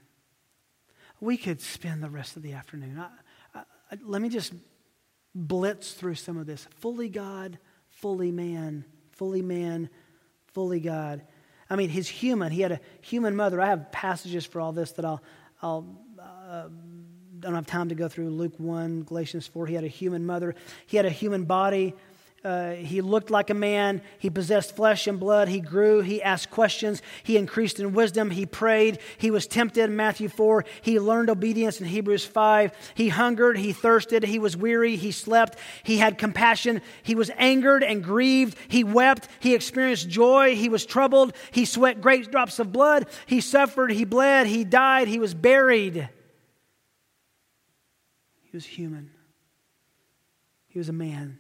We 1.24 1.38
could 1.38 1.62
spend 1.62 2.02
the 2.02 2.10
rest 2.10 2.36
of 2.36 2.42
the 2.42 2.52
afternoon. 2.52 3.00
I, 3.00 3.58
I, 3.58 3.96
let 4.04 4.20
me 4.20 4.28
just 4.28 4.52
blitz 5.34 5.92
through 5.92 6.16
some 6.16 6.36
of 6.36 6.44
this. 6.44 6.68
Fully 6.80 7.08
God, 7.08 7.58
fully 7.88 8.30
man, 8.30 8.84
fully 9.12 9.40
man, 9.40 9.88
fully 10.48 10.80
God. 10.80 11.22
I 11.70 11.76
mean, 11.76 11.88
he's 11.88 12.08
human. 12.08 12.52
He 12.52 12.60
had 12.60 12.72
a 12.72 12.80
human 13.00 13.34
mother. 13.34 13.58
I 13.58 13.68
have 13.68 13.90
passages 13.90 14.44
for 14.44 14.60
all 14.60 14.72
this 14.72 14.92
that 14.92 15.06
I'll, 15.06 15.22
I'll 15.62 15.98
uh, 16.18 16.68
don't 17.40 17.54
have 17.54 17.66
time 17.66 17.88
to 17.88 17.94
go 17.94 18.06
through. 18.06 18.28
Luke 18.28 18.54
1, 18.58 19.04
Galatians 19.04 19.46
4. 19.46 19.66
He 19.66 19.74
had 19.74 19.84
a 19.84 19.88
human 19.88 20.26
mother. 20.26 20.54
He 20.86 20.98
had 20.98 21.06
a 21.06 21.10
human 21.10 21.46
body. 21.46 21.94
Uh, 22.44 22.72
he 22.72 23.00
looked 23.00 23.30
like 23.30 23.48
a 23.48 23.54
man. 23.54 24.02
He 24.18 24.28
possessed 24.28 24.76
flesh 24.76 25.06
and 25.06 25.18
blood. 25.18 25.48
He 25.48 25.60
grew. 25.60 26.02
He 26.02 26.22
asked 26.22 26.50
questions. 26.50 27.00
He 27.22 27.38
increased 27.38 27.80
in 27.80 27.94
wisdom. 27.94 28.30
He 28.30 28.44
prayed. 28.44 28.98
He 29.16 29.30
was 29.30 29.46
tempted 29.46 29.84
in 29.84 29.96
Matthew 29.96 30.28
4. 30.28 30.66
He 30.82 31.00
learned 31.00 31.30
obedience 31.30 31.80
in 31.80 31.86
Hebrews 31.86 32.26
5. 32.26 32.72
He 32.94 33.08
hungered. 33.08 33.56
He 33.56 33.72
thirsted. 33.72 34.24
He 34.24 34.38
was 34.38 34.58
weary. 34.58 34.96
He 34.96 35.10
slept. 35.10 35.58
He 35.84 35.96
had 35.96 36.18
compassion. 36.18 36.82
He 37.02 37.14
was 37.14 37.30
angered 37.38 37.82
and 37.82 38.04
grieved. 38.04 38.58
He 38.68 38.84
wept. 38.84 39.26
He 39.40 39.54
experienced 39.54 40.10
joy. 40.10 40.54
He 40.54 40.68
was 40.68 40.84
troubled. 40.84 41.34
He 41.50 41.64
sweat 41.64 42.02
great 42.02 42.30
drops 42.30 42.58
of 42.58 42.72
blood. 42.72 43.06
He 43.24 43.40
suffered. 43.40 43.90
He 43.90 44.04
bled. 44.04 44.48
He 44.48 44.64
died. 44.64 45.08
He 45.08 45.18
was 45.18 45.32
buried. 45.32 46.10
He 48.42 48.50
was 48.52 48.66
human. 48.66 49.12
He 50.68 50.78
was 50.78 50.90
a 50.90 50.92
man. 50.92 51.38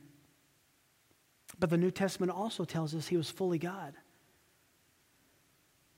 But 1.58 1.70
the 1.70 1.76
New 1.76 1.90
Testament 1.90 2.32
also 2.32 2.64
tells 2.64 2.94
us 2.94 3.08
he 3.08 3.16
was 3.16 3.30
fully 3.30 3.58
God. 3.58 3.94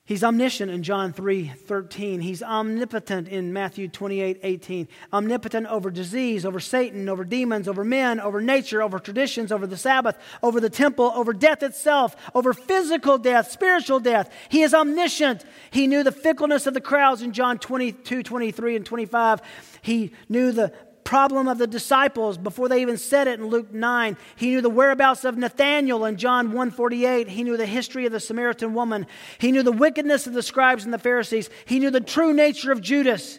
He's 0.07 0.23
omniscient 0.23 0.71
in 0.71 0.85
John 0.85 1.13
3 1.13 1.49
13. 1.49 2.21
He's 2.21 2.41
omnipotent 2.41 3.27
in 3.27 3.53
Matthew 3.53 3.89
28 3.89 4.39
18. 4.41 4.89
Omnipotent 5.13 5.67
over 5.67 5.91
disease, 5.91 6.47
over 6.47 6.61
Satan, 6.61 7.09
over 7.09 7.25
demons, 7.25 7.67
over 7.67 7.85
men, 7.85 8.21
over 8.21 8.41
nature, 8.41 8.83
over 8.83 9.01
traditions, 9.01 9.51
over 9.51 9.67
the 9.67 9.77
Sabbath, 9.77 10.17
over 10.45 10.61
the 10.61 10.71
temple, 10.71 11.11
over 11.13 11.33
death 11.33 11.65
itself, 11.65 12.15
over 12.37 12.55
physical 12.55 13.19
death, 13.19 13.51
spiritual 13.51 13.99
death. 13.99 14.33
He 14.49 14.63
is 14.63 14.73
omniscient. 14.73 15.45
He 15.71 15.89
knew 15.89 16.05
the 16.05 16.13
fickleness 16.13 16.69
of 16.69 16.75
the 16.75 16.81
crowds 16.81 17.21
in 17.21 17.33
John 17.33 17.59
22 17.59 18.23
23 18.23 18.77
and 18.77 18.87
25. 18.87 19.43
He 19.83 20.13
knew 20.29 20.53
the 20.53 20.73
problem 21.07 21.47
of 21.49 21.57
the 21.57 21.67
disciples 21.67 22.37
before 22.37 22.69
they 22.69 22.83
even 22.83 22.99
said 22.99 23.29
it 23.29 23.39
in 23.39 23.47
Luke 23.47 23.73
9. 23.73 24.17
He 24.35 24.51
knew 24.51 24.61
the 24.61 24.69
whereabouts 24.69 25.25
of 25.25 25.39
Nathanael 25.39 26.05
in 26.05 26.17
John 26.17 26.49
148. 26.49 27.29
He 27.29 27.45
knew 27.45 27.57
the 27.57 27.65
history 27.65 28.05
of 28.05 28.13
the 28.13 28.21
Samaritan 28.21 28.75
woman. 28.75 29.07
He 29.39 29.53
knew 29.53 29.63
the 29.63 29.73
wickedness 29.73 30.27
of 30.27 30.35
the 30.35 30.43
scribes 30.43 30.85
and 30.85 30.93
the 30.93 30.99
Pharisees. 30.99 31.49
He 31.65 31.79
knew 31.79 31.91
the 31.91 32.01
true 32.01 32.35
nature 32.35 32.73
of 32.73 32.83
Judas. 32.83 33.39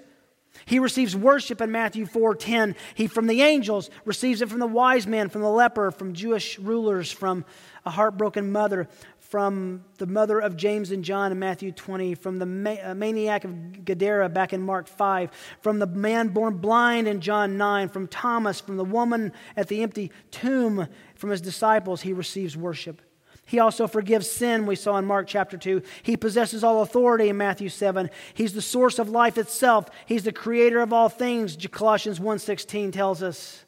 He 0.66 0.80
receives 0.80 1.16
worship 1.16 1.62
in 1.62 1.72
Matthew 1.72 2.06
4:10. 2.06 2.76
He 2.96 3.08
from 3.08 3.28
the 3.28 3.42
angels 3.42 3.90
receives 4.06 4.42
it 4.42 4.50
from 4.50 4.60
the 4.60 4.68
wise 4.68 5.06
men, 5.06 5.30
from 5.30 5.42
the 5.42 5.50
leper, 5.50 5.92
from 5.92 6.14
Jewish 6.14 6.58
rulers, 6.58 7.12
from 7.12 7.46
a 7.86 7.92
heartbroken 7.92 8.52
mother, 8.52 8.88
from 9.30 9.84
the 9.98 10.08
mother 10.08 10.40
of 10.40 10.56
James 10.56 10.92
and 10.92 11.04
John 11.04 11.34
in 11.34 11.40
Matthew 11.40 11.74
20, 11.74 12.16
from 12.16 12.40
the 12.40 12.80
uh, 12.82 12.94
maniac 12.94 13.44
of 13.44 13.84
Gadara 13.84 14.30
back 14.30 14.54
in 14.54 14.62
Mark 14.62 14.88
5, 14.88 15.32
from 15.62 15.80
the 15.80 15.88
man 15.88 16.30
born 16.30 16.58
blind 16.58 17.10
in 17.10 17.20
John 17.20 17.58
9, 17.58 17.90
from 17.90 18.08
Thomas, 18.08 18.62
from 18.62 18.78
the 18.78 18.86
woman 18.86 19.34
at 19.58 19.68
the 19.68 19.84
empty 19.84 20.12
tomb, 20.32 20.88
from 21.16 21.30
his 21.30 21.42
disciples, 21.42 22.02
he 22.02 22.14
receives 22.14 22.56
worship. 22.56 23.02
He 23.46 23.60
also 23.60 23.88
forgives 23.88 24.30
sin, 24.30 24.66
we 24.66 24.76
saw 24.76 24.98
in 24.98 25.06
Mark 25.06 25.28
chapter 25.28 25.58
2. 25.58 25.82
He 26.04 26.16
possesses 26.16 26.64
all 26.64 26.82
authority 26.82 27.30
in 27.30 27.38
Matthew 27.38 27.70
7. 27.70 28.10
He's 28.34 28.54
the 28.54 28.62
source 28.62 28.98
of 29.00 29.10
life 29.10 29.38
itself. 29.38 29.90
He's 30.06 30.24
the 30.24 30.32
creator 30.32 30.80
of 30.82 30.94
all 30.94 31.10
things, 31.10 31.58
Colossians 31.72 32.20
1.16 32.20 32.94
tells 32.94 33.22
us. 33.22 33.66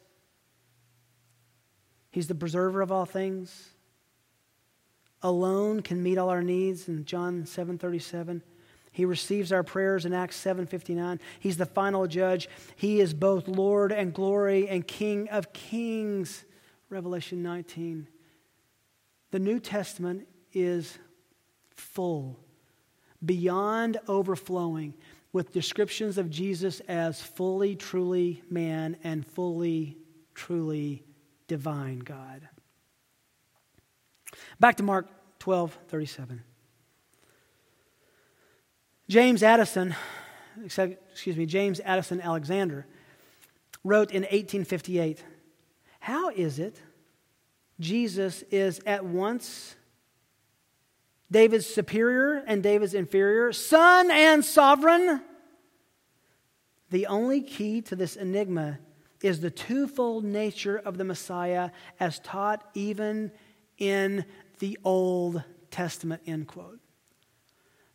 He's 2.10 2.28
the 2.28 2.34
preserver 2.34 2.80
of 2.80 2.90
all 2.90 3.04
things 3.04 3.69
alone 5.22 5.82
can 5.82 6.02
meet 6.02 6.18
all 6.18 6.30
our 6.30 6.42
needs 6.42 6.88
in 6.88 7.04
John 7.04 7.44
7:37. 7.44 8.42
He 8.92 9.04
receives 9.04 9.52
our 9.52 9.62
prayers 9.62 10.04
in 10.04 10.12
Acts 10.12 10.36
7:59. 10.36 11.20
He's 11.38 11.56
the 11.56 11.66
final 11.66 12.06
judge. 12.06 12.48
He 12.76 13.00
is 13.00 13.14
both 13.14 13.46
Lord 13.46 13.92
and 13.92 14.12
glory 14.12 14.68
and 14.68 14.86
King 14.86 15.28
of 15.28 15.52
kings. 15.52 16.44
Revelation 16.88 17.42
19. 17.42 18.08
The 19.30 19.38
New 19.38 19.60
Testament 19.60 20.26
is 20.52 20.98
full, 21.70 22.40
beyond 23.24 23.98
overflowing, 24.08 24.94
with 25.32 25.52
descriptions 25.52 26.18
of 26.18 26.28
Jesus 26.28 26.80
as 26.88 27.22
fully, 27.22 27.76
truly 27.76 28.42
man 28.50 28.96
and 29.04 29.24
fully, 29.24 29.96
truly 30.34 31.04
divine 31.46 32.00
God. 32.00 32.48
Back 34.58 34.76
to 34.76 34.82
Mark 34.82 35.06
12 35.38 35.76
37. 35.88 36.42
James 39.08 39.42
Addison, 39.42 39.94
excuse 40.64 41.36
me, 41.36 41.44
James 41.44 41.80
Addison 41.84 42.20
Alexander 42.20 42.86
wrote 43.82 44.10
in 44.10 44.22
1858 44.22 45.24
How 46.00 46.30
is 46.30 46.58
it 46.58 46.80
Jesus 47.80 48.42
is 48.50 48.80
at 48.86 49.04
once 49.04 49.74
David's 51.30 51.66
superior 51.66 52.42
and 52.46 52.62
David's 52.62 52.94
inferior, 52.94 53.52
son 53.52 54.10
and 54.10 54.44
sovereign? 54.44 55.22
The 56.90 57.06
only 57.06 57.40
key 57.40 57.80
to 57.82 57.96
this 57.96 58.16
enigma 58.16 58.78
is 59.22 59.40
the 59.40 59.50
twofold 59.50 60.24
nature 60.24 60.76
of 60.76 60.98
the 60.98 61.04
Messiah 61.04 61.70
as 61.98 62.18
taught 62.20 62.68
even 62.74 63.32
in 63.80 64.24
the 64.60 64.78
Old 64.84 65.42
Testament, 65.72 66.22
end 66.26 66.46
quote. 66.46 66.78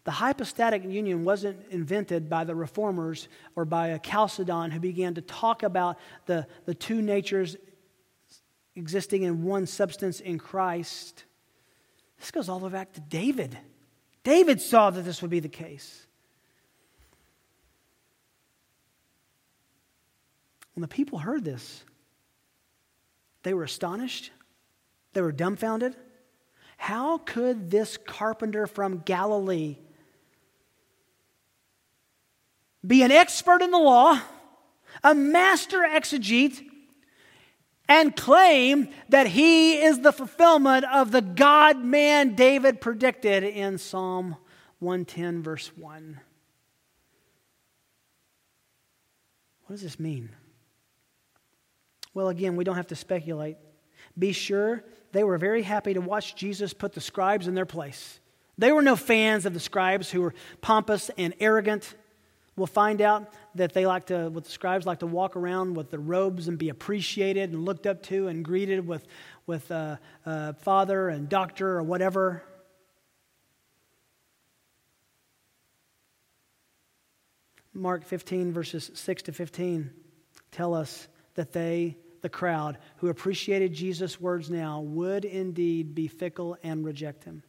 The 0.03 0.11
hypostatic 0.11 0.83
union 0.83 1.23
wasn't 1.23 1.59
invented 1.71 2.29
by 2.29 2.43
the 2.43 2.53
reformers 2.53 3.27
or 3.55 3.65
by 3.65 3.87
a 3.87 3.99
Chalcedon 3.99 4.71
who 4.71 4.79
began 4.79 5.15
to 5.15 5.21
talk 5.21 5.63
about 5.63 5.97
the, 6.25 6.45
the 6.65 6.75
two 6.75 7.01
natures 7.01 7.55
existing 8.75 9.23
in 9.23 9.43
one 9.43 9.65
substance 9.65 10.19
in 10.19 10.37
Christ. 10.37 11.23
This 12.19 12.29
goes 12.29 12.49
all 12.49 12.59
the 12.59 12.65
way 12.65 12.71
back 12.71 12.93
to 12.93 13.01
David. 13.01 13.57
David 14.23 14.61
saw 14.61 14.89
that 14.91 15.01
this 15.01 15.21
would 15.21 15.31
be 15.31 15.39
the 15.39 15.49
case. 15.49 16.05
When 20.75 20.81
the 20.81 20.87
people 20.87 21.19
heard 21.19 21.43
this, 21.43 21.83
they 23.43 23.53
were 23.53 23.63
astonished, 23.63 24.31
they 25.15 25.21
were 25.21 25.31
dumbfounded. 25.31 25.95
How 26.77 27.17
could 27.17 27.71
this 27.71 27.97
carpenter 27.97 28.67
from 28.67 28.99
Galilee 28.99 29.77
be 32.85 33.01
an 33.01 33.11
expert 33.11 33.61
in 33.61 33.71
the 33.71 33.79
law, 33.79 34.19
a 35.03 35.15
master 35.15 35.79
exegete, 35.79 36.61
and 37.87 38.15
claim 38.15 38.89
that 39.09 39.27
he 39.27 39.77
is 39.77 40.01
the 40.01 40.11
fulfillment 40.11 40.85
of 40.85 41.11
the 41.11 41.21
God 41.21 41.83
man 41.83 42.35
David 42.35 42.81
predicted 42.81 43.43
in 43.43 43.77
Psalm 43.77 44.35
110, 44.79 45.43
verse 45.43 45.71
1. 45.77 46.19
What 49.65 49.73
does 49.75 49.81
this 49.81 49.99
mean? 49.99 50.29
Well, 52.13 52.27
again, 52.27 52.57
we 52.57 52.65
don't 52.65 52.75
have 52.75 52.87
to 52.87 52.95
speculate. 52.95 53.57
Be 54.17 54.33
sure 54.33 54.83
they 55.15 55.23
were 55.23 55.37
very 55.37 55.63
happy 55.63 55.93
to 55.95 56.01
watch 56.01 56.35
Jesus 56.35 56.73
put 56.73 56.93
the 56.93 57.01
scribes 57.01 57.47
in 57.47 57.55
their 57.55 57.65
place. 57.65 58.19
They 58.57 58.71
were 58.71 58.81
no 58.81 58.95
fans 58.95 59.45
of 59.45 59.53
the 59.53 59.59
scribes 59.59 60.11
who 60.11 60.21
were 60.21 60.33
pompous 60.61 61.09
and 61.17 61.33
arrogant 61.39 61.95
We'll 62.57 62.67
find 62.67 63.01
out 63.01 63.33
that 63.55 63.73
they 63.73 63.85
like 63.85 64.05
to, 64.05 64.29
what 64.29 64.45
the 64.45 64.49
scribes 64.49 64.85
like 64.85 64.99
to 64.99 65.07
walk 65.07 65.35
around 65.35 65.75
with 65.75 65.91
the 65.91 65.99
robes 65.99 66.47
and 66.47 66.57
be 66.57 66.69
appreciated 66.69 67.51
and 67.51 67.65
looked 67.65 67.85
up 67.85 68.01
to 68.03 68.29
and 68.29 68.45
greeted 68.45 68.87
with, 68.87 69.05
with 69.45 69.69
uh, 69.71 69.97
uh, 70.25 70.53
father 70.53 71.09
and 71.09 71.27
doctor 71.27 71.77
or 71.77 71.83
whatever. 71.83 72.43
Mark 77.73 78.05
15, 78.05 78.53
verses 78.53 78.89
6 78.93 79.23
to 79.23 79.33
15, 79.33 79.91
tell 80.51 80.73
us 80.73 81.09
that 81.33 81.51
they, 81.51 81.97
the 82.25 82.29
crowd, 82.29 82.79
who 82.97 83.09
appreciated 83.09 83.71
Jesus' 83.71 84.19
words 84.19 84.49
now, 84.49 84.81
would 84.81 85.25
indeed 85.25 85.93
be 85.93 86.07
fickle 86.07 86.57
and 86.63 86.83
reject 86.83 87.23
him. 87.23 87.43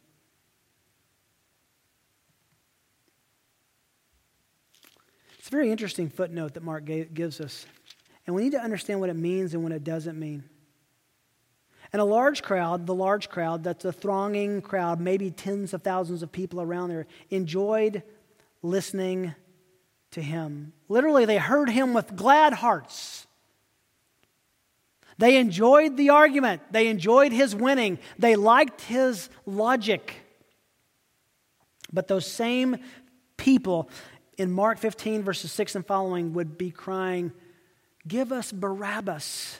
It's 5.39 5.47
a 5.47 5.49
very 5.49 5.71
interesting 5.71 6.09
footnote 6.09 6.53
that 6.53 6.61
Mark 6.61 6.85
gives 6.85 7.41
us. 7.41 7.65
And 8.27 8.35
we 8.35 8.43
need 8.43 8.51
to 8.51 8.61
understand 8.61 8.99
what 8.99 9.09
it 9.09 9.15
means 9.15 9.55
and 9.55 9.63
what 9.63 9.71
it 9.71 9.83
doesn't 9.83 10.19
mean. 10.19 10.43
And 11.91 11.99
a 11.99 12.05
large 12.05 12.43
crowd, 12.43 12.85
the 12.85 12.93
large 12.93 13.29
crowd, 13.29 13.63
that's 13.63 13.83
a 13.83 13.91
thronging 13.91 14.61
crowd, 14.61 14.99
maybe 14.99 15.31
tens 15.31 15.73
of 15.73 15.81
thousands 15.81 16.21
of 16.21 16.31
people 16.31 16.61
around 16.61 16.89
there, 16.89 17.07
enjoyed 17.31 18.03
listening 18.61 19.33
to 20.11 20.21
him. 20.21 20.73
Literally, 20.87 21.25
they 21.25 21.37
heard 21.37 21.69
him 21.69 21.95
with 21.95 22.15
glad 22.15 22.53
hearts. 22.53 23.26
They 25.17 25.37
enjoyed 25.37 25.97
the 25.97 26.11
argument, 26.11 26.61
they 26.71 26.87
enjoyed 26.87 27.31
his 27.31 27.55
winning, 27.55 27.99
they 28.19 28.35
liked 28.35 28.81
his 28.81 29.29
logic. 29.45 30.13
But 31.91 32.07
those 32.07 32.29
same 32.29 32.77
people 33.37 33.89
in 34.37 34.51
Mark 34.51 34.77
15, 34.77 35.23
verses 35.23 35.51
6 35.51 35.75
and 35.75 35.85
following, 35.85 36.33
would 36.33 36.57
be 36.57 36.69
crying, 36.69 37.31
Give 38.07 38.31
us 38.31 38.51
Barabbas 38.51 39.59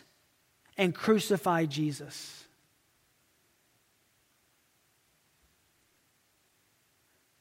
and 0.77 0.93
crucify 0.93 1.65
Jesus. 1.65 2.45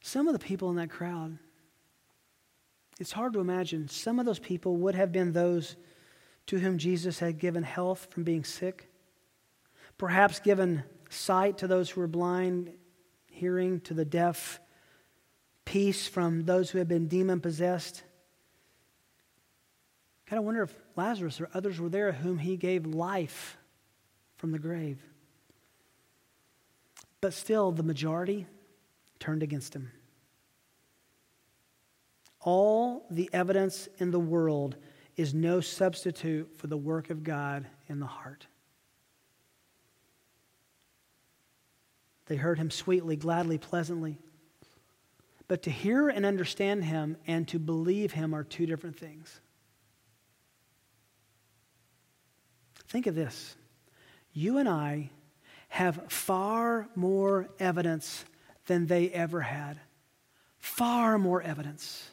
Some 0.01 0.27
of 0.27 0.33
the 0.33 0.39
people 0.39 0.71
in 0.71 0.77
that 0.77 0.89
crowd, 0.89 1.39
it's 2.99 3.13
hard 3.13 3.35
to 3.35 3.41
imagine, 3.41 3.89
some 3.89 4.19
of 4.19 4.25
those 4.25 4.39
people 4.39 4.77
would 4.77 4.95
have 4.95 5.13
been 5.13 5.33
those 5.33 5.77
to 6.47 6.59
whom 6.59 6.79
Jesus 6.79 7.19
had 7.19 7.39
given 7.39 7.63
health 7.63 8.09
from 8.11 8.25
being 8.25 8.45
sick, 8.45 8.89
perhaps 9.99 10.41
given 10.41 10.85
sight 11.11 11.59
to 11.59 11.67
those 11.67 11.91
who 11.91 12.01
were 12.01 12.07
blind, 12.07 12.73
hearing 13.27 13.81
to 13.81 13.95
the 13.95 14.05
deaf 14.05 14.61
peace 15.65 16.07
from 16.07 16.45
those 16.45 16.71
who 16.71 16.79
had 16.79 16.89
been 16.89 17.09
demon 17.09 17.41
possessed. 17.41 18.03
Kind 20.27 20.39
of 20.39 20.45
wonder 20.45 20.63
if 20.63 20.75
Lazarus 20.97 21.41
or 21.41 21.51
others 21.53 21.79
were 21.79 21.89
there 21.89 22.13
whom 22.13 22.39
he 22.39 22.57
gave 22.57 22.87
life 22.87 23.59
from 24.37 24.53
the 24.53 24.59
grave. 24.59 24.99
But 27.21 27.35
still, 27.35 27.73
the 27.73 27.83
majority 27.83 28.47
turned 29.19 29.43
against 29.43 29.75
him. 29.75 29.91
All 32.41 33.07
the 33.11 33.29
evidence 33.33 33.89
in 33.99 34.11
the 34.11 34.21
world 34.21 34.77
is 35.17 35.33
no 35.33 35.61
substitute 35.61 36.57
for 36.57 36.67
the 36.67 36.77
work 36.77 37.11
of 37.11 37.25
God 37.25 37.67
in 37.89 38.01
the 38.01 38.07
heart. 38.07 38.47
They 42.27 42.37
heard 42.37 42.59
him 42.59 42.71
sweetly, 42.71 43.17
gladly, 43.17 43.57
pleasantly. 43.57 44.19
But 45.49 45.63
to 45.63 45.71
hear 45.71 46.09
and 46.09 46.27
understand 46.27 46.85
him 46.85 47.17
and 47.27 47.47
to 47.49 47.59
believe 47.59 48.13
him 48.13 48.35
are 48.35 48.43
two 48.43 48.67
different 48.67 48.99
things. 48.99 49.41
Think 52.89 53.07
of 53.07 53.15
this. 53.15 53.57
You 54.33 54.59
and 54.59 54.69
I 54.69 55.11
have 55.69 56.11
far 56.13 56.89
more 56.95 57.49
evidence 57.59 58.25
than 58.67 58.87
they 58.87 59.09
ever 59.11 59.41
had. 59.41 59.79
Far 60.59 61.17
more 61.19 61.41
evidence. 61.41 62.11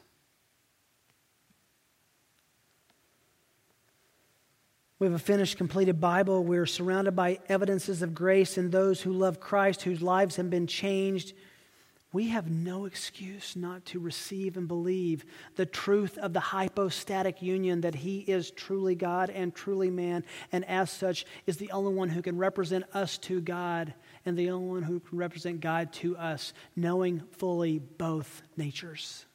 We 4.98 5.06
have 5.06 5.14
a 5.14 5.18
finished, 5.18 5.56
completed 5.58 6.00
Bible. 6.00 6.44
We're 6.44 6.66
surrounded 6.66 7.16
by 7.16 7.40
evidences 7.48 8.02
of 8.02 8.14
grace 8.14 8.56
in 8.56 8.70
those 8.70 9.00
who 9.00 9.12
love 9.12 9.40
Christ, 9.40 9.82
whose 9.82 10.02
lives 10.02 10.36
have 10.36 10.50
been 10.50 10.66
changed 10.66 11.34
we 12.14 12.28
have 12.28 12.48
no 12.48 12.84
excuse 12.84 13.56
not 13.56 13.84
to 13.86 13.98
receive 13.98 14.56
and 14.56 14.68
believe 14.68 15.24
the 15.56 15.66
truth 15.66 16.16
of 16.16 16.32
the 16.32 16.38
hypostatic 16.38 17.42
union 17.42 17.80
that 17.80 17.96
He 17.96 18.20
is 18.20 18.52
truly 18.52 18.94
God 18.94 19.30
and 19.30 19.52
truly 19.52 19.90
man, 19.90 20.24
and 20.52 20.64
as 20.66 20.92
such 20.92 21.26
is 21.48 21.56
the 21.56 21.72
only 21.72 21.92
one 21.92 22.08
who 22.08 22.22
can 22.22 22.38
represent 22.38 22.84
us 22.94 23.18
to 23.18 23.40
God 23.40 23.94
and 24.24 24.38
the 24.38 24.50
only 24.50 24.68
one 24.68 24.82
who 24.84 25.00
can 25.00 25.18
represent 25.18 25.58
God 25.58 25.92
to 25.94 26.16
us, 26.16 26.52
knowing 26.76 27.20
fully 27.32 27.80
both 27.80 28.42
natures. 28.56 29.26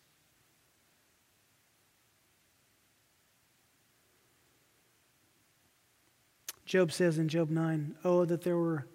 Job 6.70 6.92
says 6.92 7.18
in 7.18 7.30
Job 7.30 7.50
9, 7.50 7.96
Oh, 8.04 8.26
that 8.26 8.44
there 8.44 8.56
were 8.56 8.86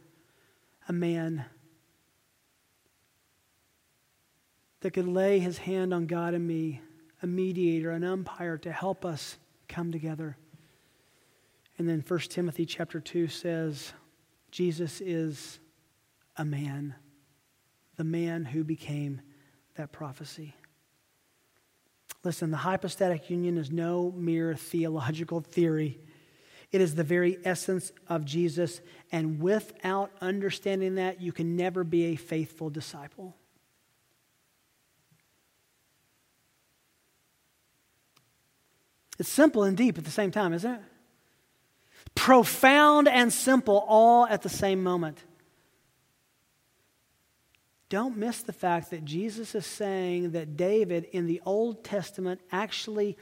a 0.89 0.93
man 0.93 1.45
that 4.79 4.93
could 4.93 5.09
lay 5.09 5.41
his 5.41 5.59
hand 5.59 5.93
on 5.93 6.07
God 6.07 6.35
and 6.35 6.47
me, 6.47 6.81
a 7.21 7.27
mediator, 7.27 7.91
an 7.91 8.05
umpire 8.05 8.59
to 8.59 8.71
help 8.71 9.05
us 9.05 9.39
come 9.67 9.91
together. 9.91 10.37
And 11.77 11.89
then 11.89 12.05
1 12.07 12.21
Timothy 12.21 12.65
chapter 12.65 13.01
2 13.01 13.27
says, 13.27 13.93
Jesus 14.53 15.01
is 15.01 15.59
a 16.37 16.45
man, 16.45 16.95
the 17.97 18.05
man 18.05 18.45
who 18.45 18.63
became 18.63 19.21
that 19.75 19.91
prophecy. 19.91 20.55
Listen, 22.23 22.53
the 22.53 22.57
hypostatic 22.57 23.31
union 23.31 23.59
is 23.59 23.73
no 23.73 24.13
mere 24.17 24.55
theological 24.55 25.41
theory. 25.41 25.99
It 26.75 26.81
is 26.81 26.97
the 26.97 27.05
very 27.05 27.39
essence 27.45 27.93
of 28.09 28.25
Jesus, 28.25 28.81
and 29.13 29.39
without 29.41 30.11
understanding 30.21 30.97
that, 30.97 31.21
you 31.21 31.31
can 31.31 31.55
never 31.55 31.85
be 31.85 32.07
a 32.07 32.17
faithful 32.17 32.69
disciple. 32.69 33.37
It's 39.21 39.29
simple 39.29 39.63
and 39.63 39.77
deep 39.77 39.99
at 39.99 40.05
the 40.05 40.11
same 40.11 40.33
time, 40.33 40.53
isn't 40.53 40.69
it? 40.69 40.81
Profound 42.17 43.07
and 43.07 43.33
simple 43.33 43.85
all 43.87 44.27
at 44.27 44.43
the 44.43 44.49
same 44.49 44.83
moment. 44.83 45.19
Don't 47.89 48.17
miss 48.17 48.43
the 48.43 48.53
fact 48.53 48.91
that 48.91 49.05
Jesus 49.05 49.55
is 49.55 49.65
saying 49.65 50.33
that 50.33 50.57
David 50.57 51.05
in 51.13 51.27
the 51.27 51.41
Old 51.47 51.85
Testament 51.85 52.41
actually 52.51 53.17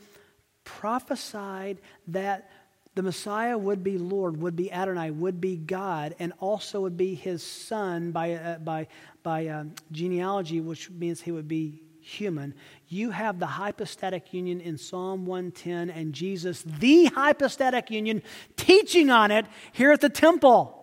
prophesied 0.65 1.83
that 2.07 2.49
the 2.95 3.03
Messiah 3.03 3.57
would 3.57 3.83
be 3.83 3.97
Lord, 3.97 4.41
would 4.43 4.55
be 4.55 4.71
Adonai, 4.71 5.11
would 5.11 5.41
be 5.41 5.57
God, 5.57 6.15
and 6.19 6.33
also 6.41 6.83
would 6.83 6.97
be 6.97 7.15
his 7.15 7.43
son 7.43 8.13
by, 8.13 8.35
uh, 8.35 8.59
by, 8.59 8.87
by 9.23 9.47
um, 9.47 9.75
genealogy, 9.91 10.61
which 10.61 10.91
means 10.91 11.21
he 11.21 11.33
would 11.33 11.49
be 11.49 11.83
human. 12.01 12.55
You 12.89 13.11
have 13.11 13.39
the 13.39 13.47
hypostatic 13.47 14.35
union 14.35 14.61
in 14.61 14.77
Psalm 14.77 15.25
110, 15.25 15.89
and 15.89 16.13
Jesus, 16.13 16.63
the 16.63 17.07
hypostatic 17.07 17.91
union, 17.91 18.23
teaching 18.57 19.09
on 19.09 19.31
it 19.31 19.47
here 19.73 19.93
at 19.93 20.03
the 20.03 20.11
temple. 20.11 20.79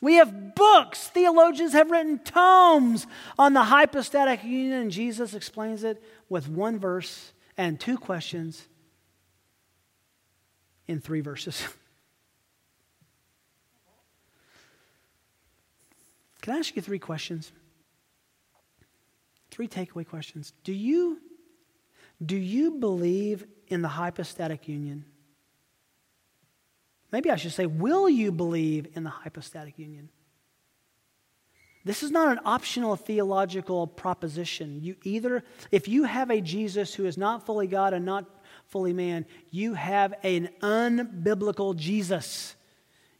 We 0.00 0.14
have 0.14 0.54
books. 0.54 1.08
Theologians 1.08 1.72
have 1.72 1.90
written 1.90 2.20
tomes 2.20 3.06
on 3.38 3.52
the 3.52 3.64
hypostatic 3.64 4.44
union, 4.44 4.72
and 4.72 4.90
Jesus 4.90 5.34
explains 5.34 5.84
it 5.84 6.02
with 6.30 6.48
one 6.48 6.78
verse 6.78 7.32
and 7.56 7.78
two 7.78 7.98
questions 7.98 8.66
in 10.86 11.00
three 11.00 11.20
verses. 11.20 11.66
Can 16.42 16.54
I 16.54 16.58
ask 16.58 16.76
you 16.76 16.82
three 16.82 16.98
questions? 16.98 17.52
Three 19.50 19.66
takeaway 19.66 20.06
questions. 20.06 20.52
Do 20.62 20.72
you, 20.72 21.18
do 22.24 22.36
you 22.36 22.72
believe 22.72 23.46
in 23.68 23.80
the 23.82 23.88
hypostatic 23.88 24.68
union? 24.68 25.06
Maybe 27.12 27.30
I 27.30 27.36
should 27.36 27.52
say, 27.52 27.66
will 27.66 28.08
you 28.10 28.32
believe 28.32 28.88
in 28.94 29.04
the 29.04 29.10
hypostatic 29.10 29.78
union? 29.78 30.08
This 31.84 32.02
is 32.02 32.10
not 32.10 32.32
an 32.32 32.40
optional 32.44 32.96
theological 32.96 33.86
proposition. 33.86 34.80
You 34.82 34.96
either, 35.04 35.44
if 35.70 35.86
you 35.86 36.04
have 36.04 36.30
a 36.30 36.40
Jesus 36.40 36.94
who 36.94 37.04
is 37.04 37.16
not 37.16 37.46
fully 37.46 37.66
God 37.66 37.92
and 37.92 38.04
not 38.04 38.24
fully 38.68 38.92
man, 38.92 39.26
you 39.50 39.74
have 39.74 40.14
an 40.22 40.48
unbiblical 40.60 41.76
Jesus. 41.76 42.56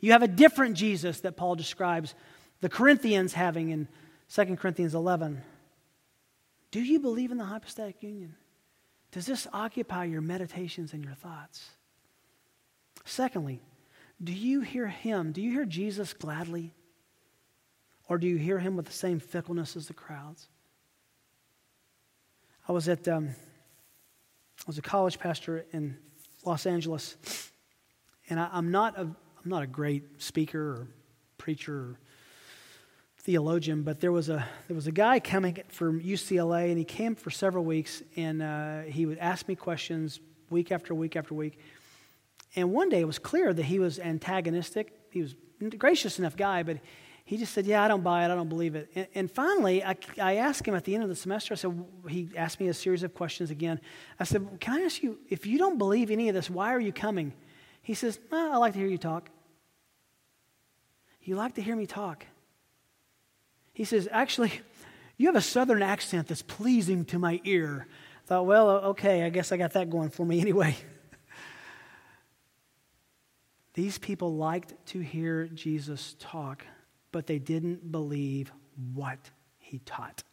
You 0.01 0.13
have 0.13 0.23
a 0.23 0.29
different 0.29 0.77
Jesus 0.77 1.21
that 1.21 1.37
Paul 1.37 1.55
describes 1.55 2.15
the 2.61 2.69
Corinthians 2.69 3.33
having 3.33 3.71
in 3.71 3.89
2 4.35 4.57
Corinthians 4.57 4.95
11. 4.95 5.43
Do 6.71 6.81
you 6.81 6.99
believe 6.99 7.31
in 7.31 7.39
the 7.39 7.45
hypostatic 7.45 8.03
union? 8.03 8.35
Does 9.13 9.27
this 9.27 9.47
occupy 9.53 10.05
your 10.05 10.21
meditations 10.21 10.93
and 10.93 11.05
your 11.05 11.15
thoughts? 11.15 11.71
Secondly, 13.05 13.63
do 14.23 14.33
you 14.33 14.63
hear 14.63 14.89
him? 14.89 15.33
Do 15.33 15.41
you 15.41 15.53
hear 15.53 15.65
Jesus 15.65 16.13
gladly? 16.13 16.75
Or 18.09 18.19
do 18.19 18.27
you 18.27 18.37
hear 18.37 18.59
him 18.59 18.77
with 18.77 18.87
the 18.87 18.93
same 18.93 19.21
fickleness 19.21 19.77
as 19.77 19.87
the 19.87 19.95
crowds? 19.95 20.49
I 22.69 22.73
was 22.73 22.89
at 22.89 23.07
um, 23.09 23.31
I 24.61 24.65
was 24.67 24.79
a 24.79 24.83
college 24.83 25.19
pastor 25.19 25.67
in 25.73 25.97
Los 26.45 26.67
Angeles, 26.67 27.17
and 28.29 28.41
I, 28.41 28.49
am 28.53 28.71
not 28.71 28.99
a 28.99 29.03
I'm 29.03 29.51
not 29.51 29.63
a 29.63 29.67
great 29.67 30.23
speaker 30.23 30.61
or 30.61 30.89
preacher 31.37 31.75
or 31.75 31.99
theologian, 33.19 33.83
but 33.83 34.01
there 34.01 34.13
was 34.13 34.29
a 34.29 34.47
there 34.69 34.75
was 34.75 34.87
a 34.87 34.93
guy 34.93 35.21
coming 35.21 35.59
from 35.69 36.01
UCLA, 36.01 36.69
and 36.69 36.79
he 36.79 36.85
came 36.85 37.15
for 37.15 37.31
several 37.31 37.65
weeks, 37.65 38.03
and 38.17 38.43
uh, 38.43 38.83
he 38.83 39.07
would 39.07 39.19
ask 39.19 39.49
me 39.49 39.55
questions 39.55 40.21
week 40.51 40.73
after 40.73 40.95
week 40.95 41.17
after 41.17 41.35
week. 41.35 41.59
And 42.57 42.73
one 42.73 42.89
day 42.89 43.01
it 43.01 43.07
was 43.07 43.19
clear 43.19 43.53
that 43.53 43.65
he 43.65 43.79
was 43.79 43.99
antagonistic. 43.99 44.93
He 45.11 45.21
was 45.21 45.35
a 45.61 45.77
gracious 45.77 46.19
enough 46.19 46.37
guy, 46.37 46.63
but 46.63 46.79
he 47.25 47.39
just 47.39 47.55
said, 47.55 47.65
Yeah, 47.65 47.83
I 47.83 47.89
don't 47.89 48.03
buy 48.03 48.25
it. 48.25 48.31
I 48.31 48.35
don't 48.35 48.51
believe 48.51 48.75
it. 48.75 48.91
And, 48.95 49.07
and, 49.15 49.31
finally, 49.31 49.83
I, 49.83 49.97
I 50.21 50.37
asked 50.37 50.69
him 50.69 50.75
at 50.75 50.85
the 50.85 50.95
end 50.95 51.03
of 51.03 51.09
the 51.09 51.17
semester, 51.17 51.55
I 51.55 51.57
said, 51.57 51.85
He 52.09 52.29
asked 52.37 52.61
me 52.61 52.69
a 52.69 52.75
series 52.75 53.03
of 53.03 53.15
questions 53.15 53.51
again. 53.51 53.81
I 54.21 54.25
said, 54.25 54.47
Can 54.61 54.75
I 54.81 54.85
ask 54.85 55.03
you, 55.03 55.19
if 55.31 55.47
you 55.47 55.57
don't 55.59 55.79
believe 55.79 56.11
any 56.11 56.29
of 56.29 56.35
this, 56.35 56.51
why 56.51 56.75
are 56.75 56.81
you 56.81 56.93
coming? 56.93 57.33
He 57.81 57.95
says, 57.95 58.19
well, 58.31 58.53
I 58.53 58.57
like 58.57 58.73
to 58.75 58.79
hear 58.79 58.89
you 58.89 58.99
talk. 58.99 59.29
You 61.23 61.37
like 61.37 61.55
to 61.57 61.63
hear 61.63 61.77
me 61.77 61.87
talk. 61.87 62.27
He 63.73 63.85
says, 63.85 64.07
Actually, 64.13 64.61
you 65.17 65.29
have 65.29 65.37
a 65.37 65.43
southern 65.43 65.83
accent 65.83 66.29
that's 66.29 66.43
pleasing 66.43 67.07
to 67.07 67.19
my 67.19 67.41
ear. 67.45 67.87
I 68.25 68.27
thought, 68.27 68.47
well, 68.47 68.69
okay, 68.71 69.23
I 69.23 69.31
guess 69.31 69.51
I 69.51 69.57
got 69.57 69.73
that 69.73 69.89
going 69.89 70.11
for 70.11 70.27
me 70.27 70.41
anyway. 70.43 70.77
These 73.73 73.99
people 73.99 74.37
liked 74.37 74.75
to 74.89 75.01
hear 75.01 75.47
Jesus 75.49 76.17
talk 76.19 76.65
but 77.15 77.29
they 77.29 77.39
didn't 77.39 77.93
believe 77.93 78.51
what 78.93 79.31
he 79.61 79.79
taught. 79.79 80.25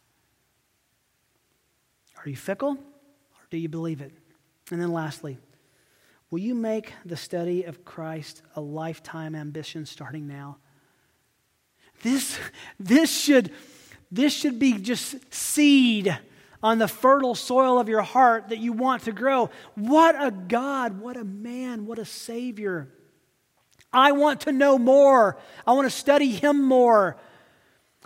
Are 2.18 2.28
you 2.28 2.34
fickle 2.34 2.72
or 2.72 3.46
do 3.50 3.56
you 3.56 3.68
believe 3.68 4.00
it? 4.00 4.10
And 4.72 4.82
then 4.82 4.92
lastly, 4.92 5.38
will 6.28 6.40
you 6.40 6.56
make 6.56 6.92
the 7.06 7.16
study 7.16 7.62
of 7.62 7.84
Christ 7.84 8.42
a 8.56 8.60
lifetime 8.60 9.36
ambition 9.36 9.86
starting 9.86 10.26
now? 10.26 10.56
This, 12.02 12.36
this, 12.80 13.16
should, 13.16 13.52
this 14.10 14.32
should 14.32 14.58
be 14.58 14.72
just 14.72 15.32
seed 15.32 16.18
on 16.64 16.78
the 16.78 16.88
fertile 16.88 17.36
soil 17.36 17.78
of 17.78 17.88
your 17.88 18.02
heart 18.02 18.48
that 18.48 18.58
you 18.58 18.72
want 18.72 19.04
to 19.04 19.12
grow. 19.12 19.50
What 19.76 20.16
a 20.20 20.32
God, 20.32 21.00
what 21.00 21.16
a 21.16 21.22
man, 21.22 21.86
what 21.86 22.00
a 22.00 22.04
Savior. 22.04 22.88
I 23.92 24.12
want 24.12 24.42
to 24.42 24.52
know 24.52 24.78
more. 24.78 25.36
I 25.66 25.72
want 25.72 25.86
to 25.86 25.96
study 25.96 26.30
him 26.30 26.62
more. 26.62 27.16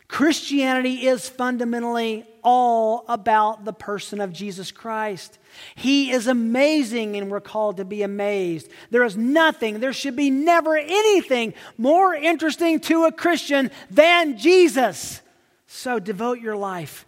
Christianity 0.08 1.06
is 1.06 1.28
fundamentally 1.28 2.24
all 2.44 3.04
about 3.08 3.64
the 3.64 3.72
person 3.72 4.20
of 4.20 4.32
Jesus 4.32 4.70
Christ. 4.70 5.38
He 5.74 6.12
is 6.12 6.28
amazing, 6.28 7.16
and 7.16 7.28
we're 7.28 7.40
called 7.40 7.78
to 7.78 7.84
be 7.84 8.02
amazed. 8.02 8.70
There 8.90 9.02
is 9.02 9.16
nothing, 9.16 9.80
there 9.80 9.92
should 9.92 10.14
be 10.14 10.30
never 10.30 10.76
anything 10.76 11.54
more 11.76 12.14
interesting 12.14 12.78
to 12.80 13.04
a 13.04 13.12
Christian 13.12 13.70
than 13.90 14.38
Jesus. 14.38 15.22
So 15.66 15.98
devote 15.98 16.40
your 16.40 16.56
life 16.56 17.04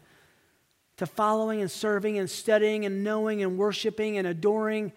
to 0.97 1.07
following 1.07 1.61
and 1.61 1.71
serving 1.71 2.19
and 2.19 2.29
studying 2.29 2.85
and 2.85 3.05
knowing 3.05 3.41
and 3.41 3.57
worshiping 3.57 4.19
and 4.19 4.27
adoring 4.27 4.93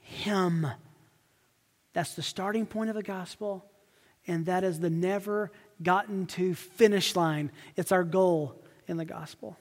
Him. 0.00 0.66
That's 1.94 2.14
the 2.14 2.22
starting 2.22 2.66
point 2.66 2.90
of 2.90 2.96
the 2.96 3.02
gospel, 3.02 3.64
and 4.26 4.44
that 4.46 4.64
is 4.64 4.80
the 4.80 4.90
never 4.90 5.50
gotten 5.82 6.26
to 6.26 6.54
finish 6.54 7.16
line. 7.16 7.50
It's 7.76 7.92
our 7.92 8.04
goal 8.04 8.62
in 8.86 8.98
the 8.98 9.04
gospel. 9.04 9.56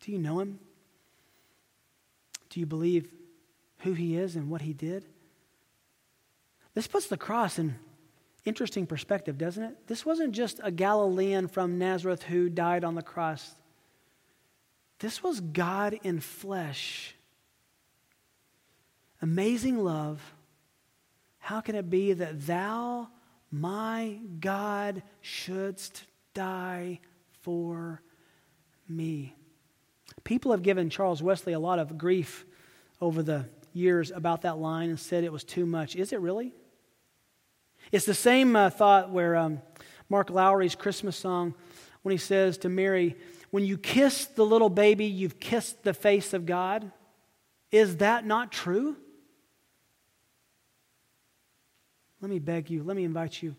Do 0.00 0.12
you 0.12 0.18
know 0.18 0.40
him? 0.40 0.60
Do 2.48 2.60
you 2.60 2.66
believe 2.66 3.12
who 3.80 3.92
he 3.92 4.16
is 4.16 4.36
and 4.36 4.48
what 4.48 4.62
he 4.62 4.72
did? 4.72 5.04
This 6.74 6.86
puts 6.86 7.08
the 7.08 7.16
cross 7.16 7.58
in 7.58 7.74
interesting 8.44 8.86
perspective, 8.86 9.36
doesn't 9.36 9.62
it? 9.62 9.86
This 9.88 10.06
wasn't 10.06 10.32
just 10.32 10.60
a 10.62 10.70
Galilean 10.70 11.48
from 11.48 11.78
Nazareth 11.78 12.22
who 12.22 12.48
died 12.48 12.84
on 12.84 12.94
the 12.94 13.02
cross. 13.02 13.54
This 15.00 15.22
was 15.22 15.40
God 15.40 15.98
in 16.02 16.20
flesh 16.20 17.14
amazing 19.20 19.82
love, 19.82 20.20
how 21.38 21.60
can 21.60 21.74
it 21.74 21.88
be 21.88 22.12
that 22.12 22.46
thou, 22.46 23.08
my 23.50 24.18
God, 24.40 25.02
shouldst 25.20 26.04
die 26.34 27.00
for 27.42 28.02
me? 28.88 29.34
People 30.24 30.50
have 30.50 30.62
given 30.62 30.90
Charles 30.90 31.22
Wesley 31.22 31.52
a 31.52 31.58
lot 31.58 31.78
of 31.78 31.96
grief 31.96 32.44
over 33.00 33.22
the 33.22 33.46
years 33.72 34.10
about 34.10 34.42
that 34.42 34.58
line 34.58 34.90
and 34.90 34.98
said 34.98 35.24
it 35.24 35.32
was 35.32 35.44
too 35.44 35.64
much. 35.64 35.96
Is 35.96 36.12
it 36.12 36.20
really? 36.20 36.52
It's 37.92 38.04
the 38.04 38.14
same 38.14 38.54
uh, 38.54 38.70
thought 38.70 39.10
where 39.10 39.36
um, 39.36 39.62
Mark 40.08 40.30
Lowry's 40.30 40.74
Christmas 40.74 41.16
song, 41.16 41.54
when 42.02 42.12
he 42.12 42.18
says 42.18 42.58
to 42.58 42.68
Mary, 42.68 43.16
When 43.50 43.64
you 43.64 43.78
kiss 43.78 44.26
the 44.26 44.44
little 44.44 44.68
baby, 44.68 45.06
you've 45.06 45.40
kissed 45.40 45.82
the 45.82 45.94
face 45.94 46.34
of 46.34 46.44
God. 46.44 46.90
Is 47.70 47.98
that 47.98 48.26
not 48.26 48.52
true? 48.52 48.96
Let 52.20 52.30
me 52.30 52.38
beg 52.38 52.70
you, 52.70 52.82
let 52.82 52.96
me 52.96 53.04
invite 53.04 53.42
you. 53.42 53.54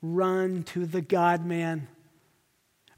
Run 0.00 0.62
to 0.64 0.86
the 0.86 1.00
God 1.00 1.44
man. 1.44 1.88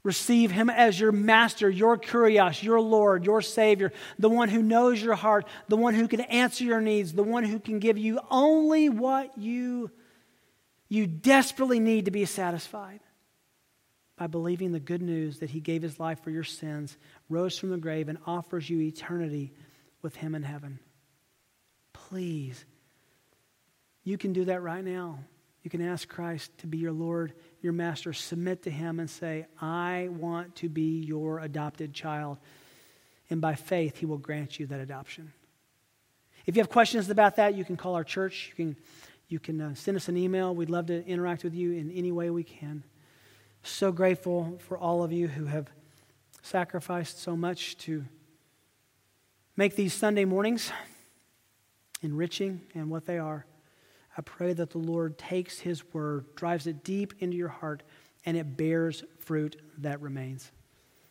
Receive 0.03 0.49
him 0.49 0.69
as 0.69 0.99
your 0.99 1.11
master, 1.11 1.69
your 1.69 1.97
kurios, 1.97 2.63
your 2.63 2.81
Lord, 2.81 3.23
your 3.23 3.41
Savior, 3.41 3.93
the 4.17 4.29
one 4.29 4.49
who 4.49 4.63
knows 4.63 5.01
your 5.01 5.13
heart, 5.13 5.45
the 5.67 5.77
one 5.77 5.93
who 5.93 6.07
can 6.07 6.21
answer 6.21 6.63
your 6.63 6.81
needs, 6.81 7.13
the 7.13 7.23
one 7.23 7.43
who 7.43 7.59
can 7.59 7.77
give 7.79 7.99
you 7.99 8.19
only 8.31 8.89
what 8.89 9.37
you, 9.37 9.91
you 10.89 11.05
desperately 11.05 11.79
need 11.79 12.05
to 12.05 12.11
be 12.11 12.25
satisfied 12.25 12.99
by 14.17 14.25
believing 14.25 14.71
the 14.71 14.79
good 14.79 15.03
news 15.03 15.39
that 15.39 15.51
he 15.51 15.59
gave 15.59 15.83
his 15.83 15.99
life 15.99 16.23
for 16.23 16.31
your 16.31 16.43
sins, 16.43 16.97
rose 17.29 17.57
from 17.57 17.69
the 17.69 17.77
grave, 17.77 18.09
and 18.09 18.17
offers 18.25 18.69
you 18.69 18.79
eternity 18.81 19.53
with 20.01 20.15
him 20.15 20.33
in 20.33 20.43
heaven. 20.43 20.79
Please 21.93 22.65
you 24.03 24.17
can 24.17 24.33
do 24.33 24.45
that 24.45 24.61
right 24.61 24.83
now. 24.83 25.19
You 25.63 25.69
can 25.69 25.81
ask 25.81 26.07
Christ 26.07 26.57
to 26.59 26.67
be 26.67 26.79
your 26.79 26.91
Lord, 26.91 27.33
your 27.61 27.73
master, 27.73 28.13
submit 28.13 28.63
to 28.63 28.71
him 28.71 28.99
and 28.99 29.09
say, 29.09 29.45
I 29.61 30.09
want 30.09 30.55
to 30.57 30.69
be 30.69 31.01
your 31.01 31.39
adopted 31.39 31.93
child. 31.93 32.39
And 33.29 33.39
by 33.39 33.55
faith, 33.55 33.97
he 33.97 34.05
will 34.07 34.17
grant 34.17 34.59
you 34.59 34.65
that 34.67 34.79
adoption. 34.79 35.31
If 36.47 36.55
you 36.55 36.61
have 36.61 36.69
questions 36.69 37.09
about 37.09 37.35
that, 37.35 37.53
you 37.53 37.63
can 37.63 37.77
call 37.77 37.93
our 37.93 38.03
church. 38.03 38.49
You 38.49 38.55
can, 38.55 38.75
you 39.27 39.39
can 39.39 39.61
uh, 39.61 39.75
send 39.75 39.95
us 39.95 40.07
an 40.07 40.17
email. 40.17 40.55
We'd 40.55 40.71
love 40.71 40.87
to 40.87 41.05
interact 41.05 41.43
with 41.43 41.53
you 41.53 41.73
in 41.73 41.91
any 41.91 42.11
way 42.11 42.31
we 42.31 42.43
can. 42.43 42.83
So 43.61 43.91
grateful 43.91 44.59
for 44.67 44.77
all 44.77 45.03
of 45.03 45.11
you 45.11 45.27
who 45.27 45.45
have 45.45 45.69
sacrificed 46.41 47.21
so 47.21 47.35
much 47.35 47.77
to 47.77 48.03
make 49.55 49.75
these 49.75 49.93
Sunday 49.93 50.25
mornings 50.25 50.71
enriching 52.01 52.61
and 52.73 52.89
what 52.89 53.05
they 53.05 53.19
are. 53.19 53.45
I 54.17 54.21
pray 54.21 54.53
that 54.53 54.71
the 54.71 54.77
Lord 54.77 55.17
takes 55.17 55.59
His 55.59 55.83
word, 55.93 56.35
drives 56.35 56.67
it 56.67 56.83
deep 56.83 57.13
into 57.19 57.37
your 57.37 57.49
heart, 57.49 57.83
and 58.25 58.35
it 58.37 58.57
bears 58.57 59.03
fruit 59.19 59.61
that 59.79 60.01
remains. 60.01 60.51